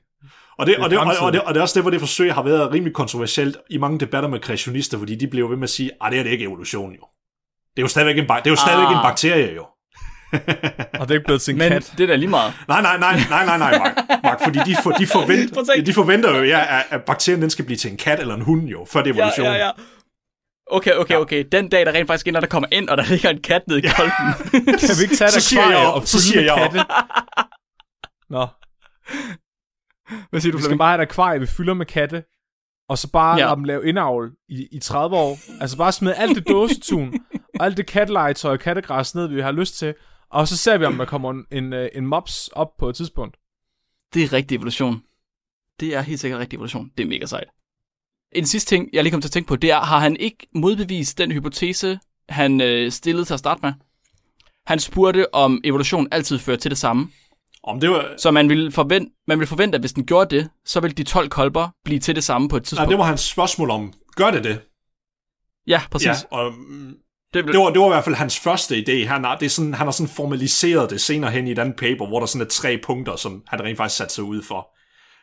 Og 0.58 0.66
det, 0.66 0.78
og, 0.78 0.90
det, 0.90 1.00
og, 1.00 1.06
og, 1.22 1.34
det, 1.34 1.42
og 1.42 1.54
det 1.54 1.58
er 1.58 1.62
også 1.62 1.76
det, 1.76 1.84
hvor 1.84 1.92
det 1.92 2.00
forsøg 2.00 2.34
har 2.34 2.44
været 2.44 2.72
rimelig 2.72 2.94
kontroversielt 2.94 3.58
i 3.70 3.78
mange 3.78 4.00
debatter 4.00 4.30
med 4.30 4.40
kreationister, 4.40 4.98
fordi 4.98 5.16
de 5.16 5.28
bliver 5.28 5.48
ved 5.48 5.58
med 5.58 5.64
at 5.64 5.70
sige, 5.70 5.92
at 6.02 6.12
det 6.12 6.20
er 6.20 6.24
det 6.24 6.30
ikke 6.30 6.46
evolution 6.46 6.92
jo. 6.92 7.06
Det 7.76 7.80
er 7.80 7.82
jo 7.82 7.88
stadigvæk 7.88 8.18
en, 8.18 8.24
det 8.24 8.32
er 8.46 8.50
jo 8.50 8.56
stadigvæk 8.56 8.88
ah. 8.88 8.92
en 8.92 9.04
bakterie 9.04 9.54
jo. 9.56 9.66
og 11.00 11.08
det 11.08 11.10
er 11.10 11.14
ikke 11.14 11.26
blevet 11.26 11.42
til 11.42 11.52
en 11.52 11.58
Men 11.58 11.70
kat. 11.70 11.94
det 11.98 12.04
er 12.04 12.08
da 12.08 12.16
lige 12.16 12.30
meget. 12.30 12.54
Nej, 12.68 12.82
nej, 12.82 12.98
nej, 12.98 13.20
nej, 13.30 13.46
nej, 13.46 13.58
nej, 13.58 13.78
Mark. 13.78 14.24
Mark 14.24 14.44
fordi 14.44 14.60
de, 14.66 14.76
for, 14.84 14.92
de, 14.92 15.08
forventer, 15.08 15.84
de 15.86 15.94
forventer 15.94 16.38
jo, 16.38 16.44
ja, 16.44 16.82
at 16.90 17.02
bakterien 17.04 17.42
den 17.42 17.50
skal 17.50 17.66
blive 17.66 17.78
til 17.78 17.92
en 17.92 17.98
kat 17.98 18.20
eller 18.20 18.36
en 18.36 18.42
hund 18.42 18.68
jo, 18.68 18.86
før 18.90 19.02
det 19.02 19.10
er 19.10 19.14
evolution. 19.14 19.46
Ja, 19.46 19.54
ja, 19.54 19.66
ja. 19.66 19.72
Okay, 20.72 20.94
okay, 20.94 21.16
okay. 21.16 21.46
Den 21.52 21.70
dag, 21.70 21.86
der 21.86 21.92
rent 21.92 22.08
faktisk 22.08 22.28
ender, 22.28 22.40
der 22.40 22.48
kommer 22.48 22.68
ind, 22.72 22.90
og 22.90 22.98
der 22.98 23.04
ligger 23.10 23.30
en 23.30 23.42
kat 23.42 23.62
nede 23.68 23.80
i 23.80 23.88
kolben. 23.98 24.28
kan 24.80 24.96
vi 24.98 25.04
ikke 25.04 25.16
tage 25.16 25.28
det 25.28 25.34
så 25.34 25.42
siger 25.42 25.70
jeg 25.70 25.78
op, 25.78 26.02
og 26.02 26.08
så 26.08 26.22
siger 26.22 26.42
jeg 26.42 26.54
op. 26.54 26.74
Nå. 28.30 28.48
Hvad 30.34 30.42
siger 30.42 30.52
du, 30.52 30.58
Vi 30.58 30.64
skal 30.64 30.78
bare 30.78 30.90
have 30.90 31.04
et 31.04 31.10
akvarie, 31.10 31.40
vi 31.40 31.46
fylder 31.46 31.74
med 31.74 31.86
katte, 31.86 32.24
og 32.90 32.98
så 32.98 33.12
bare 33.12 33.38
ja. 33.38 33.46
lade 33.46 33.56
dem 33.56 33.64
lave 33.64 33.88
indavl 33.88 34.32
i, 34.50 34.68
i 34.72 34.80
30 34.80 35.16
år. 35.16 35.38
Altså 35.62 35.78
bare 35.78 35.92
smide 35.92 36.16
alt 36.16 36.36
det 36.36 36.48
dåsetun, 36.48 37.14
og 37.60 37.66
alt 37.66 37.78
det 37.78 37.86
kattelegetøj 37.86 38.52
og 38.54 38.60
kattegræs 38.60 39.16
ned, 39.16 39.28
vi 39.28 39.42
har 39.42 39.52
lyst 39.52 39.78
til, 39.78 39.94
og 40.32 40.48
så 40.48 40.58
ser 40.58 40.78
vi, 40.78 40.86
om 40.86 40.98
der 40.98 41.06
kommer 41.06 41.32
en, 41.32 41.46
en, 41.52 41.74
øh, 41.74 41.90
en 41.94 42.06
mops 42.06 42.48
op 42.48 42.78
på 42.80 42.90
et 42.90 42.96
tidspunkt. 42.96 43.38
Det 44.14 44.24
er 44.24 44.34
rigtig 44.34 44.56
evolution. 44.56 45.02
Det 45.80 45.96
er 45.96 46.02
helt 46.02 46.20
sikkert 46.20 46.40
rigtig 46.40 46.58
evolution. 46.58 46.92
Det 46.98 47.04
er 47.04 47.08
mega 47.08 47.26
sejt. 47.26 47.48
En 48.32 48.46
sidste 48.46 48.70
ting, 48.70 48.90
jeg 48.94 49.04
lige 49.04 49.12
kom 49.12 49.22
til 49.22 49.28
at 49.28 49.32
tænke 49.32 49.48
på, 49.48 49.56
det 49.56 49.72
er, 49.72 49.80
har 49.80 50.00
han 50.00 50.18
ikke 50.18 50.48
modbevist 50.56 51.18
den 51.18 51.32
hypotese, 51.32 52.00
han 52.30 52.62
øh, 52.62 52.92
stillede 52.92 53.26
til 53.26 53.34
at 53.34 53.40
starte 53.40 53.60
med? 53.64 53.74
Han 54.66 54.80
spurgte, 54.80 55.34
om 55.34 55.62
evolution 55.64 56.08
altid 56.12 56.40
fører 56.40 56.58
til 56.58 56.72
det 56.72 56.78
samme. 56.78 57.10
Om 57.64 57.80
det 57.80 57.90
var, 57.90 58.14
Så 58.18 58.32
man 58.32 58.50
vil, 58.50 58.72
forvente, 58.72 59.12
man 59.28 59.40
vil 59.40 59.48
forvente, 59.48 59.76
at 59.76 59.82
hvis 59.82 59.94
den 59.94 60.06
gjorde 60.06 60.36
det, 60.36 60.50
så 60.66 60.80
vil 60.80 60.98
de 60.98 61.04
12 61.04 61.30
kolber 61.30 61.70
blive 61.86 62.00
til 62.00 62.16
det 62.16 62.24
samme 62.24 62.50
på 62.50 62.58
et 62.58 62.62
nej, 62.62 62.66
tidspunkt. 62.66 62.90
det 62.90 62.98
var 62.98 63.04
hans 63.04 63.22
spørgsmål 63.22 63.70
om, 63.70 63.94
gør 64.16 64.32
det 64.32 64.44
det? 64.44 64.62
Ja, 65.68 65.82
præcis. 65.92 66.08
Ja, 66.08 66.38
og 66.38 66.54
mm, 66.54 66.94
det, 67.34 67.46
vil, 67.46 67.54
det 67.54 67.60
var, 67.60 67.70
det 67.70 67.80
var 67.80 67.86
i 67.86 67.90
hvert 67.90 68.04
fald 68.04 68.16
hans 68.16 68.40
første 68.40 68.76
idé. 68.76 69.08
Han 69.08 69.24
har, 69.24 69.38
det 69.38 69.46
er 69.46 69.50
sådan, 69.50 69.74
han 69.74 69.88
har 69.88 69.92
sådan 69.92 70.14
formaliseret 70.16 70.90
det 70.90 71.02
senere 71.02 71.32
hen 71.32 71.48
i 71.48 71.52
et 71.52 71.60
andet 71.60 71.76
paper, 71.76 72.08
hvor 72.08 72.20
der 72.20 72.26
sådan 72.26 72.46
er 72.46 72.50
tre 72.50 72.80
punkter, 72.84 73.16
som 73.16 73.44
han 73.48 73.64
rent 73.64 73.78
faktisk 73.78 73.98
sat 73.98 74.12
sig 74.12 74.24
ud 74.24 74.42
for. 74.44 74.70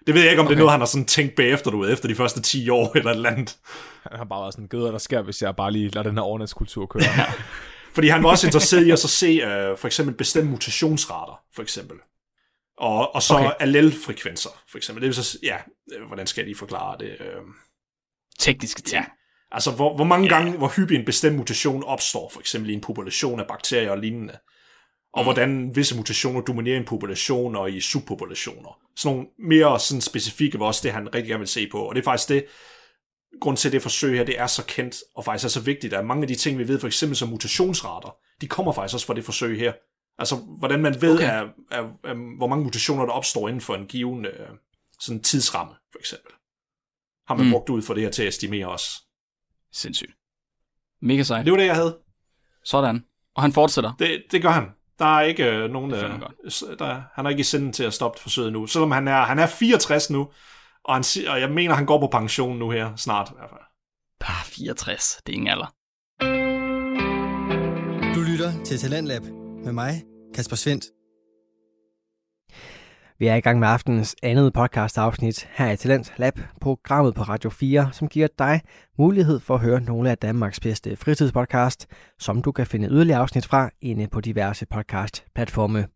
Det 0.07 0.15
ved 0.15 0.23
jeg 0.23 0.31
ikke, 0.31 0.41
om 0.41 0.47
okay. 0.47 0.51
det 0.51 0.57
er 0.57 0.59
noget, 0.59 0.71
han 0.71 0.81
har 0.81 0.87
sådan 0.87 1.07
tænkt 1.07 1.37
bagefter, 1.37 1.71
du 1.71 1.81
ved, 1.81 1.93
efter 1.93 2.09
de 2.09 2.15
første 2.15 2.43
10 2.43 2.69
år 2.69 2.93
eller 2.97 3.11
et 3.11 3.17
eller 3.17 3.31
andet. 3.31 3.57
Han 4.11 4.19
har 4.19 4.25
bare 4.25 4.41
været 4.43 4.55
sådan, 4.55 4.69
gøder, 4.69 4.91
der 4.91 4.99
sker, 4.99 5.23
hvis 5.23 5.43
jeg 5.43 5.57
bare 5.57 5.73
lige 5.73 5.89
lader 5.89 6.09
den 6.09 6.17
her 6.17 6.23
overnatskultur 6.23 6.87
køre. 6.87 7.03
Fordi 7.95 8.09
han 8.09 8.23
var 8.23 8.31
også 8.31 8.47
interesseret 8.47 8.87
i 8.87 8.91
at 8.91 8.99
så 8.99 9.09
se 9.09 9.43
uh, 9.43 9.79
for 9.79 9.87
eksempel 9.87 10.15
bestemte 10.15 10.51
mutationsrater, 10.51 11.41
for 11.55 11.63
eksempel. 11.63 11.97
Og, 12.81 13.15
og 13.15 13.23
så 13.23 13.35
okay. 13.35 13.51
Allelfrekvenser, 13.61 14.51
for 14.69 14.79
eksempel. 14.79 15.03
Det 15.03 15.07
vil 15.07 15.25
så, 15.25 15.39
ja, 15.43 15.57
øh, 15.93 16.07
hvordan 16.07 16.27
skal 16.27 16.45
lige 16.45 16.57
forklare 16.57 16.99
det? 16.99 17.17
Uh, 17.21 17.55
tekniske 18.39 18.83
ting. 18.83 18.95
ja, 18.95 19.05
altså 19.53 19.71
hvor, 19.71 19.97
hvor 19.97 20.05
mange 20.05 20.29
gange, 20.29 20.57
hvor 20.57 20.69
hyppig 20.69 20.99
en 20.99 21.05
bestemt 21.05 21.37
mutation 21.37 21.85
opstår, 21.85 22.31
for 22.33 22.41
eksempel 22.41 22.71
i 22.71 22.75
en 22.75 22.81
population 22.81 23.41
af 23.41 23.47
bakterier 23.47 23.91
og 23.91 23.99
lignende. 23.99 24.39
Og 25.13 25.23
mm. 25.23 25.25
hvordan 25.25 25.77
visse 25.77 25.97
mutationer 25.97 26.41
dominerer 26.41 26.77
en 26.77 26.85
population 26.85 27.57
og 27.57 27.73
i 27.73 27.81
subpopulationer. 27.81 28.79
Sådan 28.97 29.17
nogle 29.17 29.29
mere 29.39 29.81
sådan 29.81 30.01
specifikke 30.01 30.59
var 30.59 30.67
også 30.67 30.81
det, 30.85 30.93
han 30.93 31.15
rigtig 31.15 31.29
gerne 31.29 31.39
vil 31.39 31.49
se 31.49 31.69
på. 31.69 31.79
Og 31.79 31.95
det 31.95 32.01
er 32.01 32.05
faktisk 32.05 32.29
det, 32.29 32.45
grund 33.41 33.57
til 33.57 33.69
at 33.69 33.73
det 33.73 33.83
forsøg 33.83 34.17
her, 34.17 34.25
det 34.25 34.39
er 34.41 34.47
så 34.47 34.65
kendt, 34.65 34.97
og 35.15 35.25
faktisk 35.25 35.45
er 35.45 35.49
så 35.49 35.61
vigtigt, 35.61 35.95
at 35.95 36.07
mange 36.07 36.23
af 36.23 36.29
de 36.29 36.35
ting, 36.35 36.59
vi 36.59 36.69
ved, 36.69 36.81
for 36.81 36.87
eksempel 36.87 37.17
som 37.17 37.29
mutationsrater, 37.29 38.17
de 38.41 38.49
kommer 38.49 38.73
faktisk 38.73 38.95
også 38.95 39.07
fra 39.07 39.15
det 39.15 39.25
forsøg 39.25 39.59
her. 39.59 39.73
Altså, 40.21 40.37
hvordan 40.37 40.81
man 40.83 41.03
ved, 41.03 41.15
Okay. 41.15 41.31
at, 41.31 41.47
at, 41.71 41.85
at, 42.05 42.17
hvor 42.37 42.47
mange 42.47 42.65
mutationer, 42.65 43.05
der 43.07 43.13
opstår 43.13 43.49
inden 43.49 43.61
for 43.61 43.75
en 43.75 43.87
given 43.87 44.25
øh, 44.25 44.49
sådan 45.01 45.23
tidsramme, 45.23 45.73
for 45.93 45.99
eksempel. 45.99 46.33
Har 47.29 47.35
man 47.37 47.47
Mm. 47.47 47.53
brugt 47.53 47.69
ud 47.71 47.83
for 47.83 47.95
det 47.95 48.03
her 48.03 48.11
til 48.11 48.23
at 48.23 48.29
estimere 48.29 48.67
os. 48.67 49.03
Sindssygt. 49.73 50.11
Mega 51.03 51.23
sejt. 51.23 51.45
Det 51.45 51.53
var 51.53 51.59
det, 51.59 51.67
jeg 51.67 51.75
havde. 51.75 51.99
Sådan. 52.65 53.05
Og 53.35 53.43
han 53.43 53.53
fortsætter. 53.53 53.93
Det, 53.99 54.23
det 54.31 54.43
gør 54.43 54.51
han. 54.51 54.65
Der 54.99 55.17
er 55.19 55.21
ikke 55.23 55.45
øh, 55.57 55.71
nogen... 55.71 55.91
Er 55.91 56.15
Øh, 56.45 56.79
der, 56.79 57.03
han 57.15 57.27
er 57.27 57.31
ikke 57.31 57.41
i 57.41 57.45
sinden 57.45 57.73
til 57.73 57.85
at 57.85 57.95
stoppe 57.95 58.21
forsøget 58.21 58.53
nu. 58.53 58.67
Selvom 58.67 58.91
han 58.91 59.09
er, 59.09 59.23
han 59.25 59.39
er 59.39 59.47
64 59.47 60.11
nu, 60.11 60.29
og, 60.85 60.95
han, 60.95 61.05
og 61.29 61.41
jeg 61.41 61.51
mener, 61.51 61.75
han 61.75 61.87
går 61.87 62.01
på 62.01 62.07
pension 62.07 62.59
nu 62.59 62.71
her 62.71 62.97
snart 62.97 63.29
i 63.31 63.35
hvert 63.37 63.51
fald. 63.51 63.61
Bare 64.21 64.45
64. 64.45 65.21
Det 65.27 65.33
er 65.33 65.37
ingen 65.37 65.49
alder. 65.49 65.75
Du 68.15 68.21
lytter 68.21 68.65
til 68.65 68.79
Talentlab 68.79 69.23
med 69.65 69.73
mig, 69.73 70.05
Kasper 70.35 70.57
Svendt. 70.57 70.85
Vi 73.19 73.27
er 73.27 73.35
i 73.35 73.41
gang 73.41 73.59
med 73.59 73.69
aftenens 73.69 74.17
andet 74.23 74.53
podcast 74.53 74.99
afsnit 74.99 75.49
her 75.53 75.71
i 75.71 75.77
Talent 75.77 76.13
Lab, 76.17 76.39
programmet 76.61 77.15
på 77.15 77.23
Radio 77.23 77.51
4, 77.51 77.91
som 77.93 78.09
giver 78.09 78.29
dig 78.39 78.61
mulighed 78.99 79.41
for 79.41 79.55
at 79.55 79.61
høre 79.61 79.81
nogle 79.81 80.11
af 80.11 80.19
Danmarks 80.19 80.61
bedste 80.61 80.97
fritidspodcast, 80.97 81.87
som 82.19 82.43
du 82.43 82.53
kan 82.53 82.67
finde 82.67 82.89
yderligere 82.89 83.21
afsnit 83.21 83.47
fra 83.47 83.71
inde 83.81 84.09
på 84.09 84.21
diverse 84.21 84.67
podcast-platforme. 84.67 85.87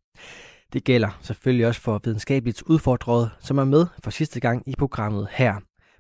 Det 0.73 0.85
gælder 0.85 1.19
selvfølgelig 1.23 1.67
også 1.67 1.81
for 1.81 2.01
videnskabeligt 2.05 2.63
udfordret, 2.63 3.31
som 3.41 3.59
er 3.59 3.65
med 3.65 3.87
for 4.03 4.11
sidste 4.11 4.41
gang 4.41 4.63
i 4.69 4.75
programmet 4.79 5.29
her. 5.31 5.55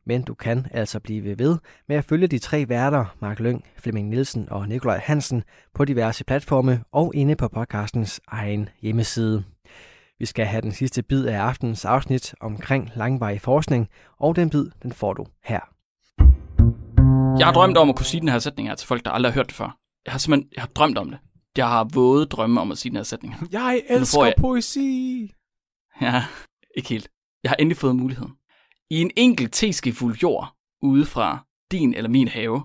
Men 0.06 0.22
du 0.22 0.34
kan 0.34 0.66
altså 0.70 1.00
blive 1.00 1.38
ved 1.38 1.58
med 1.88 1.96
at 1.96 2.04
følge 2.04 2.26
de 2.26 2.38
tre 2.38 2.68
værter, 2.68 3.16
Mark 3.20 3.40
Lyng, 3.40 3.64
Flemming 3.78 4.08
Nielsen 4.08 4.48
og 4.50 4.68
Nikolaj 4.68 4.98
Hansen, 5.04 5.42
på 5.74 5.84
diverse 5.84 6.24
platforme 6.24 6.84
og 6.92 7.12
inde 7.14 7.36
på 7.36 7.48
podcastens 7.48 8.20
egen 8.28 8.68
hjemmeside. 8.82 9.44
Vi 10.18 10.26
skal 10.26 10.46
have 10.46 10.62
den 10.62 10.72
sidste 10.72 11.02
bid 11.02 11.26
af 11.26 11.38
aftens 11.40 11.84
afsnit 11.84 12.34
omkring 12.40 12.90
langvarig 12.96 13.40
forskning, 13.40 13.88
og 14.18 14.36
den 14.36 14.50
bid, 14.50 14.66
den 14.82 14.92
får 14.92 15.12
du 15.12 15.26
her. 15.44 15.60
Jeg 17.38 17.46
har 17.46 17.52
drømt 17.52 17.76
om 17.76 17.88
at 17.88 17.96
kunne 17.96 18.06
sige 18.06 18.20
den 18.20 18.28
her 18.28 18.38
sætning 18.38 18.68
her 18.68 18.74
til 18.74 18.88
folk, 18.88 19.04
der 19.04 19.10
aldrig 19.10 19.32
har 19.32 19.34
hørt 19.34 19.46
det 19.46 19.54
før. 19.54 19.78
Jeg 20.06 20.12
har 20.12 20.18
simpelthen 20.18 20.50
jeg 20.54 20.62
har 20.62 20.68
drømt 20.68 20.98
om 20.98 21.10
det. 21.10 21.18
Jeg 21.56 21.68
har 21.68 21.88
våde 21.94 22.26
drømme 22.26 22.60
om 22.60 22.70
at 22.72 22.78
sige 22.78 22.90
den 22.90 22.96
her 22.96 23.02
sætning. 23.04 23.34
Jeg 23.52 23.82
elsker 23.88 24.24
jeg- 24.24 24.34
poesi. 24.38 25.32
Ja, 26.00 26.24
ikke 26.76 26.88
helt. 26.88 27.08
Jeg 27.42 27.50
har 27.50 27.56
endelig 27.56 27.76
fået 27.76 27.96
muligheden. 27.96 28.32
I 28.90 29.00
en 29.00 29.10
enkelt 29.16 29.52
teskefuld 29.52 30.16
jord 30.22 30.54
ude 30.82 31.06
fra 31.06 31.46
din 31.70 31.94
eller 31.94 32.10
min 32.10 32.28
have, 32.28 32.62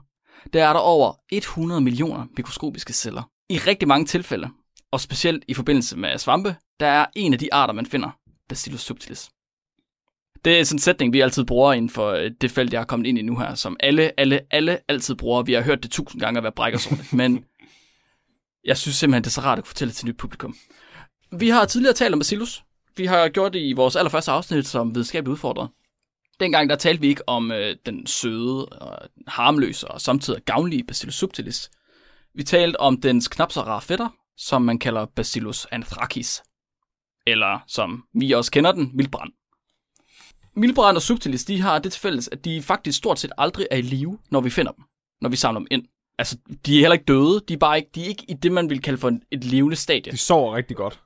der 0.54 0.68
er 0.68 0.74
der 0.74 0.80
over 0.80 1.14
100 1.32 1.82
millioner 1.82 2.26
mikroskopiske 2.38 2.94
celler. 2.94 3.24
I 3.50 3.58
rigtig 3.58 3.88
mange 3.88 4.06
tilfælde, 4.06 4.50
og 4.92 5.02
specielt 5.02 5.46
i 5.48 5.54
forbindelse 5.54 5.98
med 5.98 6.18
svampe, 6.18 6.56
der 6.80 6.88
er 6.88 7.06
en 7.16 7.34
af 7.34 7.40
de 7.40 7.54
arter, 7.54 7.74
man 7.74 7.86
finder, 7.86 8.10
Bacillus 8.50 8.82
subtilis. 8.82 9.30
Det 10.46 10.60
er 10.60 10.64
sådan 10.64 10.76
en 10.76 10.80
sætning, 10.80 11.14
vi 11.14 11.20
altid 11.20 11.46
bruger 11.46 11.74
inden 11.74 11.90
for 11.90 12.12
øh, 12.12 12.32
det 12.42 12.52
felt, 12.52 12.74
jeg 12.74 12.80
er 12.80 12.86
kommet 12.86 13.08
ind 13.08 13.18
i 13.18 13.22
nu 13.22 13.38
her, 13.38 13.56
som 13.56 13.78
alle, 13.80 14.20
alle, 14.20 14.40
alle 14.52 14.80
altid 14.88 15.16
bruger. 15.16 15.44
Vi 15.44 15.54
har 15.54 15.62
hørt 15.62 15.84
det 15.84 15.92
tusind 15.92 16.22
gange 16.22 16.38
at 16.38 16.44
være 16.44 16.52
brækkersordene, 16.52 17.06
men 17.12 17.46
jeg 18.64 18.78
synes 18.78 18.96
simpelthen, 18.96 19.24
det 19.24 19.30
er 19.30 19.32
så 19.32 19.42
rart 19.42 19.58
at 19.58 19.64
kunne 19.64 19.68
fortælle 19.68 19.90
det 19.90 19.98
til 19.98 20.06
et 20.06 20.14
nyt 20.14 20.18
publikum. 20.18 20.56
Vi 21.32 21.50
har 21.50 21.66
tidligere 21.66 21.94
talt 21.94 22.14
om 22.14 22.20
Bacillus. 22.20 22.64
Vi 22.98 23.06
har 23.06 23.30
gjort 23.30 23.54
det 23.54 23.60
i 23.60 23.74
vores 23.74 23.96
allerførste 23.96 24.32
afsnit 24.32 24.68
som 24.68 24.96
videnskabeligt 24.96 25.32
udfordret. 25.32 25.70
Dengang 26.40 26.70
der 26.70 26.76
talte 26.76 27.02
vi 27.02 27.08
ikke 27.08 27.30
om 27.30 27.52
øh, 27.52 27.76
den 27.86 28.08
søde, 28.08 28.66
og 28.66 29.10
harmløse 29.28 29.88
og 29.88 30.02
samtidig 30.02 30.42
gavnlige 30.46 30.84
Bacillus 30.84 31.16
subtilis. 31.16 31.70
Vi 32.36 32.44
talte 32.44 32.80
om 32.80 33.02
dens 33.02 33.28
knap 33.28 33.52
så 33.52 33.62
rare 33.62 33.82
fætter, 33.82 34.10
som 34.38 34.62
man 34.62 34.80
kalder 34.80 35.06
Bacillus 35.06 35.68
anthracis. 35.72 36.44
Eller 37.28 37.60
som 37.68 38.04
vi 38.14 38.32
også 38.32 38.52
kender 38.52 38.72
den, 38.72 38.92
vildbrand. 38.94 39.32
Vildbrand 40.56 40.96
og 40.96 41.02
subtilis, 41.02 41.46
de 41.46 41.62
har 41.62 41.80
det 41.80 41.92
til 41.92 42.02
fælles, 42.02 42.30
at 42.32 42.46
de 42.46 42.62
faktisk 42.62 42.98
stort 42.98 43.20
set 43.20 43.32
aldrig 43.38 43.68
er 43.72 43.78
i 43.78 43.82
live, 43.82 44.20
når 44.32 44.42
vi 44.42 44.50
finder 44.50 44.72
dem. 44.72 44.84
Når 45.22 45.30
vi 45.30 45.36
samler 45.36 45.60
dem 45.60 45.68
ind. 45.72 45.86
Altså, 46.18 46.38
de 46.66 46.76
er 46.76 46.80
heller 46.80 46.94
ikke 46.94 47.06
døde. 47.06 47.42
De 47.48 47.54
er 47.54 47.58
bare 47.58 47.78
ikke, 47.78 47.90
de 47.96 48.04
er 48.04 48.08
ikke 48.08 48.26
i 48.28 48.34
det, 48.34 48.52
man 48.52 48.70
vil 48.70 48.82
kalde 48.82 48.98
for 48.98 49.20
et 49.32 49.44
levende 49.44 49.76
stadie 49.76 50.12
De 50.12 50.18
sover 50.18 50.56
rigtig 50.56 50.78
godt 50.78 51.02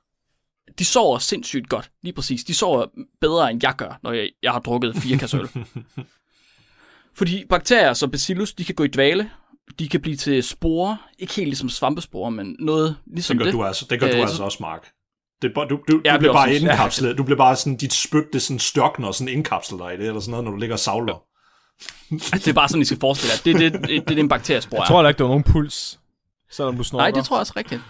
de 0.78 0.84
sover 0.84 1.18
sindssygt 1.18 1.68
godt, 1.68 1.90
lige 2.02 2.12
præcis. 2.12 2.44
De 2.44 2.54
sover 2.54 2.86
bedre, 3.20 3.50
end 3.50 3.60
jeg 3.62 3.74
gør, 3.78 3.98
når 4.02 4.12
jeg, 4.12 4.30
jeg 4.42 4.52
har 4.52 4.60
drukket 4.60 4.96
fire 4.96 5.18
kasser 5.18 5.40
øl. 5.40 5.48
Fordi 7.16 7.44
bakterier 7.50 7.94
som 7.94 8.10
bacillus, 8.10 8.52
de 8.54 8.64
kan 8.64 8.74
gå 8.74 8.84
i 8.84 8.88
dvale. 8.88 9.30
De 9.78 9.88
kan 9.88 10.00
blive 10.00 10.16
til 10.16 10.42
sporer. 10.42 10.96
Ikke 11.18 11.34
helt 11.34 11.48
ligesom 11.48 11.68
svampespore, 11.68 12.30
men 12.30 12.56
noget 12.58 12.96
ligesom 13.06 13.38
Det 13.38 13.44
det. 13.46 13.52
gør 13.54 13.60
du 13.60 13.64
altså, 13.66 13.86
det 13.90 14.00
gør 14.00 14.06
Øh, 14.06 14.12
du 14.12 14.18
så- 14.18 14.22
altså 14.22 14.42
også, 14.44 14.58
Mark. 14.60 14.88
Det 15.42 15.50
er 15.50 15.54
bare, 15.54 15.68
du, 15.68 15.78
du, 15.90 16.00
Jeg 16.04 16.14
du 16.14 16.18
bliver 16.18 16.32
bare 16.32 16.48
også- 16.48 16.60
indkapslet. 16.60 17.18
Du 17.18 17.22
bliver 17.24 17.36
bare 17.38 17.56
sådan, 17.56 17.76
dit 17.76 17.92
spyt, 17.92 18.24
det 18.32 18.34
er 18.34 18.38
sådan 18.40 18.58
størkner 18.58 19.06
og 19.08 19.14
sådan 19.14 19.32
indkapsler 19.34 19.78
dig 19.78 19.94
i 19.94 19.96
det, 19.98 20.06
eller 20.06 20.20
sådan 20.20 20.30
noget, 20.30 20.44
når 20.44 20.50
du 20.50 20.56
ligger 20.56 20.74
og 20.76 20.80
savler. 20.80 21.22
Altså, 22.12 22.30
det 22.34 22.48
er 22.48 22.52
bare 22.52 22.68
sådan, 22.68 22.82
I 22.82 22.84
skal 22.84 22.98
forestille 23.00 23.32
jer. 23.32 23.40
Det 23.44 23.54
er 23.54 23.70
det, 23.70 23.80
det, 23.88 23.88
det, 23.88 24.08
det 24.08 24.18
en 24.18 24.28
bakteriespor 24.28 24.76
Jeg 24.76 24.82
er. 24.82 24.86
tror 24.86 24.98
heller 24.98 25.08
ikke, 25.08 25.18
der 25.18 25.24
var 25.24 25.28
nogen 25.30 25.44
puls, 25.44 26.00
selvom 26.50 26.76
du 26.76 26.82
snorker. 26.82 27.02
Nej, 27.04 27.10
det 27.10 27.24
tror 27.24 27.36
jeg 27.36 27.40
også 27.40 27.52
rigtigt. 27.56 27.80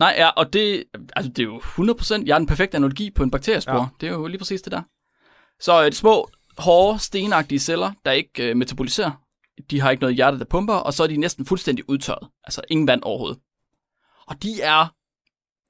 Nej, 0.00 0.14
ja, 0.18 0.28
og 0.28 0.52
det, 0.52 0.84
altså, 1.16 1.32
det 1.32 1.38
er 1.38 1.44
jo 1.44 1.58
100%, 1.58 2.22
jeg 2.26 2.34
er 2.34 2.38
den 2.38 2.46
perfekte 2.46 2.76
analogi 2.76 3.10
på 3.10 3.22
en 3.22 3.30
bakteriespor. 3.30 3.72
Ja. 3.72 3.86
Det 4.00 4.08
er 4.08 4.12
jo 4.12 4.26
lige 4.26 4.38
præcis 4.38 4.62
det 4.62 4.72
der. 4.72 4.82
Så 5.60 5.84
øh, 5.84 5.90
de 5.90 5.96
små, 5.96 6.28
hårde, 6.58 6.98
stenagtige 6.98 7.58
celler, 7.58 7.92
der 8.04 8.12
ikke 8.12 8.50
øh, 8.50 8.56
metaboliserer, 8.56 9.10
de 9.70 9.80
har 9.80 9.90
ikke 9.90 10.00
noget 10.00 10.16
hjerte, 10.16 10.38
der 10.38 10.44
pumper, 10.44 10.74
og 10.74 10.94
så 10.94 11.02
er 11.02 11.06
de 11.06 11.16
næsten 11.16 11.46
fuldstændig 11.46 11.84
udtørret. 11.88 12.28
Altså 12.44 12.62
ingen 12.68 12.86
vand 12.86 13.02
overhovedet. 13.02 13.38
Og 14.26 14.42
de 14.42 14.62
er 14.62 14.94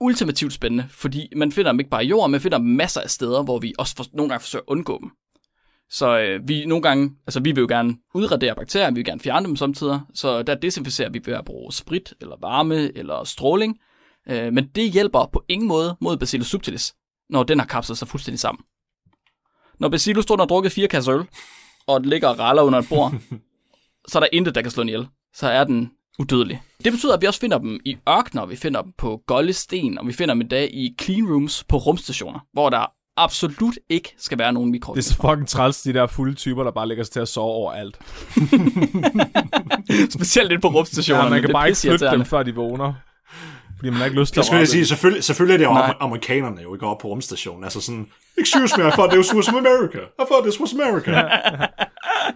ultimativt 0.00 0.52
spændende, 0.52 0.86
fordi 0.88 1.28
man 1.36 1.52
finder 1.52 1.72
dem 1.72 1.80
ikke 1.80 1.90
bare 1.90 2.04
i 2.04 2.08
jorden, 2.08 2.30
man 2.30 2.40
finder 2.40 2.58
dem 2.58 2.66
masser 2.66 3.00
af 3.00 3.10
steder, 3.10 3.42
hvor 3.42 3.58
vi 3.58 3.74
også 3.78 3.96
for, 3.96 4.04
nogle 4.12 4.28
gange 4.28 4.40
forsøger 4.40 4.62
at 4.62 4.68
undgå 4.72 4.98
dem. 5.02 5.10
Så 5.90 6.18
øh, 6.18 6.48
vi 6.48 6.64
nogle 6.64 6.82
gange, 6.82 7.16
altså 7.26 7.40
vi 7.40 7.52
vil 7.52 7.60
jo 7.60 7.66
gerne 7.68 7.96
udradere 8.14 8.54
bakterier, 8.54 8.90
vi 8.90 8.94
vil 8.94 9.04
gerne 9.04 9.20
fjerne 9.20 9.46
dem 9.46 9.56
samtidig, 9.56 10.00
så 10.14 10.42
der 10.42 10.54
desinficerer 10.54 11.10
vi 11.10 11.20
ved 11.24 11.34
at 11.34 11.44
bruge 11.44 11.72
sprit, 11.72 12.14
eller 12.20 12.36
varme, 12.40 12.96
eller 12.96 13.24
stråling. 13.24 13.78
Øh, 14.28 14.52
men 14.52 14.66
det 14.74 14.90
hjælper 14.90 15.30
på 15.32 15.44
ingen 15.48 15.68
måde 15.68 15.96
mod 16.00 16.16
Bacillus 16.16 16.46
subtilis, 16.46 16.94
når 17.30 17.42
den 17.42 17.58
har 17.58 17.66
kapslet 17.66 17.98
sig 17.98 18.08
fuldstændig 18.08 18.40
sammen. 18.40 18.64
Når 19.80 19.88
Bacillus 19.88 20.24
står 20.24 20.36
og 20.36 20.48
drukket 20.48 20.72
fire 20.72 20.88
kasser 20.88 21.14
øl, 21.14 21.24
og 21.86 22.00
den 22.00 22.08
ligger 22.08 22.28
og 22.28 22.38
raller 22.38 22.62
under 22.62 22.78
et 22.78 22.88
bord, 22.88 23.14
så 24.08 24.18
er 24.18 24.20
der 24.20 24.28
intet, 24.32 24.54
der 24.54 24.62
kan 24.62 24.70
slå 24.70 24.82
den 24.82 24.88
ihjel. 24.88 25.06
Så 25.34 25.48
er 25.48 25.64
den 25.64 25.90
udødelig. 26.18 26.62
Det 26.84 26.92
betyder, 26.92 27.14
at 27.14 27.20
vi 27.22 27.26
også 27.26 27.40
finder 27.40 27.58
dem 27.58 27.80
i 27.84 27.96
ørkner, 28.08 28.46
vi 28.46 28.56
finder 28.56 28.82
dem 28.82 28.92
på 28.98 29.22
golde 29.26 29.52
sten, 29.52 29.98
og 29.98 30.06
vi 30.06 30.12
finder 30.12 30.34
dem 30.34 30.40
i 30.40 30.48
dag 30.48 30.70
i 30.74 30.94
clean 31.00 31.28
rooms 31.32 31.64
på 31.64 31.76
rumstationer, 31.76 32.40
hvor 32.52 32.70
der 32.70 32.92
absolut 33.16 33.78
ikke 33.88 34.14
skal 34.18 34.38
være 34.38 34.52
nogen 34.52 34.72
Det 34.72 34.78
er 34.78 34.80
så 34.80 34.90
mikroorganismer. 34.90 35.30
fucking 35.30 35.48
træls, 35.48 35.82
de 35.82 35.92
der 35.92 36.06
fulde 36.06 36.34
typer, 36.34 36.64
der 36.64 36.70
bare 36.70 36.88
lægger 36.88 37.04
sig 37.04 37.12
til 37.12 37.20
at 37.20 37.28
sove 37.28 37.52
overalt. 37.52 37.98
Specielt 40.18 40.48
lidt 40.50 40.62
på 40.62 40.68
rumstationerne. 40.68 41.26
Ja, 41.26 41.30
man 41.30 41.42
kan 41.42 41.52
bare 41.52 41.68
ikke 41.68 41.80
flytte 41.80 42.06
dem, 42.10 42.24
før 42.24 42.42
de 42.42 42.54
vågner. 42.54 42.94
Fordi 43.84 43.90
man 43.92 43.98
har 43.98 44.04
ikke 44.06 44.20
lyst 44.20 44.32
til 44.34 44.38
Det 44.40 44.46
skulle 44.46 44.58
jeg 44.58 44.68
sige, 44.68 44.86
selvfølgelig, 44.86 45.24
selvfølgelig 45.24 45.54
er 45.54 45.58
det 45.58 45.64
jo 45.64 45.72
Nej. 45.72 45.86
amer- 45.86 45.96
amerikanerne 46.00 46.62
jo 46.62 46.74
ikke 46.74 46.86
op 46.86 46.98
på 46.98 47.08
rumstationen. 47.08 47.64
Altså 47.64 47.80
sådan, 47.80 48.06
excuse 48.38 48.74
me, 48.80 48.88
I 48.88 48.90
thought 48.90 49.12
this 49.12 49.34
was 49.34 49.48
America. 49.48 49.98
I 49.98 50.24
thought 50.28 50.42
this 50.48 50.60
was 50.60 50.72
America. 50.72 51.10
dem. 51.10 51.16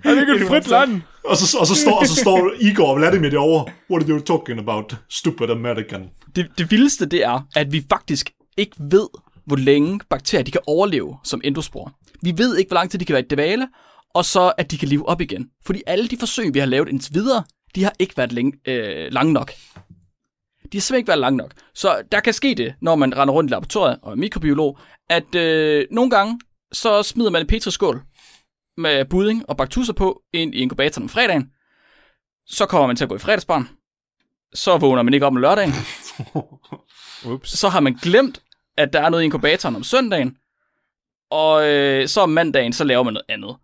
Er 0.04 0.14
det 0.14 0.20
ikke 0.20 0.32
et 0.44 0.48
frit 0.48 0.68
land? 0.68 1.02
og, 1.24 1.36
så, 1.36 1.58
og, 1.58 1.66
så 1.66 1.74
står, 1.74 1.98
og 2.00 2.06
så 2.06 2.14
står 2.16 2.50
Igor 2.60 2.86
og 2.90 2.96
Vladimir 2.96 3.30
derovre. 3.30 3.64
What 3.90 4.02
are 4.02 4.10
you 4.10 4.20
talking 4.20 4.58
about, 4.58 4.96
stupid 5.10 5.50
American? 5.50 6.02
Det, 6.36 6.46
det 6.58 6.70
vildeste, 6.70 7.06
det 7.06 7.24
er, 7.24 7.40
at 7.56 7.72
vi 7.72 7.84
faktisk 7.90 8.30
ikke 8.56 8.76
ved, 8.78 9.08
hvor 9.46 9.56
længe 9.56 10.00
bakterier 10.10 10.44
de 10.44 10.50
kan 10.50 10.60
overleve 10.66 11.16
som 11.24 11.40
endospor. 11.44 11.92
Vi 12.22 12.32
ved 12.36 12.56
ikke, 12.56 12.68
hvor 12.68 12.74
lang 12.74 12.90
tid 12.90 12.98
de 12.98 13.04
kan 13.04 13.12
være 13.14 13.24
i 13.30 13.34
dvale, 13.34 13.68
og 14.14 14.24
så 14.24 14.52
at 14.58 14.70
de 14.70 14.78
kan 14.78 14.88
leve 14.88 15.08
op 15.08 15.20
igen. 15.20 15.46
Fordi 15.66 15.82
alle 15.86 16.08
de 16.08 16.16
forsøg, 16.18 16.54
vi 16.54 16.58
har 16.58 16.66
lavet 16.66 16.88
indtil 16.88 17.14
videre, 17.14 17.42
de 17.74 17.84
har 17.84 17.92
ikke 17.98 18.16
været 18.16 18.32
længe, 18.32 18.52
øh, 18.68 19.12
lange 19.12 19.32
nok. 19.32 19.52
De 20.72 20.78
har 20.78 20.80
simpelthen 20.80 20.98
ikke 20.98 21.08
været 21.08 21.18
lange 21.18 21.36
nok. 21.36 21.52
Så 21.74 22.02
der 22.12 22.20
kan 22.20 22.32
ske 22.32 22.54
det, 22.54 22.74
når 22.80 22.96
man 22.96 23.16
render 23.16 23.34
rundt 23.34 23.50
i 23.50 23.52
laboratoriet 23.52 23.98
og 24.02 24.12
er 24.12 24.16
mikrobiolog, 24.16 24.78
at 25.10 25.34
øh, 25.34 25.86
nogle 25.90 26.10
gange, 26.10 26.40
så 26.72 27.02
smider 27.02 27.30
man 27.30 27.42
en 27.42 27.46
petriskål 27.46 28.02
med 28.76 29.04
budding 29.04 29.48
og 29.48 29.56
baktusser 29.56 29.92
på 29.92 30.22
ind 30.32 30.54
i 30.54 30.58
inkubatoren 30.58 31.04
om 31.04 31.08
fredagen. 31.08 31.50
Så 32.46 32.66
kommer 32.66 32.86
man 32.86 32.96
til 32.96 33.04
at 33.04 33.08
gå 33.08 33.16
i 33.16 33.18
fredagsbarn. 33.18 33.68
Så 34.54 34.76
vågner 34.76 35.02
man 35.02 35.14
ikke 35.14 35.26
op 35.26 35.32
om 35.32 35.36
lørdagen. 35.36 35.72
Ups. 37.32 37.58
Så 37.58 37.68
har 37.68 37.80
man 37.80 37.94
glemt, 37.94 38.42
at 38.76 38.92
der 38.92 39.00
er 39.00 39.08
noget 39.08 39.22
i 39.22 39.24
inkubatoren 39.24 39.76
om 39.76 39.82
søndagen. 39.82 40.36
Og 41.30 41.68
øh, 41.68 42.08
så 42.08 42.20
om 42.20 42.30
mandagen, 42.30 42.72
så 42.72 42.84
laver 42.84 43.02
man 43.02 43.12
noget 43.12 43.26
andet. 43.28 43.56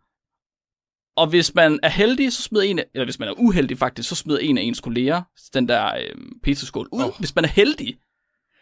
Og 1.17 1.27
hvis 1.27 1.55
man 1.55 1.79
er 1.83 1.89
heldig, 1.89 2.33
så 2.33 2.43
smider 2.43 2.65
en, 2.65 2.79
af- 2.79 2.85
eller 2.95 3.05
hvis 3.05 3.19
man 3.19 3.29
er 3.29 3.33
uheldig 3.39 3.79
faktisk, 3.79 4.09
så 4.09 4.15
smider 4.15 4.39
en 4.39 4.59
af 4.59 4.63
ens 4.63 4.81
kolleger 4.81 5.23
den 5.55 5.69
der 5.69 5.87
øh, 5.97 6.17
pizzaskål 6.43 6.89
ud. 6.93 7.03
Oh. 7.05 7.11
Hvis 7.19 7.35
man 7.35 7.45
er 7.45 7.49
heldig, 7.49 7.95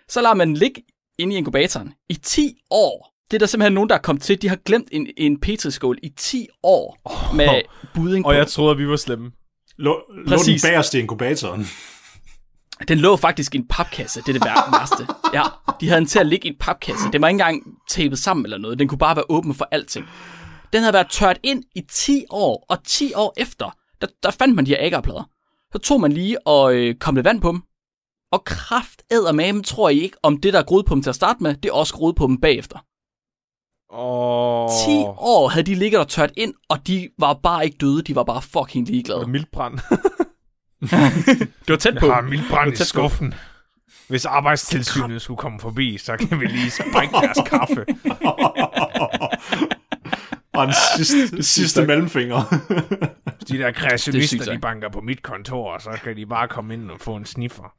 så 0.08 0.20
lader 0.22 0.34
man 0.34 0.54
ligge 0.54 0.82
inde 1.18 1.34
i 1.34 1.38
inkubatoren 1.38 1.94
i 2.08 2.14
10 2.14 2.54
år. 2.70 3.12
Det 3.30 3.36
er 3.36 3.38
der 3.38 3.46
simpelthen 3.46 3.72
nogen, 3.72 3.88
der 3.88 3.94
er 3.94 4.00
kommet 4.00 4.22
til. 4.22 4.42
De 4.42 4.48
har 4.48 4.56
glemt 4.56 4.88
en, 4.92 5.06
en 5.16 5.40
petriskål 5.40 5.98
i 6.02 6.08
10 6.16 6.46
år 6.62 6.98
oh. 7.04 7.36
med 7.36 7.48
budding 7.94 8.24
på. 8.24 8.28
Og 8.28 8.36
jeg 8.36 8.46
troede, 8.46 8.70
at 8.72 8.78
vi 8.78 8.88
var 8.88 8.96
slemme. 8.96 9.30
Lå, 9.78 10.00
lå 10.26 10.36
den 10.46 10.58
bagerste 10.64 10.98
i 10.98 11.00
inkubatoren. 11.00 11.66
Den 12.88 12.98
lå 12.98 13.16
faktisk 13.16 13.54
i 13.54 13.58
en 13.58 13.66
papkasse, 13.68 14.20
det 14.20 14.28
er 14.28 14.32
det 14.32 14.44
vær- 14.44 14.78
værste. 14.78 15.06
Ja, 15.34 15.42
de 15.80 15.88
havde 15.88 16.00
den 16.00 16.08
til 16.08 16.18
at 16.18 16.26
ligge 16.26 16.48
i 16.48 16.50
en 16.50 16.56
papkasse. 16.60 17.04
Den 17.12 17.22
var 17.22 17.28
ikke 17.28 17.34
engang 17.34 17.62
tapet 17.90 18.18
sammen 18.18 18.46
eller 18.46 18.58
noget. 18.58 18.78
Den 18.78 18.88
kunne 18.88 18.98
bare 18.98 19.16
være 19.16 19.24
åben 19.28 19.54
for 19.54 19.68
alting. 19.70 20.06
Den 20.72 20.80
havde 20.82 20.92
været 20.92 21.10
tørt 21.10 21.38
ind 21.42 21.64
i 21.74 21.80
10 21.90 22.24
år, 22.30 22.66
og 22.68 22.84
10 22.84 23.14
år 23.14 23.34
efter, 23.36 23.76
der, 24.00 24.06
der 24.22 24.30
fandt 24.30 24.54
man 24.54 24.66
de 24.66 24.70
her 24.70 24.86
agarplader. 24.86 25.30
Så 25.72 25.78
tog 25.78 26.00
man 26.00 26.12
lige 26.12 26.46
og 26.46 26.74
øh, 26.74 26.94
kom 26.94 27.14
lidt 27.14 27.24
vand 27.24 27.40
på 27.40 27.48
dem. 27.48 27.62
Og 28.32 28.44
kraft 28.44 29.02
med 29.32 29.62
tror 29.62 29.88
I 29.88 30.00
ikke, 30.00 30.16
om 30.22 30.40
det, 30.40 30.52
der 30.52 30.58
er 30.58 30.64
groet 30.64 30.86
på 30.86 30.94
dem 30.94 31.02
til 31.02 31.10
at 31.10 31.16
starte 31.16 31.42
med, 31.42 31.54
det 31.54 31.68
er 31.68 31.72
også 31.72 31.94
groet 31.94 32.16
på 32.16 32.26
dem 32.26 32.40
bagefter. 32.40 32.78
Åh. 33.94 34.68
10 34.86 34.90
år 35.18 35.48
havde 35.48 35.66
de 35.66 35.74
ligget 35.74 36.00
og 36.00 36.08
tørt 36.08 36.32
ind, 36.36 36.54
og 36.68 36.86
de 36.86 37.08
var 37.18 37.34
bare 37.42 37.64
ikke 37.64 37.76
døde, 37.80 38.02
de 38.02 38.14
var 38.14 38.24
bare 38.24 38.42
fucking 38.42 38.86
ligeglade. 38.86 39.26
Mildbrand. 39.26 39.78
Det 41.40 41.68
var 41.68 41.76
tæt 41.76 41.96
på. 42.00 42.06
Jeg 42.06 42.14
har 42.14 42.22
mildbrand 42.22 42.70
Det 42.70 42.74
i 42.74 42.78
tæt 42.78 42.84
på. 42.84 42.88
skuffen. 42.88 43.34
Hvis 44.08 44.24
arbejdstilsynet 44.24 45.22
skulle 45.22 45.38
komme 45.38 45.60
forbi, 45.60 45.98
så 45.98 46.16
kan 46.16 46.40
vi 46.40 46.46
lige 46.46 46.70
sprække 46.70 47.12
deres 47.12 47.38
kaffe. 47.46 47.84
Og 50.54 50.64
en 50.64 50.72
sidste, 50.96 51.42
sidste 51.58 51.86
mellemfinger. 51.86 52.36
De 53.48 53.58
der 53.58 53.66
er 53.66 53.72
kreationister, 53.72 54.52
de 54.52 54.58
banker 54.58 54.88
på 54.88 55.00
mit 55.00 55.22
kontor, 55.22 55.72
og 55.72 55.82
så 55.82 55.90
kan 56.04 56.16
de 56.16 56.26
bare 56.26 56.48
komme 56.48 56.74
ind 56.74 56.90
og 56.90 57.00
få 57.00 57.16
en 57.16 57.24
sniffer. 57.24 57.74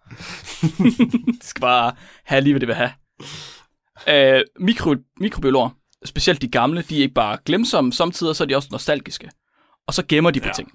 De 1.42 1.48
skal 1.48 1.62
bare 1.62 1.94
have 2.26 2.42
lige, 2.42 2.54
hvad 2.54 2.60
det 2.60 2.68
vil 2.68 2.76
have. 2.76 2.92
Øh, 4.08 4.42
mikro, 4.60 4.96
mikrobiologer, 5.20 5.70
specielt 6.06 6.42
de 6.42 6.48
gamle, 6.48 6.82
de 6.82 6.98
er 6.98 7.02
ikke 7.02 7.14
bare 7.14 7.38
glemsomme, 7.46 7.94
samtidig 7.94 8.36
så 8.36 8.44
er 8.44 8.48
de 8.48 8.56
også 8.56 8.70
nostalgiske. 8.72 9.30
Og 9.88 9.94
så 9.94 10.04
gemmer 10.10 10.32
de 10.32 10.40
på 10.40 10.46
ja. 10.46 10.50
Ja. 10.50 10.54
ting. 10.54 10.72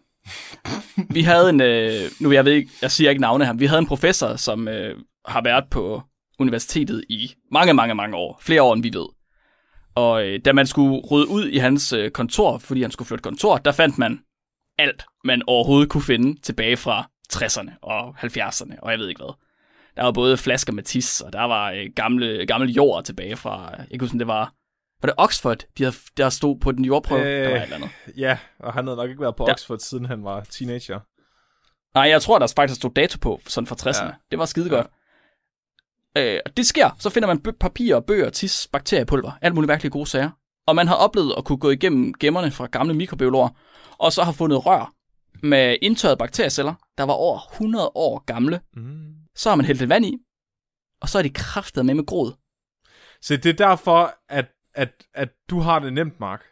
Vi 1.10 1.22
havde 1.22 1.50
en, 1.50 1.60
øh, 1.60 2.10
nu 2.20 2.32
jeg 2.32 2.44
ved 2.44 2.52
ikke, 2.52 2.70
jeg 2.82 2.90
siger 2.90 3.10
ikke 3.10 3.20
navne 3.20 3.46
her, 3.46 3.52
vi 3.52 3.66
havde 3.66 3.78
en 3.78 3.86
professor, 3.86 4.36
som 4.36 4.68
øh, 4.68 4.96
har 5.26 5.42
været 5.42 5.64
på 5.70 6.02
universitetet 6.38 7.04
i 7.08 7.34
mange, 7.52 7.74
mange, 7.74 7.94
mange 7.94 8.16
år. 8.16 8.38
Flere 8.42 8.62
år, 8.62 8.74
end 8.74 8.82
vi 8.82 8.90
ved. 8.94 9.06
Og 9.98 10.26
øh, 10.26 10.40
da 10.44 10.52
man 10.52 10.66
skulle 10.66 11.02
rydde 11.10 11.28
ud 11.28 11.48
i 11.48 11.58
hans 11.58 11.92
øh, 11.92 12.10
kontor, 12.10 12.58
fordi 12.58 12.82
han 12.82 12.90
skulle 12.90 13.08
flytte 13.08 13.22
kontor, 13.22 13.56
der 13.56 13.72
fandt 13.72 13.98
man 13.98 14.20
alt, 14.78 15.04
man 15.24 15.42
overhovedet 15.46 15.90
kunne 15.90 16.02
finde 16.02 16.40
tilbage 16.40 16.76
fra 16.76 17.10
60'erne 17.32 17.70
og 17.82 18.08
70'erne, 18.18 18.80
og 18.82 18.90
jeg 18.90 18.98
ved 18.98 19.08
ikke 19.08 19.20
hvad. 19.20 19.34
Der 19.96 20.02
var 20.04 20.12
både 20.12 20.36
flasker 20.36 20.72
med 20.72 20.82
tis, 20.82 21.20
og 21.20 21.32
der 21.32 21.42
var 21.42 21.70
øh, 21.70 21.86
gamle, 21.96 22.46
gamle 22.46 22.72
jord 22.72 23.04
tilbage 23.04 23.36
fra, 23.36 23.70
jeg 23.78 23.86
kan 23.90 24.00
huske, 24.00 24.18
det 24.18 24.26
var, 24.26 24.52
var 25.02 25.06
det 25.06 25.14
Oxford, 25.18 25.58
de 25.78 25.84
havde, 25.84 25.96
der 26.16 26.28
stod 26.28 26.60
på 26.60 26.72
den 26.72 26.84
jordprøve? 26.84 27.20
Øh... 27.26 27.44
Der 27.44 27.50
var 27.50 27.56
et 27.56 27.62
eller 27.62 27.76
andet. 27.76 27.90
Ja, 28.16 28.38
og 28.60 28.72
han 28.72 28.86
havde 28.86 28.96
nok 28.96 29.10
ikke 29.10 29.22
været 29.22 29.36
på 29.36 29.44
Ja. 29.48 29.52
Oxford, 29.52 29.78
siden 29.78 30.06
han 30.06 30.24
var 30.24 30.40
teenager. 30.40 31.00
Nej, 31.94 32.08
jeg 32.08 32.22
tror, 32.22 32.38
der 32.38 32.52
faktisk 32.56 32.80
stod 32.80 32.90
dato 32.90 33.18
på, 33.20 33.40
sådan 33.46 33.66
fra 33.66 33.76
60'erne. 33.80 34.02
Ja. 34.02 34.06
Ja. 34.06 34.12
Det 34.30 34.38
var 34.38 34.44
skide 34.44 34.68
godt. 34.68 34.86
Øh, 36.16 36.40
og 36.46 36.56
det 36.56 36.66
sker. 36.66 36.90
Så 36.98 37.10
finder 37.10 37.26
man 37.26 37.40
papir, 37.60 38.00
bøger, 38.00 38.30
tis, 38.30 38.68
bakteriepulver, 38.72 39.32
alt 39.42 39.54
muligt 39.54 39.68
mærkelige 39.68 39.90
gode 39.92 40.06
sager. 40.06 40.30
Og 40.66 40.74
man 40.76 40.88
har 40.88 40.94
oplevet 40.94 41.34
at 41.38 41.44
kunne 41.44 41.58
gå 41.58 41.70
igennem 41.70 42.14
gemmerne 42.14 42.50
fra 42.50 42.66
gamle 42.66 42.94
mikrobiologer, 42.94 43.48
og 43.98 44.12
så 44.12 44.22
har 44.22 44.32
fundet 44.32 44.66
rør 44.66 44.94
med 45.42 45.76
indtørrede 45.82 46.16
bakterieceller, 46.16 46.74
der 46.98 47.04
var 47.04 47.12
over 47.14 47.38
100 47.52 47.90
år 47.94 48.18
gamle. 48.26 48.60
Mm. 48.76 49.14
Så 49.36 49.48
har 49.48 49.56
man 49.56 49.66
hældt 49.66 49.80
lidt 49.80 49.90
vand 49.90 50.04
i, 50.06 50.18
og 51.02 51.08
så 51.08 51.18
er 51.18 51.22
de 51.22 51.30
kraftet 51.30 51.86
med 51.86 51.94
med 51.94 52.06
grod. 52.06 52.32
Så 53.20 53.36
det 53.36 53.46
er 53.46 53.66
derfor, 53.66 54.14
at, 54.28 54.46
at, 54.74 54.88
at 55.14 55.28
du 55.50 55.60
har 55.60 55.78
det 55.78 55.92
nemt, 55.92 56.20
Mark. 56.20 56.42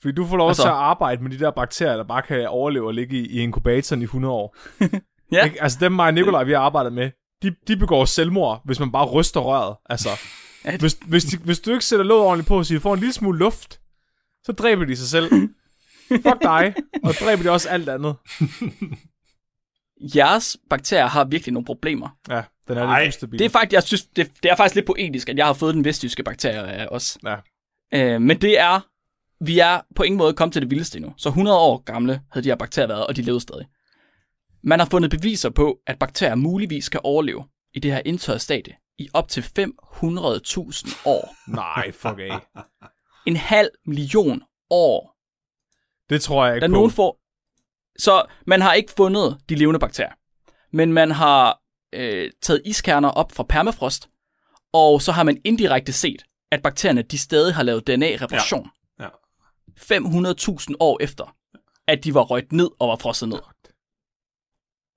Fordi 0.00 0.14
du 0.14 0.26
får 0.26 0.36
lov 0.36 0.48
Altså- 0.48 0.62
til 0.62 0.68
at 0.68 0.74
arbejde 0.74 1.22
med 1.22 1.30
de 1.30 1.38
der 1.38 1.50
bakterier, 1.50 1.96
der 1.96 2.04
bare 2.04 2.22
kan 2.22 2.48
overleve 2.48 2.86
og 2.86 2.94
ligge 2.94 3.16
i, 3.16 3.26
i 3.26 3.40
inkubatoren 3.40 4.02
i 4.02 4.04
100 4.04 4.34
år. 4.34 4.56
Ja. 5.32 5.44
Ikke? 5.44 5.62
Altså 5.62 5.78
dem, 5.80 5.92
mig 5.92 6.06
og 6.06 6.14
Nikolaj, 6.14 6.44
vi 6.44 6.52
har 6.52 6.60
arbejdet 6.60 6.92
med, 6.92 7.10
de, 7.42 7.54
de 7.68 7.76
begår 7.76 8.04
selvmord, 8.04 8.62
hvis 8.64 8.80
man 8.80 8.92
bare 8.92 9.06
ryster 9.06 9.40
røret. 9.40 9.76
Altså, 9.86 10.08
hvis, 10.80 10.98
hvis, 11.06 11.24
de, 11.24 11.36
hvis 11.36 11.60
du 11.60 11.72
ikke 11.72 11.84
sætter 11.84 12.04
låget 12.04 12.24
ordentligt 12.24 12.48
på, 12.48 12.64
så 12.64 12.74
de 12.74 12.80
får 12.80 12.94
en 12.94 13.00
lille 13.00 13.12
smule 13.12 13.38
luft, 13.38 13.80
så 14.44 14.52
dræber 14.52 14.84
de 14.84 14.96
sig 14.96 15.08
selv. 15.08 15.30
Fuck 16.08 16.42
dig, 16.42 16.74
og 17.04 17.14
dræber 17.14 17.42
de 17.42 17.50
også 17.50 17.68
alt 17.68 17.88
andet. 17.88 18.16
Jeres 20.00 20.56
bakterier 20.70 21.06
har 21.06 21.24
virkelig 21.24 21.52
nogle 21.52 21.66
problemer. 21.66 22.08
Ja, 22.28 22.42
den 22.68 22.78
er 22.78 22.82
Ej, 22.82 23.02
lidt 23.02 23.14
ustabil. 23.14 23.38
Det 23.38 23.44
er 23.44 23.48
faktisk, 23.48 23.72
jeg 23.72 23.82
synes, 23.82 24.06
det, 24.06 24.30
det 24.42 24.50
er 24.50 24.56
faktisk 24.56 24.74
lidt 24.74 24.86
poetisk, 24.86 25.28
at 25.28 25.36
jeg 25.36 25.46
har 25.46 25.52
fået 25.52 25.74
den 25.74 25.84
vestjyske 25.84 26.22
bakterie 26.22 26.62
af 26.62 26.88
os. 26.90 27.18
Ja. 27.24 27.36
Øh, 27.94 28.22
men 28.22 28.40
det 28.40 28.60
er, 28.60 28.80
vi 29.44 29.58
er 29.58 29.80
på 29.96 30.02
ingen 30.02 30.18
måde 30.18 30.34
kommet 30.34 30.52
til 30.52 30.62
det 30.62 30.70
vildeste 30.70 30.98
endnu. 30.98 31.14
Så 31.16 31.28
100 31.28 31.58
år 31.58 31.78
gamle 31.78 32.20
havde 32.32 32.44
de 32.44 32.48
her 32.48 32.56
bakterier 32.56 32.88
været, 32.88 33.06
og 33.06 33.16
de 33.16 33.22
levede 33.22 33.40
stadig. 33.40 33.66
Man 34.66 34.78
har 34.78 34.86
fundet 34.90 35.10
beviser 35.10 35.50
på, 35.50 35.78
at 35.86 35.98
bakterier 35.98 36.34
muligvis 36.34 36.88
kan 36.88 37.00
overleve 37.04 37.44
i 37.74 37.80
det 37.80 37.92
her 37.92 38.02
indtørrede 38.04 38.40
stadie 38.42 38.76
i 38.98 39.08
op 39.14 39.28
til 39.28 39.40
500.000 39.40 40.98
år. 41.04 41.50
Nej, 41.50 41.92
fuck 41.92 42.18
af. 42.18 42.62
En 43.26 43.36
halv 43.36 43.68
million 43.86 44.42
år. 44.70 45.16
Det 46.10 46.22
tror 46.22 46.46
jeg 46.46 46.54
ikke 46.54 46.60
Der 46.60 46.66
er 46.66 46.70
på. 46.70 46.74
nogen 46.74 46.90
får... 46.90 47.18
Så 47.98 48.24
man 48.46 48.60
har 48.60 48.72
ikke 48.74 48.92
fundet 48.96 49.38
de 49.48 49.54
levende 49.54 49.80
bakterier. 49.80 50.12
Men 50.72 50.92
man 50.92 51.10
har 51.10 51.60
øh, 51.92 52.30
taget 52.42 52.62
iskerner 52.64 53.08
op 53.08 53.32
fra 53.32 53.42
permafrost, 53.42 54.08
og 54.72 55.02
så 55.02 55.12
har 55.12 55.22
man 55.22 55.40
indirekte 55.44 55.92
set, 55.92 56.22
at 56.52 56.62
bakterierne 56.62 57.02
de 57.02 57.18
stadig 57.18 57.54
har 57.54 57.62
lavet 57.62 57.86
DNA-reparation. 57.86 58.70
Ja. 59.00 59.04
Ja. 59.04 59.10
500.000 59.98 60.74
år 60.80 60.98
efter, 61.02 61.36
at 61.86 62.04
de 62.04 62.14
var 62.14 62.22
røget 62.22 62.52
ned 62.52 62.70
og 62.78 62.88
var 62.88 62.96
frosset 62.96 63.28
ned. 63.28 63.38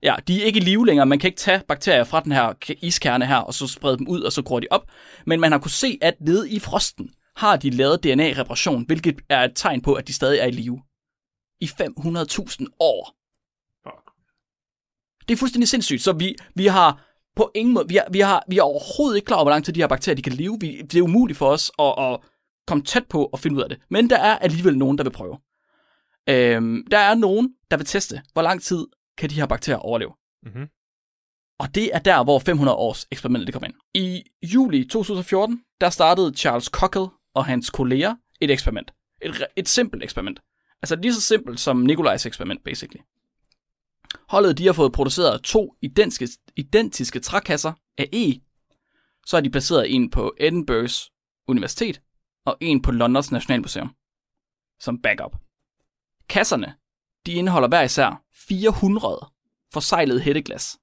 Ja, 0.02 0.16
de 0.28 0.42
er 0.42 0.46
ikke 0.46 0.60
i 0.60 0.62
live 0.62 0.86
længere. 0.86 1.06
Man 1.06 1.18
kan 1.18 1.28
ikke 1.28 1.40
tage 1.40 1.62
bakterier 1.68 2.04
fra 2.04 2.20
den 2.20 2.32
her 2.32 2.52
iskerne 2.82 3.26
her, 3.26 3.36
og 3.36 3.54
så 3.54 3.66
sprede 3.66 3.98
dem 3.98 4.08
ud, 4.08 4.22
og 4.22 4.32
så 4.32 4.42
gror 4.42 4.60
de 4.60 4.66
op. 4.70 4.90
Men 5.26 5.40
man 5.40 5.52
har 5.52 5.58
kunne 5.58 5.70
se, 5.70 5.98
at 6.02 6.14
nede 6.20 6.50
i 6.50 6.58
frosten 6.58 7.10
har 7.36 7.56
de 7.56 7.70
lavet 7.70 8.04
DNA-reparation, 8.04 8.86
hvilket 8.86 9.20
er 9.28 9.44
et 9.44 9.52
tegn 9.54 9.82
på, 9.82 9.94
at 9.94 10.08
de 10.08 10.12
stadig 10.12 10.38
er 10.38 10.46
i 10.46 10.50
live. 10.50 10.82
I 11.60 11.64
500.000 11.64 12.66
år. 12.80 13.14
Fuck. 13.82 14.10
Det 15.28 15.34
er 15.34 15.38
fuldstændig 15.38 15.68
sindssygt. 15.68 16.02
Så 16.02 16.12
vi, 16.12 16.34
vi 16.54 16.66
har 16.66 17.06
på 17.36 17.50
ingen 17.54 17.74
måde, 17.74 17.88
vi 17.88 17.96
er, 17.96 18.04
vi, 18.10 18.20
har, 18.20 18.44
vi 18.48 18.58
er 18.58 18.62
overhovedet 18.62 19.16
ikke 19.16 19.26
klar 19.26 19.36
over, 19.36 19.44
hvor 19.44 19.50
lang 19.50 19.64
tid 19.64 19.72
de 19.72 19.80
her 19.80 19.86
bakterier 19.86 20.16
de 20.16 20.22
kan 20.22 20.32
leve. 20.32 20.58
Vi, 20.60 20.82
det 20.82 20.98
er 20.98 21.02
umuligt 21.02 21.38
for 21.38 21.48
os 21.48 21.70
at, 21.78 21.94
at 21.98 22.20
komme 22.66 22.84
tæt 22.84 23.06
på 23.06 23.24
og 23.24 23.38
finde 23.38 23.56
ud 23.56 23.62
af 23.62 23.68
det. 23.68 23.78
Men 23.90 24.10
der 24.10 24.18
er 24.18 24.38
alligevel 24.38 24.78
nogen, 24.78 24.98
der 24.98 25.04
vil 25.04 25.10
prøve. 25.10 25.38
Øhm, 26.28 26.86
der 26.90 26.98
er 26.98 27.14
nogen, 27.14 27.54
der 27.70 27.76
vil 27.76 27.86
teste, 27.86 28.22
hvor 28.32 28.42
lang 28.42 28.62
tid 28.62 28.86
kan 29.20 29.30
de 29.30 29.34
her 29.34 29.46
bakterier 29.46 29.78
overleve. 29.78 30.12
Mhm. 30.42 30.68
Og 31.58 31.74
det 31.74 31.94
er 31.94 31.98
der, 31.98 32.24
hvor 32.24 32.38
500 32.38 32.76
års 32.76 33.06
eksperimentet 33.10 33.54
kom 33.54 33.64
ind. 33.64 33.74
I 33.94 34.22
juli 34.42 34.84
2014, 34.84 35.62
der 35.80 35.90
startede 35.90 36.36
Charles 36.36 36.64
Cockle 36.64 37.08
og 37.34 37.44
hans 37.44 37.70
kolleger 37.70 38.14
et 38.40 38.50
eksperiment. 38.50 38.90
Et, 39.22 39.46
et 39.56 39.68
simpelt 39.68 40.02
eksperiment. 40.02 40.40
Altså 40.82 40.96
lige 40.96 41.14
så 41.14 41.20
simpelt 41.20 41.60
som 41.60 41.76
Nikolajs 41.76 42.26
eksperiment, 42.26 42.64
basically. 42.64 43.00
Holdet 44.28 44.58
de 44.58 44.66
har 44.66 44.72
fået 44.72 44.92
produceret 44.92 45.42
to 45.42 45.74
identiske, 45.82 46.28
identiske 46.56 47.20
trækasser 47.20 47.72
af 47.98 48.08
E. 48.12 48.40
Så 49.26 49.36
er 49.36 49.40
de 49.40 49.50
placeret 49.50 49.94
en 49.94 50.10
på 50.10 50.34
Edinburghs 50.40 51.10
Universitet 51.48 52.00
og 52.46 52.56
en 52.60 52.82
på 52.82 52.90
Londons 52.90 53.32
Nationalmuseum 53.32 53.90
som 54.80 55.02
backup. 55.02 55.36
Kasserne 56.28 56.74
de 57.26 57.32
indeholder 57.32 57.68
hver 57.68 57.82
især 57.82 58.22
400 58.48 59.30
forsejlede 59.72 60.20
hætteglas. 60.20 60.78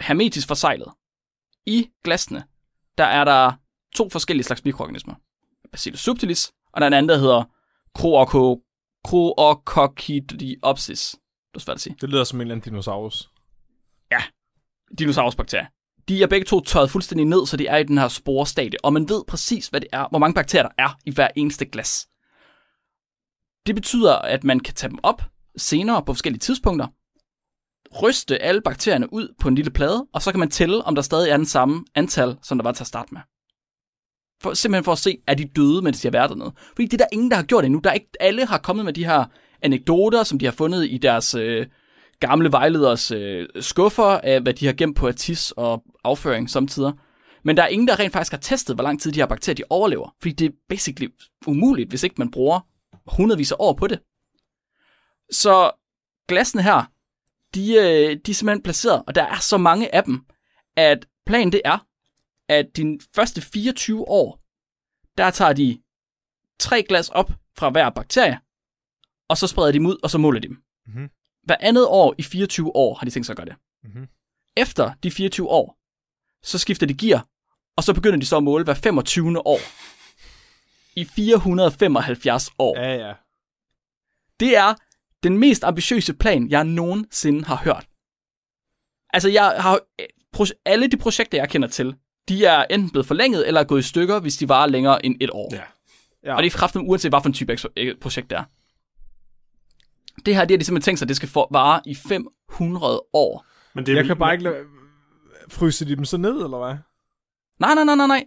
Hermetisk 0.00 0.48
forsejlet. 0.48 0.92
I 1.66 1.90
glasene, 2.04 2.44
der 2.98 3.04
er 3.04 3.24
der 3.24 3.52
to 3.94 4.08
forskellige 4.08 4.44
slags 4.44 4.64
mikroorganismer. 4.64 5.14
Bacillus 5.72 6.00
subtilis, 6.00 6.52
og 6.72 6.80
der 6.80 6.84
er 6.84 6.88
en 6.88 6.94
anden, 6.94 7.08
der 7.08 7.18
hedder 7.18 7.44
Croorco, 7.98 8.62
Croorcoccidiopsis. 9.06 11.16
Det 11.54 11.60
er 11.60 11.64
svært 11.64 11.74
at 11.74 11.80
sige. 11.80 11.96
Det 12.00 12.08
lyder 12.08 12.24
som 12.24 12.38
en 12.38 12.40
eller 12.40 12.54
anden 12.54 12.70
dinosaurus. 12.70 13.30
Dinosaurusbakterier. 14.98 15.66
De 16.08 16.22
er 16.22 16.26
begge 16.26 16.44
to 16.44 16.60
tørret 16.60 16.90
fuldstændig 16.90 17.26
ned, 17.26 17.46
så 17.46 17.56
de 17.56 17.66
er 17.66 17.76
i 17.76 17.82
den 17.82 17.98
her 17.98 18.08
sporestadie, 18.08 18.84
og 18.84 18.92
man 18.92 19.08
ved 19.08 19.24
præcis, 19.28 19.68
hvad 19.68 19.80
det 19.80 19.88
er, 19.92 20.08
hvor 20.08 20.18
mange 20.18 20.34
bakterier 20.34 20.62
der 20.62 20.74
er 20.78 20.98
i 21.04 21.10
hver 21.10 21.28
eneste 21.36 21.64
glas. 21.64 22.08
Det 23.66 23.74
betyder, 23.74 24.14
at 24.14 24.44
man 24.44 24.60
kan 24.60 24.74
tage 24.74 24.90
dem 24.90 24.98
op 25.02 25.22
senere 25.56 26.02
på 26.04 26.12
forskellige 26.14 26.40
tidspunkter, 26.40 26.86
ryste 28.02 28.42
alle 28.42 28.60
bakterierne 28.60 29.12
ud 29.12 29.34
på 29.40 29.48
en 29.48 29.54
lille 29.54 29.70
plade, 29.70 30.06
og 30.12 30.22
så 30.22 30.30
kan 30.30 30.40
man 30.40 30.50
tælle, 30.50 30.82
om 30.82 30.94
der 30.94 31.02
stadig 31.02 31.30
er 31.30 31.36
den 31.36 31.46
samme 31.46 31.84
antal, 31.94 32.36
som 32.42 32.58
der 32.58 32.62
var 32.62 32.72
til 32.72 32.82
at 32.82 32.86
starte 32.86 33.14
med. 33.14 33.20
For, 34.42 34.54
simpelthen 34.54 34.84
for 34.84 34.92
at 34.92 34.98
se, 34.98 35.18
er 35.26 35.34
de 35.34 35.44
døde, 35.44 35.82
mens 35.82 36.00
de 36.00 36.08
har 36.08 36.12
været 36.12 36.30
dernede. 36.30 36.52
Fordi 36.56 36.84
det 36.86 36.92
er 36.92 37.04
der 37.04 37.08
ingen, 37.12 37.30
der 37.30 37.36
har 37.36 37.42
gjort 37.42 37.64
endnu. 37.64 37.80
Der 37.84 37.90
er 37.90 37.94
ikke, 37.94 38.10
alle 38.20 38.46
har 38.46 38.58
kommet 38.58 38.84
med 38.84 38.92
de 38.92 39.04
her 39.04 39.24
anekdoter, 39.62 40.22
som 40.22 40.38
de 40.38 40.44
har 40.44 40.52
fundet 40.52 40.86
i 40.90 40.98
deres 40.98 41.34
øh, 41.34 41.66
gamle 42.20 42.52
vejleders 42.52 43.10
øh, 43.10 43.46
skuffer 43.60 44.04
af, 44.04 44.40
hvad 44.40 44.54
de 44.54 44.66
har 44.66 44.72
gemt 44.72 44.96
på 44.96 45.08
atis 45.08 45.50
og 45.50 45.82
afføring 46.04 46.50
samtidig. 46.50 46.92
Men 47.44 47.56
der 47.56 47.62
er 47.62 47.68
ingen, 47.68 47.88
der 47.88 47.98
rent 47.98 48.12
faktisk 48.12 48.32
har 48.32 48.38
testet, 48.38 48.76
hvor 48.76 48.82
lang 48.82 49.00
tid 49.00 49.12
de 49.12 49.20
her 49.20 49.26
bakterier 49.26 49.54
de 49.54 49.62
overlever. 49.70 50.14
Fordi 50.22 50.34
det 50.34 50.46
er 50.46 50.56
basically 50.68 51.12
umuligt, 51.46 51.88
hvis 51.88 52.02
ikke 52.02 52.14
man 52.18 52.30
bruger 52.30 52.60
hundredvis 53.06 53.52
af 53.52 53.56
år 53.58 53.72
på 53.72 53.86
det. 53.86 54.00
Så 55.30 55.72
glassene 56.28 56.62
her, 56.62 56.84
de, 57.54 57.74
øh, 57.74 58.20
de 58.26 58.30
er 58.30 58.34
simpelthen 58.34 58.62
placeret, 58.62 59.02
og 59.06 59.14
der 59.14 59.22
er 59.22 59.38
så 59.38 59.58
mange 59.58 59.94
af 59.94 60.04
dem, 60.04 60.20
at 60.76 61.06
planen 61.26 61.52
det 61.52 61.62
er, 61.64 61.86
at 62.48 62.66
de 62.76 62.98
første 63.14 63.40
24 63.40 64.08
år, 64.08 64.40
der 65.18 65.30
tager 65.30 65.52
de 65.52 65.82
tre 66.58 66.82
glas 66.82 67.08
op 67.08 67.32
fra 67.58 67.70
hver 67.70 67.90
bakterie, 67.90 68.40
og 69.28 69.38
så 69.38 69.46
spreder 69.46 69.72
de 69.72 69.78
dem 69.78 69.86
ud, 69.86 69.96
og 70.02 70.10
så 70.10 70.18
måler 70.18 70.40
de 70.40 70.48
dem. 70.48 70.62
Mhm. 70.86 71.10
Hver 71.42 71.56
andet 71.60 71.86
år 71.86 72.14
i 72.18 72.22
24 72.22 72.76
år 72.76 72.94
har 72.94 73.04
de 73.04 73.10
tænkt 73.10 73.26
sig 73.26 73.32
at 73.32 73.36
gøre 73.36 73.46
det. 73.46 73.56
Mhm. 73.84 74.08
Efter 74.56 74.92
de 75.02 75.10
24 75.10 75.48
år, 75.48 75.78
så 76.42 76.58
skifter 76.58 76.86
de 76.86 76.94
gear, 76.94 77.26
og 77.76 77.84
så 77.84 77.94
begynder 77.94 78.18
de 78.18 78.26
så 78.26 78.36
at 78.36 78.42
måle 78.42 78.64
hver 78.64 78.74
25. 78.74 79.46
år. 79.46 79.58
I 80.96 81.04
475 81.04 82.50
år. 82.58 82.78
Ja, 82.80 82.94
ja. 83.08 83.14
Det 84.40 84.56
er 84.56 84.74
den 85.22 85.38
mest 85.38 85.64
ambitiøse 85.64 86.14
plan, 86.14 86.48
jeg 86.50 86.64
nogensinde 86.64 87.44
har 87.44 87.56
hørt. 87.56 87.86
Altså, 89.12 89.28
jeg 89.28 89.56
har 89.58 89.78
alle 90.64 90.86
de 90.88 90.96
projekter, 90.96 91.38
jeg 91.38 91.48
kender 91.50 91.68
til, 91.68 91.96
de 92.28 92.44
er 92.44 92.64
enten 92.70 92.90
blevet 92.90 93.06
forlænget 93.06 93.46
eller 93.48 93.60
er 93.60 93.64
gået 93.64 93.80
i 93.80 93.88
stykker, 93.88 94.20
hvis 94.20 94.36
de 94.36 94.48
varer 94.48 94.66
længere 94.66 95.06
end 95.06 95.16
et 95.20 95.30
år. 95.30 95.54
Ja. 95.54 95.62
Ja. 96.24 96.36
Og 96.36 96.42
det 96.42 96.52
er 96.54 96.58
kraftigt 96.58 96.84
uanset, 96.88 97.10
hvad 97.10 97.20
for 97.22 97.28
en 97.28 97.32
type 97.32 97.56
projekt 98.00 98.30
det 98.30 98.38
er. 98.38 98.44
Det 100.26 100.34
her, 100.36 100.44
det 100.44 100.54
har 100.54 100.58
de 100.58 100.64
simpelthen 100.64 100.82
tænkt 100.82 100.98
sig, 100.98 101.04
at 101.04 101.08
det 101.08 101.16
skal 101.16 101.28
for- 101.28 101.48
vare 101.52 101.80
i 101.86 101.94
500 101.94 103.00
år. 103.12 103.46
Men 103.74 103.86
det 103.86 103.92
er 103.92 103.96
Jeg 103.96 104.00
vel- 104.02 104.08
kan 104.08 104.16
bare 104.18 104.32
ikke 104.32 104.44
lade... 104.44 104.56
Fryse 105.48 105.84
de 105.84 105.96
dem 105.96 106.04
så 106.04 106.16
ned, 106.16 106.32
eller 106.44 106.58
hvad? 106.66 106.76
Nej, 107.58 107.74
nej, 107.74 107.84
nej, 107.84 107.94
nej, 107.94 108.06
nej. 108.06 108.26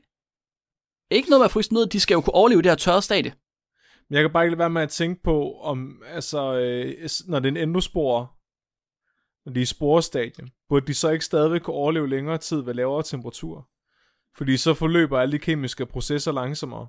Ikke 1.12 1.30
noget 1.30 1.40
med 1.40 1.46
at 1.46 1.52
fryse 1.52 1.74
ned. 1.74 1.88
De 1.88 2.00
skal 2.00 2.16
jo 2.16 2.22
kunne 2.22 2.34
overleve 2.36 2.62
det 2.62 2.72
her 2.72 2.76
tørre 2.76 3.02
stadie. 3.02 3.34
Men 4.10 4.16
jeg 4.16 4.24
kan 4.24 4.34
bare 4.34 4.44
ikke 4.44 4.52
lade 4.52 4.60
være 4.60 4.70
med 4.70 4.82
at 4.82 4.90
tænke 4.90 5.24
på, 5.24 5.60
om, 5.62 6.02
altså, 6.14 6.54
øh, 6.54 7.10
når 7.28 7.40
det 7.40 7.48
er 7.48 7.52
en 7.52 7.70
endospor, 7.70 8.36
når 9.46 9.54
de 9.54 9.60
er 9.60 9.62
i 9.62 9.66
sporestadien, 9.66 10.50
burde 10.70 10.88
de 10.88 10.94
så 10.94 11.10
ikke 11.10 11.26
stadigvæk 11.26 11.62
kunne 11.62 11.76
overleve 11.76 12.10
længere 12.10 12.38
tid 12.38 12.62
ved 12.62 12.74
lavere 12.74 13.04
temperatur? 13.04 13.68
Fordi 14.38 14.58
så 14.58 14.74
forløber 14.74 15.20
alle 15.20 15.32
de 15.32 15.40
kemiske 15.40 15.86
processer 15.86 16.32
langsommere. 16.32 16.88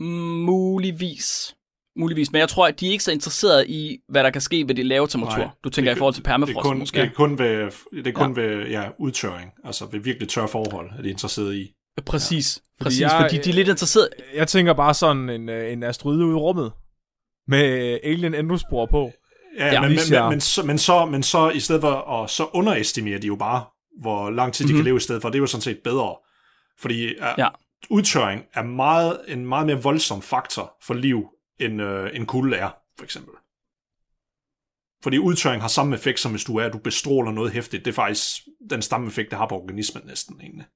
Muligvis. 0.00 1.56
Muligvis. 1.96 2.32
Men 2.32 2.38
jeg 2.38 2.48
tror, 2.48 2.66
at 2.66 2.80
de 2.80 2.88
er 2.88 2.92
ikke 2.92 3.04
så 3.04 3.12
interesserede 3.12 3.68
i, 3.68 3.98
hvad 4.08 4.24
der 4.24 4.30
kan 4.30 4.40
ske 4.40 4.68
ved 4.68 4.74
de 4.74 4.82
lave 4.82 5.06
temperaturer. 5.06 5.46
Nej, 5.46 5.54
Du 5.64 5.70
tænker 5.70 5.90
det 5.90 5.96
i 5.96 5.98
forhold 5.98 6.14
til 6.14 6.24
det 6.24 6.28
er 6.28 6.32
permafrost 6.32 6.66
kun, 6.66 6.78
måske. 6.78 7.00
Det 7.00 7.06
er 7.06 7.12
kun 7.12 7.38
ved, 7.38 7.70
det 7.92 8.06
er 8.06 8.12
kun 8.12 8.36
ja. 8.36 8.42
ved 8.42 8.68
ja, 8.68 8.90
udtørring, 8.98 9.52
altså 9.64 9.86
ved 9.86 10.00
virkelig 10.00 10.28
tørre 10.28 10.48
forhold, 10.48 10.90
er 10.98 11.02
de 11.02 11.10
interesseret 11.10 11.54
i. 11.54 11.72
Præcis. 12.06 12.62
Fordi 12.76 12.84
Præcis, 12.84 13.00
jeg- 13.00 13.18
fordi 13.30 13.42
de 13.42 13.50
er 13.50 13.54
lidt 13.54 13.68
interesserede. 13.68 14.08
Jeg 14.34 14.48
tænker 14.48 14.72
bare 14.72 14.94
sådan 14.94 15.28
en, 15.28 15.48
øh, 15.48 15.72
en 15.72 15.82
asteroide 15.82 16.24
ude 16.24 16.32
i 16.32 16.38
rummet, 16.38 16.72
med 17.48 17.98
alien 18.04 18.34
endospor 18.34 18.86
på. 18.86 19.12
Ja, 19.58 19.66
Ja, 19.66 19.72
ja 19.72 19.80
men, 19.80 19.88
men, 19.90 19.98
men, 20.20 20.28
men, 20.30 20.40
så, 20.40 20.62
men, 20.62 20.78
så, 20.78 21.04
men 21.06 21.22
så 21.22 21.50
i 21.50 21.60
stedet 21.60 21.80
for, 21.80 22.22
at 22.22 22.30
så 22.30 22.46
underestimerer 22.52 23.18
de 23.18 23.26
jo 23.26 23.36
bare, 23.36 23.64
hvor 24.00 24.30
lang 24.30 24.52
tid 24.54 24.64
de 24.66 24.72
Mhm. 24.72 24.78
kan 24.78 24.84
leve 24.84 24.96
i 24.96 25.00
stedet 25.00 25.22
for. 25.22 25.28
Det 25.28 25.36
er 25.36 25.40
jo 25.40 25.46
sådan 25.46 25.62
set 25.62 25.78
bedre. 25.84 26.16
Fordi 26.78 27.14
uh, 27.14 27.26
Ja. 27.38 27.48
udtørring 27.90 28.44
er 28.54 28.62
meget, 28.62 29.20
en 29.28 29.46
meget 29.46 29.66
mere 29.66 29.82
voldsom 29.82 30.22
faktor 30.22 30.76
for 30.82 30.94
liv, 30.94 31.28
end, 31.60 31.82
uh, 31.82 32.06
end 32.14 32.26
kulde 32.26 32.56
er, 32.56 32.70
for 32.98 33.04
eksempel. 33.04 33.34
Fordi 35.02 35.18
udtørring 35.18 35.62
har 35.62 35.68
samme 35.68 35.94
effekt, 35.96 36.20
som 36.20 36.30
hvis 36.30 36.44
du 36.44 36.56
er, 36.56 36.64
at 36.64 36.72
du 36.72 36.78
bestråler 36.78 37.32
noget 37.32 37.52
hæftigt. 37.52 37.84
Det 37.84 37.90
er 37.90 37.94
faktisk 37.94 38.42
den 38.70 38.82
samme 38.82 39.06
effekt, 39.06 39.30
det 39.30 39.38
har 39.38 39.46
på 39.48 39.54
organismen 39.54 40.02
næsten, 40.06 40.40
egentlig. 40.40 40.66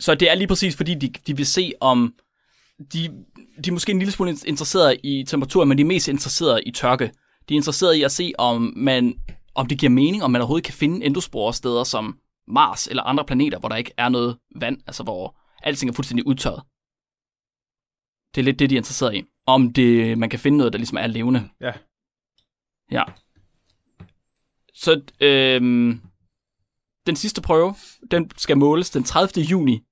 Så 0.00 0.14
det 0.14 0.30
er 0.30 0.34
lige 0.34 0.48
præcis, 0.48 0.76
fordi 0.76 0.94
de, 0.94 1.08
de 1.08 1.36
vil 1.36 1.46
se 1.46 1.72
om... 1.80 2.14
De, 2.92 3.24
de 3.64 3.70
er 3.70 3.72
måske 3.72 3.92
en 3.92 3.98
lille 3.98 4.12
smule 4.12 4.36
interesserede 4.46 4.96
i 4.96 5.24
temperatur, 5.24 5.64
men 5.64 5.78
de 5.78 5.82
er 5.82 5.86
mest 5.86 6.08
interesserede 6.08 6.62
i 6.62 6.70
tørke. 6.70 7.12
De 7.48 7.54
er 7.54 7.58
interesserede 7.58 7.98
i 7.98 8.02
at 8.02 8.12
se, 8.12 8.32
om, 8.38 8.72
man, 8.76 9.18
om 9.54 9.66
det 9.66 9.78
giver 9.78 9.90
mening, 9.90 10.22
om 10.22 10.30
man 10.30 10.40
overhovedet 10.40 10.64
kan 10.64 10.74
finde 10.74 11.06
endosporer 11.06 11.52
steder 11.52 11.84
som 11.84 12.18
Mars 12.48 12.86
eller 12.86 13.02
andre 13.02 13.24
planeter, 13.24 13.58
hvor 13.58 13.68
der 13.68 13.76
ikke 13.76 13.92
er 13.96 14.08
noget 14.08 14.38
vand, 14.56 14.78
altså 14.86 15.02
hvor 15.02 15.36
alting 15.62 15.90
er 15.90 15.94
fuldstændig 15.94 16.26
udtørret. 16.26 16.62
Det 18.34 18.40
er 18.40 18.44
lidt 18.44 18.58
det, 18.58 18.70
de 18.70 18.74
er 18.74 18.78
interesseret 18.78 19.14
i. 19.14 19.24
Om 19.46 19.72
det, 19.72 20.18
man 20.18 20.30
kan 20.30 20.38
finde 20.38 20.58
noget, 20.58 20.72
der 20.72 20.78
ligesom 20.78 20.98
er 20.98 21.06
levende. 21.06 21.48
Ja. 21.60 21.72
Ja. 22.90 23.02
Så 24.74 25.02
øhm, 25.20 26.00
den 27.06 27.16
sidste 27.16 27.42
prøve, 27.42 27.74
den 28.10 28.30
skal 28.36 28.56
måles 28.56 28.90
den 28.90 29.04
30. 29.04 29.44
juni 29.44 29.82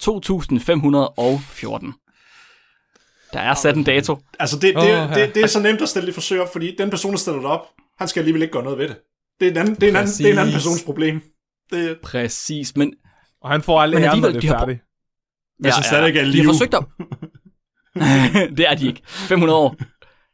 2514. 0.00 1.94
Der 3.32 3.40
er 3.40 3.54
sat 3.54 3.76
en 3.76 3.84
dato. 3.84 4.18
Altså, 4.38 4.56
det, 4.56 4.74
det, 4.74 4.76
oh, 4.76 4.88
ja. 4.88 5.10
det, 5.14 5.34
det 5.34 5.42
er 5.42 5.46
så 5.46 5.60
nemt 5.60 5.80
at 5.80 5.88
stille 5.88 6.06
det 6.06 6.14
forsøg 6.14 6.40
op, 6.40 6.52
fordi 6.52 6.76
den 6.78 6.90
person, 6.90 7.12
der 7.12 7.18
stiller 7.18 7.40
det 7.40 7.50
op, 7.50 7.66
han 7.98 8.08
skal 8.08 8.20
alligevel 8.20 8.42
ikke 8.42 8.52
gøre 8.52 8.62
noget 8.62 8.78
ved 8.78 8.88
det. 8.88 8.96
Det 9.40 9.46
er 9.46 9.50
en 9.50 9.56
anden, 9.56 9.74
det 9.74 9.82
er 9.82 9.88
en 9.90 9.96
anden, 9.96 10.14
det 10.18 10.26
er 10.26 10.32
en 10.32 10.38
anden 10.38 10.52
Præcis. 10.54 10.66
persons 10.66 10.84
problem. 10.84 11.22
Det, 11.70 11.98
Præcis, 12.02 12.76
men 12.76 12.94
Og 13.42 13.50
han 13.50 13.62
får 13.62 13.82
alle 13.82 13.96
Men 13.96 14.04
alligevel, 14.04 14.34
det 14.34 14.42
de 14.42 14.48
er 14.48 14.58
færdigt. 14.58 14.80
Hvis 15.58 15.74
han 15.74 15.84
stadig 15.84 16.16
er 16.16 16.24
de 16.24 16.30
live. 16.30 16.44
har 16.44 16.52
forsøgt 16.52 16.74
at... 16.74 16.84
det 18.56 18.68
er 18.70 18.74
de 18.74 18.86
ikke. 18.86 19.02
500 19.06 19.58
år. 19.58 19.76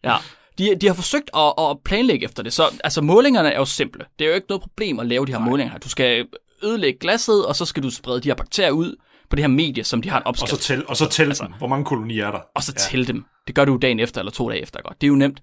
Ja. 0.05 0.17
De, 0.59 0.75
de 0.75 0.87
har 0.87 0.95
forsøgt 0.95 1.31
at, 1.37 1.53
at 1.59 1.77
planlægge 1.85 2.25
efter 2.25 2.43
det. 2.43 2.53
Så 2.53 2.65
altså, 2.85 3.01
målingerne 3.03 3.49
er 3.53 3.59
jo 3.59 3.65
simple. 3.65 4.05
Det 4.19 4.25
er 4.25 4.29
jo 4.29 4.35
ikke 4.35 4.47
noget 4.49 4.63
problem 4.63 5.01
at 5.01 5.07
lave 5.07 5.27
de 5.27 5.33
her 5.33 5.39
Nej. 5.39 5.49
målinger. 5.49 5.79
Du 5.79 5.89
skal 5.89 6.27
ødelægge 6.63 6.99
glasset, 6.99 7.47
og 7.47 7.57
så 7.57 7.65
skal 7.65 7.83
du 7.83 7.91
sprede 7.91 8.21
de 8.21 8.29
her 8.29 8.35
bakterier 8.35 8.71
ud 8.71 8.97
på 9.31 9.37
det 9.37 9.43
her 9.43 9.49
medie, 9.49 9.85
som 9.85 10.03
de 10.03 10.11
har 10.11 10.17
en 10.19 10.23
og 10.23 10.29
opskrift. 10.29 10.51
så 10.51 10.57
tæl, 10.69 10.87
og 10.87 10.97
så 10.97 11.09
tæl 11.09 11.27
Altså- 11.29 11.45
dem. 11.45 11.53
Hvor 11.59 11.67
mange 11.67 11.85
kolonier 11.85 12.27
er 12.27 12.31
der? 12.31 12.41
og 12.55 12.63
så 12.63 12.73
tælle 12.73 13.07
dem. 13.07 13.25
Det 13.47 13.55
gør 13.55 13.65
du 13.65 13.77
dagen 13.83 14.01
efter, 14.01 14.21
eller 14.21 14.33
to 14.33 14.49
dage 14.51 14.61
efter. 14.63 14.83
Godt. 14.83 15.01
Det 15.01 15.07
er 15.07 15.09
jo 15.09 15.15
nemt. 15.17 15.43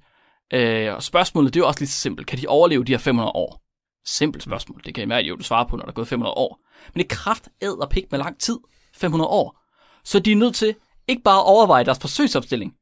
Øh, 0.53 0.95
og 0.95 1.03
spørgsmålet, 1.03 1.53
det 1.53 1.59
er 1.59 1.63
jo 1.63 1.67
også 1.67 1.79
lige 1.79 1.89
så 1.89 1.99
simpelt. 1.99 2.27
Kan 2.27 2.39
de 2.39 2.47
overleve 2.47 2.83
de 2.83 2.91
her 2.91 2.99
500 2.99 3.31
år? 3.35 3.61
Simpelt 4.07 4.43
spørgsmål. 4.43 4.81
Det 4.85 4.95
kan 4.95 5.09
være, 5.09 5.19
at 5.19 5.25
du 5.39 5.43
svarer 5.43 5.67
på, 5.67 5.75
når 5.75 5.83
der 5.83 5.89
er 5.91 5.93
gået 5.93 6.07
500 6.07 6.33
år. 6.33 6.59
Men 6.93 6.99
det 7.03 7.09
kraft 7.09 7.47
æd 7.61 7.69
og 7.81 7.89
pik 7.89 8.03
med 8.11 8.19
lang 8.19 8.39
tid. 8.39 8.57
500 8.95 9.27
år. 9.29 9.59
Så 10.03 10.19
de 10.19 10.31
er 10.31 10.35
nødt 10.35 10.55
til 10.55 10.75
ikke 11.07 11.23
bare 11.23 11.37
at 11.39 11.45
overveje 11.45 11.85
deres 11.85 11.99
forsøgsopstilling, 11.99 12.73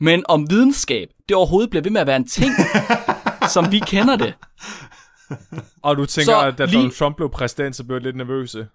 men 0.00 0.24
om 0.28 0.50
videnskab, 0.50 1.08
det 1.28 1.36
overhovedet 1.36 1.70
bliver 1.70 1.82
ved 1.82 1.90
med 1.90 2.00
at 2.00 2.06
være 2.06 2.16
en 2.16 2.28
ting, 2.28 2.52
som 3.54 3.72
vi 3.72 3.78
kender 3.78 4.16
det. 4.16 4.34
Og 5.82 5.96
du 5.96 6.06
tænker, 6.06 6.32
Så 6.32 6.40
at 6.46 6.58
da 6.58 6.64
lige- 6.64 6.76
Donald 6.76 6.92
Trump 6.92 7.16
blev 7.16 7.30
præsident, 7.30 7.76
så 7.76 7.84
blev 7.84 7.96
jeg 7.96 8.02
lidt 8.02 8.16
nervøse. 8.16 8.68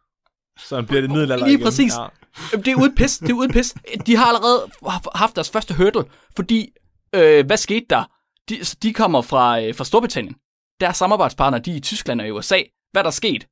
Så 0.59 0.75
han 0.75 0.85
bliver 0.85 1.01
det 1.01 1.09
middelalder 1.11 1.45
Lige 1.45 1.53
igen. 1.55 1.65
præcis. 1.65 1.93
Ja. 1.97 2.57
Det 2.57 2.67
er 2.67 2.75
uden 2.75 2.95
pis. 2.95 3.17
Det 3.17 3.29
er 3.29 3.33
uden 3.33 3.51
pis. 3.53 3.75
De 4.05 4.15
har 4.15 4.25
allerede 4.25 4.71
haft 5.15 5.35
deres 5.35 5.49
første 5.49 5.73
hurdle, 5.73 6.03
fordi, 6.35 6.69
øh, 7.15 7.45
hvad 7.45 7.57
skete 7.57 7.85
der? 7.89 8.03
De, 8.49 8.55
de 8.83 8.93
kommer 8.93 9.21
fra, 9.21 9.61
øh, 9.61 9.75
fra 9.75 9.83
Storbritannien. 9.83 10.35
Deres 10.79 10.97
samarbejdspartnere, 10.97 11.61
de 11.61 11.71
er 11.71 11.75
i 11.75 11.79
Tyskland 11.79 12.21
og 12.21 12.27
i 12.27 12.31
USA. 12.31 12.59
Hvad 12.91 13.01
er 13.01 13.03
der 13.03 13.11
sket 13.11 13.47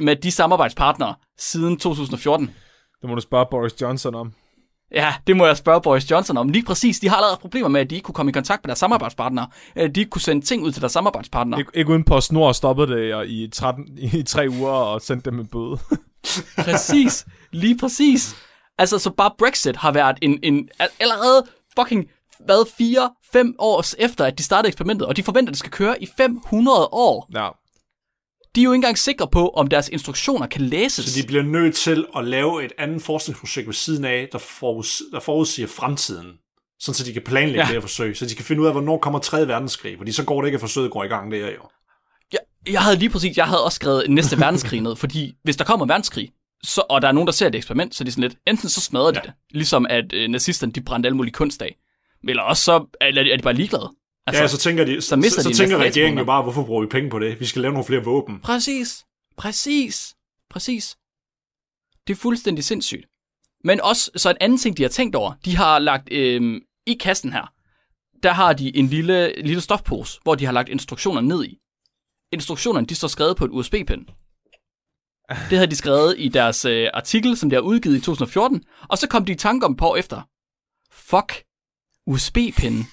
med 0.00 0.16
de 0.16 0.30
samarbejdspartnere 0.30 1.14
siden 1.38 1.76
2014? 1.76 2.46
Det 3.00 3.08
må 3.08 3.14
du 3.14 3.20
spørge 3.20 3.46
Boris 3.50 3.80
Johnson 3.80 4.14
om. 4.14 4.32
Ja, 4.94 5.14
det 5.26 5.36
må 5.36 5.46
jeg 5.46 5.56
spørge 5.56 5.80
Boris 5.80 6.10
Johnson 6.10 6.36
om. 6.36 6.48
Lige 6.48 6.64
præcis, 6.64 6.98
de 6.98 7.08
har 7.08 7.16
allerede 7.16 7.36
problemer 7.40 7.68
med, 7.68 7.80
at 7.80 7.90
de 7.90 7.94
ikke 7.94 8.04
kunne 8.04 8.14
komme 8.14 8.30
i 8.30 8.32
kontakt 8.32 8.64
med 8.64 8.68
deres 8.68 8.78
samarbejdspartnere. 8.78 9.46
Øh, 9.76 9.90
De 9.94 10.00
ikke 10.00 10.10
kunne 10.10 10.22
sende 10.22 10.46
ting 10.46 10.62
ud 10.62 10.72
til 10.72 10.80
deres 10.82 10.92
samarbejdspartnere. 10.92 11.60
Ik- 11.60 11.70
ikke 11.74 11.90
uden 11.90 12.04
på 12.04 12.20
snor 12.20 12.52
stoppede 12.52 12.92
det 12.92 13.14
og 13.14 13.26
i, 13.26 13.48
13, 13.52 13.84
i 13.98 14.22
tre 14.22 14.46
uger 14.50 14.70
og 14.72 15.00
sendte 15.00 15.30
dem 15.30 15.40
en 15.40 15.46
bøde. 15.46 15.78
Præcis. 16.64 17.26
Lige 17.52 17.78
præcis. 17.78 18.36
Altså, 18.78 18.98
så 18.98 19.10
bare 19.10 19.30
Brexit 19.38 19.76
har 19.76 19.92
været 19.92 20.18
en, 20.22 20.38
en 20.42 20.68
allerede 21.00 21.44
fucking, 21.78 22.04
hvad, 22.44 22.66
fire, 22.78 23.10
fem 23.32 23.54
år 23.58 23.84
efter, 23.98 24.24
at 24.24 24.38
de 24.38 24.42
startede 24.42 24.68
eksperimentet, 24.68 25.08
og 25.08 25.16
de 25.16 25.22
forventer, 25.22 25.50
at 25.50 25.52
det 25.52 25.58
skal 25.58 25.70
køre 25.72 26.02
i 26.02 26.08
500 26.16 26.88
år. 26.92 27.28
ja. 27.34 27.48
De 28.56 28.60
er 28.60 28.64
jo 28.64 28.72
ikke 28.72 28.76
engang 28.76 28.98
sikre 28.98 29.28
på, 29.28 29.48
om 29.48 29.66
deres 29.66 29.88
instruktioner 29.88 30.46
kan 30.46 30.60
læses. 30.62 31.04
Så 31.04 31.20
de 31.20 31.26
bliver 31.26 31.42
nødt 31.42 31.74
til 31.74 32.06
at 32.16 32.24
lave 32.24 32.64
et 32.64 32.72
andet 32.78 33.02
forskningsprojekt 33.02 33.66
ved 33.66 33.74
siden 33.74 34.04
af, 34.04 34.28
der, 34.32 34.38
foruds, 34.38 35.02
der 35.12 35.20
forudsiger 35.20 35.68
fremtiden. 35.68 36.26
Sådan 36.80 36.94
så 36.94 37.04
de 37.04 37.12
kan 37.12 37.22
planlægge 37.22 37.60
ja. 37.60 37.66
Det 37.66 37.72
her 37.72 37.80
forsøg. 37.80 38.16
Så 38.16 38.26
de 38.26 38.34
kan 38.34 38.44
finde 38.44 38.62
ud 38.62 38.66
af, 38.66 38.72
hvornår 38.72 38.98
kommer 38.98 39.18
3. 39.18 39.48
verdenskrig. 39.48 39.94
Fordi 39.98 40.12
så 40.12 40.24
går 40.24 40.40
det 40.40 40.48
ikke, 40.48 40.56
at 40.56 40.60
forsøget 40.60 40.90
går 40.90 41.04
i 41.04 41.06
gang 41.06 41.32
der 41.32 41.38
jo. 41.38 41.68
Jeg, 42.32 42.40
jeg 42.72 42.82
havde 42.82 42.96
lige 42.96 43.10
præcis, 43.10 43.36
jeg 43.36 43.46
havde 43.46 43.64
også 43.64 43.76
skrevet 43.76 44.10
næste 44.10 44.38
verdenskrig 44.44 44.80
ned, 44.80 44.96
fordi 44.96 45.34
hvis 45.44 45.56
der 45.56 45.64
kommer 45.64 45.86
en 45.86 45.88
verdenskrig, 45.88 46.30
så, 46.64 46.82
og 46.90 47.02
der 47.02 47.08
er 47.08 47.12
nogen, 47.12 47.26
der 47.26 47.32
ser 47.32 47.46
et 47.46 47.54
eksperiment, 47.54 47.94
så 47.94 48.02
er 48.02 48.04
de 48.04 48.10
sådan 48.12 48.22
lidt, 48.22 48.36
enten 48.46 48.68
så 48.68 48.80
smadrer 48.80 49.10
de 49.10 49.18
Ja. 49.18 49.22
det, 49.26 49.32
ligesom 49.50 49.86
at 49.90 50.12
øh, 50.12 50.28
nazisterne, 50.28 50.72
de 50.72 50.80
brændte 50.80 51.06
alle 51.06 51.16
mulige 51.16 51.32
kunst 51.32 51.62
af, 51.62 51.76
eller 52.28 52.42
også 52.42 52.62
så 52.62 52.72
er, 53.00 53.06
er 53.06 53.36
de 53.36 53.42
bare 53.42 53.54
ligeglade. 53.54 53.92
Altså, 54.26 54.42
ja, 54.42 54.48
så 54.48 54.58
tænker, 54.58 54.84
de, 54.84 55.00
så, 55.00 55.08
så, 55.08 55.16
mister 55.16 55.42
så 55.42 55.48
de 55.48 55.54
tænker 55.54 55.78
regeringen 55.78 56.18
jo 56.18 56.24
bare, 56.24 56.42
hvorfor 56.42 56.64
bruger 56.64 56.82
vi 56.82 56.88
penge 56.88 57.10
på 57.10 57.18
det? 57.18 57.40
Vi 57.40 57.46
skal 57.46 57.62
lave 57.62 57.72
nogle 57.72 57.86
flere 57.86 58.04
våben. 58.04 58.40
Præcis. 58.40 59.04
Præcis. 59.36 60.14
Præcis. 60.50 60.96
Det 62.06 62.12
er 62.12 62.16
fuldstændig 62.16 62.64
sindssygt. 62.64 63.06
Men 63.64 63.80
også, 63.80 64.10
så 64.16 64.30
en 64.30 64.36
anden 64.40 64.58
ting, 64.58 64.76
de 64.76 64.82
har 64.82 64.88
tænkt 64.88 65.16
over, 65.16 65.32
de 65.44 65.56
har 65.56 65.78
lagt 65.78 66.12
øh, 66.12 66.60
i 66.86 66.94
kassen 66.94 67.32
her, 67.32 67.52
der 68.22 68.32
har 68.32 68.52
de 68.52 68.76
en 68.76 68.86
lille, 68.86 69.42
lille 69.42 69.60
stofpose, 69.60 70.20
hvor 70.22 70.34
de 70.34 70.44
har 70.44 70.52
lagt 70.52 70.68
instruktioner 70.68 71.20
ned 71.20 71.44
i. 71.44 71.58
Instruktionerne, 72.32 72.86
de 72.86 72.94
står 72.94 73.08
skrevet 73.08 73.36
på 73.36 73.44
et 73.44 73.50
USB-pen. 73.50 74.08
Det 75.28 75.58
havde 75.58 75.70
de 75.70 75.76
skrevet 75.76 76.14
i 76.18 76.28
deres 76.28 76.64
øh, 76.64 76.88
artikel, 76.94 77.36
som 77.36 77.50
de 77.50 77.56
har 77.56 77.60
udgivet 77.60 77.96
i 77.96 78.00
2014, 78.00 78.62
og 78.88 78.98
så 78.98 79.08
kom 79.08 79.24
de 79.24 79.32
i 79.32 79.34
tanke 79.34 79.66
om 79.66 79.72
et 79.72 79.78
par 79.78 79.86
år 79.86 79.96
efter. 79.96 80.22
Fuck, 80.92 81.44
USB-pinden. 82.06 82.86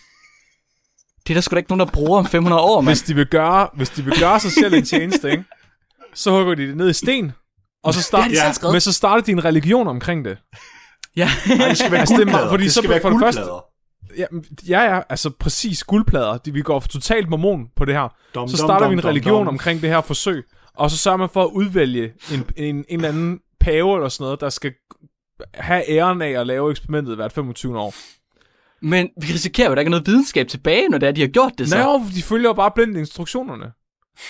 Det 1.28 1.30
er 1.30 1.34
der 1.34 1.42
sgu 1.42 1.54
da 1.54 1.58
ikke 1.58 1.70
nogen, 1.72 1.80
der 1.88 1.94
bruger 1.94 2.20
om 2.20 2.26
500 2.26 2.62
år, 2.62 2.82
mand. 2.82 2.90
Hvis 2.96 3.02
de 3.02 3.16
vil 3.16 3.26
gøre, 3.28 3.70
hvis 3.74 3.90
de 3.90 4.04
vil 4.04 4.20
gøre 4.20 4.40
sig 4.40 4.52
selv 4.52 4.74
en 4.74 4.86
tjeneste, 4.86 5.32
ikke? 5.32 5.44
så 6.14 6.32
hugger 6.32 6.56
de 6.56 6.68
det 6.68 6.78
ned 6.78 6.90
i 6.90 6.94
sten, 6.94 7.32
og 7.84 7.94
så 7.94 7.98
Det 7.98 8.06
starter, 8.06 8.24
har 8.24 8.30
de 8.30 8.36
selv 8.38 8.54
skrevet. 8.54 8.74
men 8.74 8.82
så 8.82 8.94
starter 8.94 9.24
de 9.24 9.32
en 9.32 9.46
religion 9.46 9.88
omkring 9.88 10.26
det. 10.26 10.38
Ja. 11.16 11.30
Nej, 11.58 11.68
det 11.68 11.78
skal 11.78 11.92
være 11.92 12.00
Altså, 12.00 12.14
det 12.16 12.22
er 12.22 12.26
guldplader. 12.26 12.32
meget- 12.40 12.50
fordi 12.50 12.64
det 12.64 12.74
så 12.74 12.80
skal 12.82 12.90
være 12.90 13.02
for 13.02 13.10
det 13.10 13.20
første- 13.20 13.42
guldplader. 13.42 13.66
Ja, 14.18 14.26
ja, 14.88 14.96
ja, 14.96 15.02
altså 15.10 15.30
præcis 15.40 15.84
guldplader. 15.84 16.38
De, 16.38 16.54
vi 16.54 16.62
går 16.62 16.80
totalt 16.80 17.30
mormon 17.30 17.68
på 17.76 17.86
det 17.86 17.96
her. 17.96 18.16
Dum, 18.36 18.48
så 18.48 18.58
starter 18.58 18.80
dum, 18.86 18.90
vi 18.90 18.94
en 18.94 19.00
dum, 19.02 19.10
religion 19.10 19.38
dum. 19.38 19.48
omkring 19.48 19.82
det 19.82 19.90
her 19.90 20.02
forsøg, 20.02 20.44
og 20.76 20.92
så 20.92 20.98
sørger 20.98 21.18
man 21.18 21.30
for 21.34 21.44
at 21.44 21.50
udvælge 21.54 22.14
en, 22.34 22.44
en, 22.56 22.76
en 22.76 22.86
eller 22.90 23.10
anden 23.10 23.40
pave 23.60 23.96
eller 23.96 24.10
sådan 24.10 24.24
noget, 24.26 24.42
der 24.42 24.50
skal 24.50 24.74
have 25.54 25.90
æren 25.90 26.22
af 26.22 26.30
at 26.30 26.48
lave 26.48 26.72
eksperimentet 26.72 27.16
hvert 27.16 27.32
25 27.32 27.80
år. 27.80 27.94
Men 28.84 29.10
vi 29.22 29.28
risikerer 29.34 29.68
jo, 29.68 29.72
at 29.72 29.76
der 29.78 29.82
ikke 29.82 29.88
er 29.90 29.98
noget 29.98 30.08
videnskab 30.08 30.48
tilbage, 30.48 30.90
når 30.90 30.98
det 30.98 31.08
er, 31.08 31.12
de 31.12 31.22
har 31.22 31.28
gjort 31.28 31.52
det 31.58 31.70
så. 31.70 31.84
Nå, 31.84 32.02
de 32.16 32.24
følger 32.24 32.50
jo 32.50 32.54
bare 32.54 32.72
blindt 32.76 32.98
instruktionerne. 32.98 33.72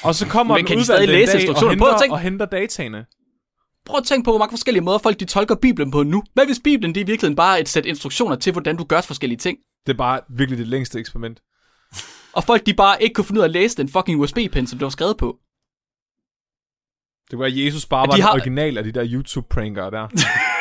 Og 0.04 0.16
så 0.16 0.28
kommer 0.28 0.56
Men 0.56 0.66
kan 0.66 0.78
de 0.78 0.84
stadig 0.84 1.08
læse 1.08 1.34
instruktionerne? 1.40 1.80
Prøv 1.80 1.90
at 1.90 2.00
tænke- 2.02 2.14
og 2.14 2.20
henter 2.20 2.46
dataene. 2.46 3.06
Prøv 3.86 3.98
at 3.98 4.04
tænke 4.04 4.26
på, 4.26 4.32
hvor 4.32 4.40
mange 4.40 4.52
forskellige 4.52 4.84
måder 4.84 4.98
folk 4.98 5.20
de 5.20 5.26
tolker 5.26 5.56
Bibelen 5.56 5.92
på 5.92 6.04
nu. 6.04 6.24
Hvad 6.34 6.46
hvis 6.46 6.60
Bibelen 6.64 6.96
det 6.96 7.02
er 7.02 7.06
i 7.06 7.08
virkeligheden 7.08 7.36
bare 7.36 7.60
et 7.62 7.70
sæt 7.70 7.86
instruktioner 7.86 8.36
til, 8.36 8.52
hvordan 8.52 8.78
du 8.78 8.84
gør 8.84 9.02
forskellige 9.02 9.38
ting? 9.38 9.58
Det 9.86 9.94
er 9.94 9.98
bare 9.98 10.20
virkelig 10.30 10.58
det 10.60 10.68
længste 10.68 11.00
eksperiment. 11.00 11.40
Og 12.34 12.44
folk 12.44 12.66
de 12.66 12.74
bare 12.74 13.04
ikke 13.04 13.14
kunne 13.14 13.26
finde 13.26 13.40
ud 13.40 13.44
af 13.44 13.48
at 13.48 13.52
læse 13.52 13.78
den 13.78 13.90
fucking 13.90 14.20
USB-pen, 14.20 14.68
som 14.68 14.80
det 14.80 14.84
var 14.86 14.90
skrevet 14.90 15.18
på. 15.18 15.38
Det 17.32 17.40
var, 17.40 17.48
Jesus 17.66 17.86
bare 17.86 18.06
de 18.06 18.08
var 18.08 18.16
har- 18.16 18.22
har... 18.22 18.32
original 18.34 18.78
af 18.78 18.84
de 18.84 18.92
der 18.92 19.06
YouTube-prankere 19.14 19.92
der. 19.92 20.08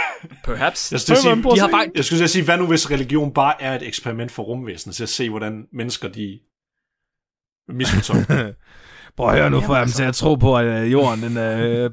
Perhaps. 0.45 0.93
Jeg 0.93 1.01
skulle, 1.01 1.21
sige, 1.21 1.37
De 1.37 1.61
har 1.61 1.69
faktisk... 1.71 1.97
jeg 1.97 2.05
skulle 2.05 2.29
sige, 2.29 2.45
hvad 2.45 2.59
nu 2.59 2.67
hvis 2.67 2.91
religion 2.91 3.33
bare 3.33 3.63
er 3.63 3.77
et 3.77 3.87
eksperiment 3.89 4.31
for 4.33 4.43
rumvæsenet, 4.43 4.97
til 4.97 5.03
at 5.03 5.09
se, 5.09 5.31
hvordan 5.31 5.67
mennesker 5.73 6.09
de 6.09 6.39
misfortolker. 7.69 8.53
Prøv 9.17 9.29
at 9.29 9.35
høre 9.39 9.51
nu, 9.51 9.57
Jamen, 9.57 9.67
for 9.67 9.75
altså. 9.75 9.97
til 9.97 10.05
at 10.05 10.15
tro 10.15 10.35
på, 10.35 10.57
at 10.57 10.67
øh, 10.67 10.93
jorden 10.93 11.23
den 11.23 11.37
er 11.37 11.85
øh, 11.85 11.91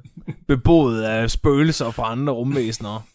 beboet 0.47 1.01
af 1.01 1.31
spøgelser 1.31 1.91
fra 1.91 2.11
andre 2.11 2.33
rumvæsener. 2.33 2.99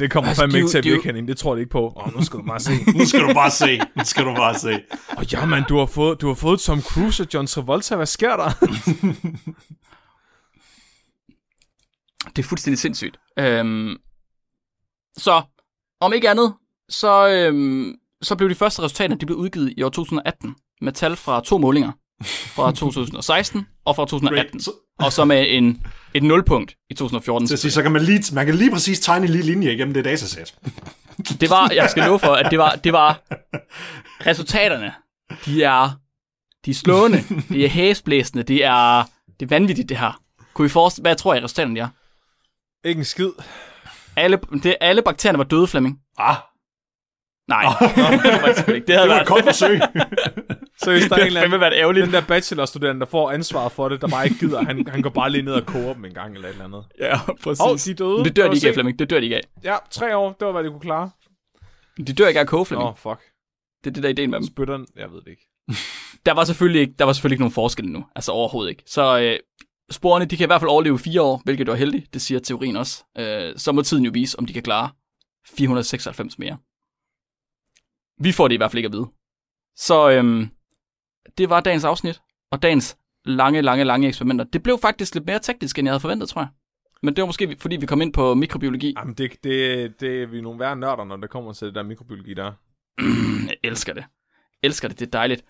Det 0.00 0.10
kommer 0.10 0.28
Altså, 0.28 0.42
fandme 0.42 0.58
ikke 0.58 0.68
til 0.68 0.78
at 0.78 0.84
virke, 0.84 1.04
Henning. 1.04 1.28
Det 1.28 1.36
tror 1.36 1.54
de 1.54 1.60
ikke 1.60 1.70
på. 1.70 1.92
Åh, 1.96 2.16
nu 2.16 2.24
skal 2.24 2.38
du 2.38 2.44
bare 2.44 2.60
se. 2.60 2.70
nu 2.98 3.04
skal 3.06 3.20
du 3.20 3.34
bare 3.34 3.50
se. 3.50 3.80
Nu 3.96 4.04
skal 4.04 4.24
du 4.24 4.34
bare 4.34 4.58
se. 4.58 4.80
Åh, 5.18 5.32
ja, 5.32 5.46
man, 5.46 5.64
du 5.68 5.78
har 5.78 5.86
fået, 5.86 6.20
du 6.20 6.26
har 6.26 6.34
fået 6.34 6.60
Tom 6.60 6.82
Cruise 6.82 7.22
og 7.22 7.28
John 7.34 7.46
Travolta. 7.46 7.96
Hvad 7.96 8.06
sker 8.06 8.36
der? 8.36 8.50
Det 12.36 12.42
er 12.44 12.46
fuldstændig 12.48 12.78
sindssygt. 12.78 13.16
Øhm, 13.38 13.96
så, 15.18 15.42
om 16.00 16.12
ikke 16.12 16.30
andet, 16.30 16.54
så, 16.88 17.28
øhm, 17.28 17.94
så 18.22 18.36
blev 18.36 18.48
de 18.50 18.54
første 18.54 18.82
resultater, 18.82 19.16
de 19.16 19.26
blev 19.26 19.38
udgivet 19.38 19.74
i 19.76 19.82
år 19.82 19.88
2018, 19.88 20.54
med 20.80 20.92
tal 20.92 21.16
fra 21.16 21.40
to 21.40 21.58
målinger. 21.58 21.92
Fra 22.24 22.72
2016 22.82 23.66
og 23.84 23.96
fra 23.96 24.02
2018. 24.02 24.50
Great. 24.52 24.62
Så, 24.62 24.70
Og 24.98 25.12
så 25.12 25.24
med 25.24 25.44
en, 25.48 25.82
et 26.14 26.22
nulpunkt 26.22 26.76
i 26.90 26.94
2014. 26.94 27.46
til 27.46 27.54
at 27.54 27.58
sige, 27.58 27.70
så 27.70 27.82
kan 27.82 27.92
man 27.92 28.02
lige, 28.02 28.34
man 28.34 28.46
kan 28.46 28.54
lige 28.54 28.70
præcis 28.70 29.00
tegne 29.00 29.26
en 29.26 29.32
lille 29.32 29.46
linje 29.46 29.72
igennem 29.74 29.94
det 29.94 30.04
datasæt. 30.04 30.54
Det 31.40 31.50
var, 31.50 31.70
jeg 31.74 31.90
skal 31.90 32.02
love 32.02 32.18
for, 32.18 32.32
at 32.32 32.50
det 32.50 32.58
var, 32.58 32.70
det 32.70 32.92
var 32.92 33.20
resultaterne. 34.26 34.92
De 35.44 35.62
er, 35.62 35.90
de 36.64 36.70
er 36.70 36.74
slående, 36.74 37.24
de 37.48 37.64
er 37.64 37.68
hæsblæsende, 37.68 38.42
det 38.42 38.64
er, 38.64 39.04
det 39.40 39.46
er 39.46 39.48
vanvittigt 39.48 39.88
det 39.88 39.96
her. 39.98 40.20
Kunne 40.54 40.66
I 40.66 40.68
forestille, 40.68 41.02
hvad 41.02 41.16
tror 41.16 41.34
jeg 41.34 41.42
resultaterne 41.42 41.80
er? 41.80 41.88
Ikke 42.84 42.98
en 42.98 43.04
skid. 43.04 43.30
Alle, 44.16 44.38
det, 44.62 44.76
alle 44.80 45.02
bakterierne 45.02 45.38
var 45.38 45.44
døde, 45.44 45.66
Flemming. 45.66 45.98
Ah, 46.18 46.36
Nej, 47.48 47.64
det 48.24 48.42
var 48.42 48.52
det 48.66 48.74
ikke. 48.74 48.86
Det 48.86 48.94
havde 48.94 49.08
det 49.08 49.08
var 49.08 49.14
været, 49.14 49.22
et 49.22 49.28
godt 49.28 49.44
forsøg. 49.44 49.80
Så 50.82 50.90
hvis 50.92 51.04
der 51.04 51.16
er 51.16 51.20
en 51.20 51.26
eller 51.26 51.40
anden, 51.40 51.60
været 51.60 51.72
ærgerligt. 51.76 52.06
den 52.06 52.12
der 52.14 52.26
bachelorstuderende, 52.26 53.00
der 53.00 53.06
får 53.06 53.30
ansvaret 53.30 53.72
for 53.72 53.88
det, 53.88 54.00
der 54.00 54.08
bare 54.08 54.24
ikke 54.24 54.38
gider, 54.38 54.64
han, 54.64 54.86
han 54.88 55.02
går 55.02 55.10
bare 55.10 55.30
lige 55.30 55.42
ned 55.42 55.52
og 55.52 55.66
koger 55.66 55.94
dem 55.94 56.04
en 56.04 56.14
gang 56.14 56.34
eller 56.34 56.48
et 56.48 56.52
eller 56.52 56.64
andet. 56.64 56.84
Ja, 56.98 57.18
præcis. 57.42 57.60
Åh, 57.60 57.70
oh, 57.70 57.78
de 57.84 57.94
døde. 57.94 58.16
Men 58.16 58.24
det 58.24 58.36
dør 58.36 58.48
de 58.48 58.54
ikke 58.54 58.68
af. 58.68 58.74
Flemming. 58.74 58.98
Det 58.98 59.10
dør 59.10 59.18
de 59.20 59.24
ikke 59.24 59.36
af. 59.36 59.42
Ja, 59.64 59.76
tre 59.90 60.16
år, 60.16 60.32
det 60.32 60.46
var, 60.46 60.52
hvad 60.52 60.64
de 60.64 60.68
kunne 60.68 60.80
klare. 60.80 61.10
De 62.06 62.12
dør 62.12 62.26
ikke 62.28 62.40
af 62.40 62.44
at 62.44 62.48
koge, 62.48 62.60
Åh, 62.60 62.66
Flemming. 62.66 62.88
oh, 62.88 62.96
fuck. 62.96 63.20
Det 63.84 63.90
er 63.90 63.94
det, 63.94 64.02
der 64.02 64.08
er 64.08 64.12
ideen 64.12 64.30
med 64.30 64.38
dem. 64.38 64.46
Spytteren, 64.46 64.86
jeg 64.96 65.10
ved 65.12 65.20
det 65.20 65.28
ikke. 65.28 65.48
Der 66.26 66.32
var 66.32 66.44
selvfølgelig 66.44 66.80
ikke, 66.80 66.94
der 66.98 67.04
var 67.04 67.12
selvfølgelig 67.12 67.34
ikke 67.34 67.42
nogen 67.42 67.52
forskel 67.52 67.88
nu. 67.88 68.04
Altså 68.16 68.32
overhovedet 68.32 68.70
ikke. 68.70 68.82
Så 68.86 69.18
øh, 69.20 69.38
sporene, 69.90 70.24
de 70.24 70.36
kan 70.36 70.44
i 70.44 70.46
hvert 70.46 70.60
fald 70.60 70.70
overleve 70.70 70.98
fire 70.98 71.22
år, 71.22 71.40
hvilket 71.44 71.68
er 71.68 71.74
heldigt. 71.74 72.14
Det 72.14 72.22
siger 72.22 72.40
teorien 72.40 72.76
også. 72.76 73.04
Øh, 73.18 73.56
så 73.56 73.72
må 73.72 73.82
tiden 73.82 74.04
jo 74.04 74.10
vise, 74.14 74.38
om 74.38 74.46
de 74.46 74.52
kan 74.52 74.62
klare 74.62 74.90
496 75.56 76.38
mere. 76.38 76.58
Vi 78.20 78.32
får 78.32 78.48
det 78.48 78.54
i 78.54 78.56
hvert 78.56 78.70
fald 78.70 78.78
ikke 78.78 78.86
at 78.86 78.92
vide. 78.92 79.06
Så 79.76 80.10
øhm, 80.10 80.48
det 81.38 81.50
var 81.50 81.60
dagens 81.60 81.84
afsnit, 81.84 82.22
og 82.50 82.62
dagens 82.62 82.96
lange, 83.24 83.62
lange, 83.62 83.84
lange 83.84 84.08
eksperimenter. 84.08 84.44
Det 84.44 84.62
blev 84.62 84.78
faktisk 84.78 85.14
lidt 85.14 85.26
mere 85.26 85.38
teknisk, 85.38 85.78
end 85.78 85.86
jeg 85.86 85.92
havde 85.92 86.00
forventet, 86.00 86.28
tror 86.28 86.40
jeg. 86.40 86.48
Men 87.02 87.16
det 87.16 87.22
var 87.22 87.26
måske, 87.26 87.56
fordi 87.58 87.76
vi 87.76 87.86
kom 87.86 88.02
ind 88.02 88.12
på 88.12 88.34
mikrobiologi. 88.34 88.94
Jamen, 88.98 89.14
det, 89.14 89.32
det, 89.44 90.00
det 90.00 90.22
er 90.22 90.26
vi 90.26 90.40
nogle 90.40 90.60
værre 90.60 90.76
nørder, 90.76 91.04
når 91.04 91.16
det 91.16 91.30
kommer 91.30 91.52
til 91.52 91.66
det 91.66 91.74
der 91.74 91.82
mikrobiologi 91.82 92.34
der. 92.34 92.52
Jeg 93.48 93.56
elsker 93.70 93.92
det. 93.92 94.04
Elsker 94.62 94.88
det, 94.88 94.98
det 94.98 95.06
er 95.06 95.10
dejligt. 95.10 95.44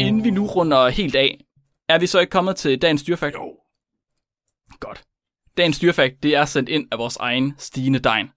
Inden 0.00 0.24
vi 0.24 0.30
nu 0.30 0.46
runder 0.46 0.88
helt 0.88 1.14
af, 1.14 1.44
er 1.88 1.98
vi 1.98 2.06
så 2.06 2.18
ikke 2.20 2.30
kommet 2.30 2.56
til 2.56 2.82
dagens 2.82 3.02
dyrfakt? 3.02 3.34
Jo. 3.34 3.56
Godt. 4.80 5.04
Dagens 5.56 5.78
dyrfakt, 5.78 6.22
det 6.22 6.34
er 6.34 6.44
sendt 6.44 6.68
ind 6.68 6.88
af 6.92 6.98
vores 6.98 7.16
egen 7.16 7.54
Stine 7.58 7.98
Dein. 7.98 8.30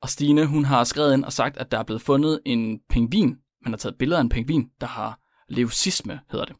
Og 0.00 0.08
Stine, 0.08 0.46
hun 0.46 0.64
har 0.64 0.84
skrevet 0.84 1.14
ind 1.14 1.24
og 1.24 1.32
sagt, 1.32 1.56
at 1.56 1.70
der 1.70 1.78
er 1.78 1.82
blevet 1.82 2.02
fundet 2.02 2.40
en 2.44 2.80
pingvin. 2.88 3.38
Man 3.62 3.72
har 3.72 3.76
taget 3.76 3.98
billeder 3.98 4.18
af 4.18 4.22
en 4.22 4.28
pingvin, 4.28 4.70
der 4.80 4.86
har 4.86 5.20
leucisme, 5.48 6.20
hedder 6.30 6.44
det. 6.44 6.56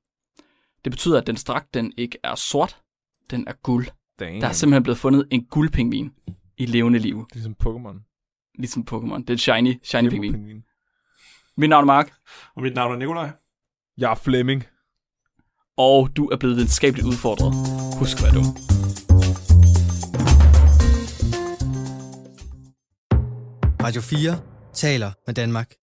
Det 0.84 0.92
betyder, 0.92 1.20
at 1.20 1.26
den 1.26 1.36
strak, 1.36 1.66
den 1.74 1.92
ikke 1.96 2.18
er 2.22 2.34
sort, 2.34 2.82
den 3.30 3.48
er 3.48 3.52
guld. 3.52 3.86
Damn. 4.18 4.40
Der 4.40 4.48
er 4.48 4.52
simpelthen 4.52 4.82
blevet 4.82 4.98
fundet 4.98 5.28
en 5.30 5.44
guldpingvin 5.44 6.12
i 6.56 6.66
levende 6.66 6.98
liv. 6.98 7.26
Ligesom 7.32 7.56
Pokémon. 7.62 7.96
Ligesom 8.58 8.86
Pokémon. 8.90 9.18
Det 9.18 9.30
er 9.30 9.34
en 9.34 9.38
shiny, 9.38 9.80
shiny 9.82 10.08
pingvin. 10.08 10.32
Pingvin. 10.32 10.64
Mit 11.56 11.70
navn 11.70 11.82
er 11.82 11.86
Mark. 11.86 12.14
Og 12.54 12.62
mit 12.62 12.74
navn 12.74 12.92
er 12.92 12.96
Nikolaj. 12.96 13.30
Jeg 13.98 14.10
er 14.10 14.14
Flemming. 14.14 14.64
Og 15.76 16.08
du 16.16 16.26
er 16.26 16.36
blevet 16.36 16.56
videnskabeligt 16.56 17.06
udfordret. 17.06 17.52
Husk 17.98 18.20
hvad 18.20 18.32
du. 18.32 18.42
Radio 23.84 24.00
4 24.00 24.38
taler 24.72 25.10
med 25.26 25.34
Danmark. 25.34 25.74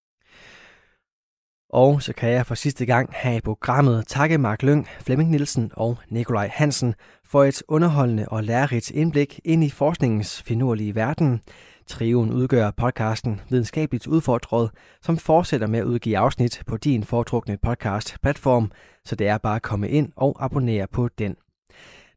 Og 1.70 2.02
så 2.02 2.12
kan 2.12 2.30
jeg 2.30 2.46
for 2.46 2.54
sidste 2.54 2.86
gang 2.86 3.10
her 3.12 3.32
i 3.32 3.40
programmet 3.40 4.04
takke 4.08 4.38
Mark 4.38 4.62
Lyng, 4.62 4.88
Flemming 5.00 5.30
Nielsen 5.30 5.70
og 5.74 5.98
Nikolaj 6.08 6.50
Hansen 6.52 6.94
for 7.24 7.44
et 7.44 7.62
underholdende 7.68 8.28
og 8.28 8.44
lærerigt 8.44 8.90
indblik 8.90 9.40
ind 9.44 9.64
i 9.64 9.70
forskningens 9.70 10.42
finurlige 10.42 10.94
verden. 10.94 11.40
Trioen 11.86 12.32
udgør 12.32 12.70
podcasten 12.70 13.40
Videnskabeligt 13.50 14.06
Udfordret, 14.06 14.70
som 15.02 15.16
fortsætter 15.16 15.66
med 15.66 15.78
at 15.78 15.84
udgive 15.84 16.18
afsnit 16.18 16.62
på 16.66 16.76
din 16.76 17.04
foretrukne 17.04 17.58
podcast-platform, 17.62 18.70
så 19.04 19.16
det 19.16 19.28
er 19.28 19.38
bare 19.38 19.56
at 19.56 19.62
komme 19.62 19.88
ind 19.88 20.12
og 20.16 20.36
abonnere 20.44 20.86
på 20.86 21.08
den. 21.18 21.36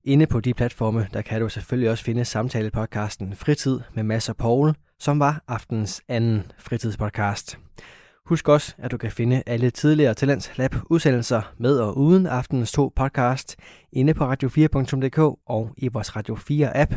Inde 0.03 0.27
på 0.27 0.39
de 0.39 0.53
platforme, 0.53 1.07
der 1.13 1.21
kan 1.21 1.41
du 1.41 1.49
selvfølgelig 1.49 1.89
også 1.89 2.03
finde 2.03 2.25
samtalepodcasten 2.25 3.35
Fritid 3.35 3.79
med 3.93 4.03
Mads 4.03 4.29
og 4.29 4.37
Paul, 4.37 4.73
som 4.99 5.19
var 5.19 5.43
aftens 5.47 6.01
anden 6.07 6.51
fritidspodcast. 6.59 7.57
Husk 8.25 8.49
også, 8.49 8.75
at 8.77 8.91
du 8.91 8.97
kan 8.97 9.11
finde 9.11 9.43
alle 9.45 9.69
tidligere 9.69 10.13
Talents 10.13 10.57
Lab 10.57 10.75
udsendelser 10.89 11.53
med 11.57 11.79
og 11.79 11.97
uden 11.97 12.25
aftenens 12.27 12.71
to 12.71 12.93
podcast 12.95 13.55
inde 13.93 14.13
på 14.13 14.33
radio4.dk 14.33 15.19
og 15.45 15.73
i 15.77 15.87
vores 15.87 16.15
Radio 16.15 16.35
4 16.35 16.77
app. 16.77 16.93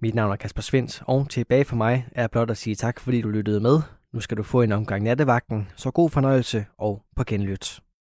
Mit 0.00 0.14
navn 0.14 0.32
er 0.32 0.36
Kasper 0.36 0.62
Svens, 0.62 1.02
og 1.06 1.30
tilbage 1.30 1.64
for 1.64 1.76
mig 1.76 2.06
er 2.12 2.26
blot 2.26 2.50
at 2.50 2.56
sige 2.56 2.76
tak, 2.76 3.00
fordi 3.00 3.20
du 3.20 3.28
lyttede 3.28 3.60
med. 3.60 3.80
Nu 4.12 4.20
skal 4.20 4.36
du 4.36 4.42
få 4.42 4.62
en 4.62 4.72
omgang 4.72 5.02
nattevagten, 5.02 5.68
så 5.76 5.90
god 5.90 6.10
fornøjelse 6.10 6.66
og 6.78 7.02
på 7.16 7.24
genlyt. 7.24 7.80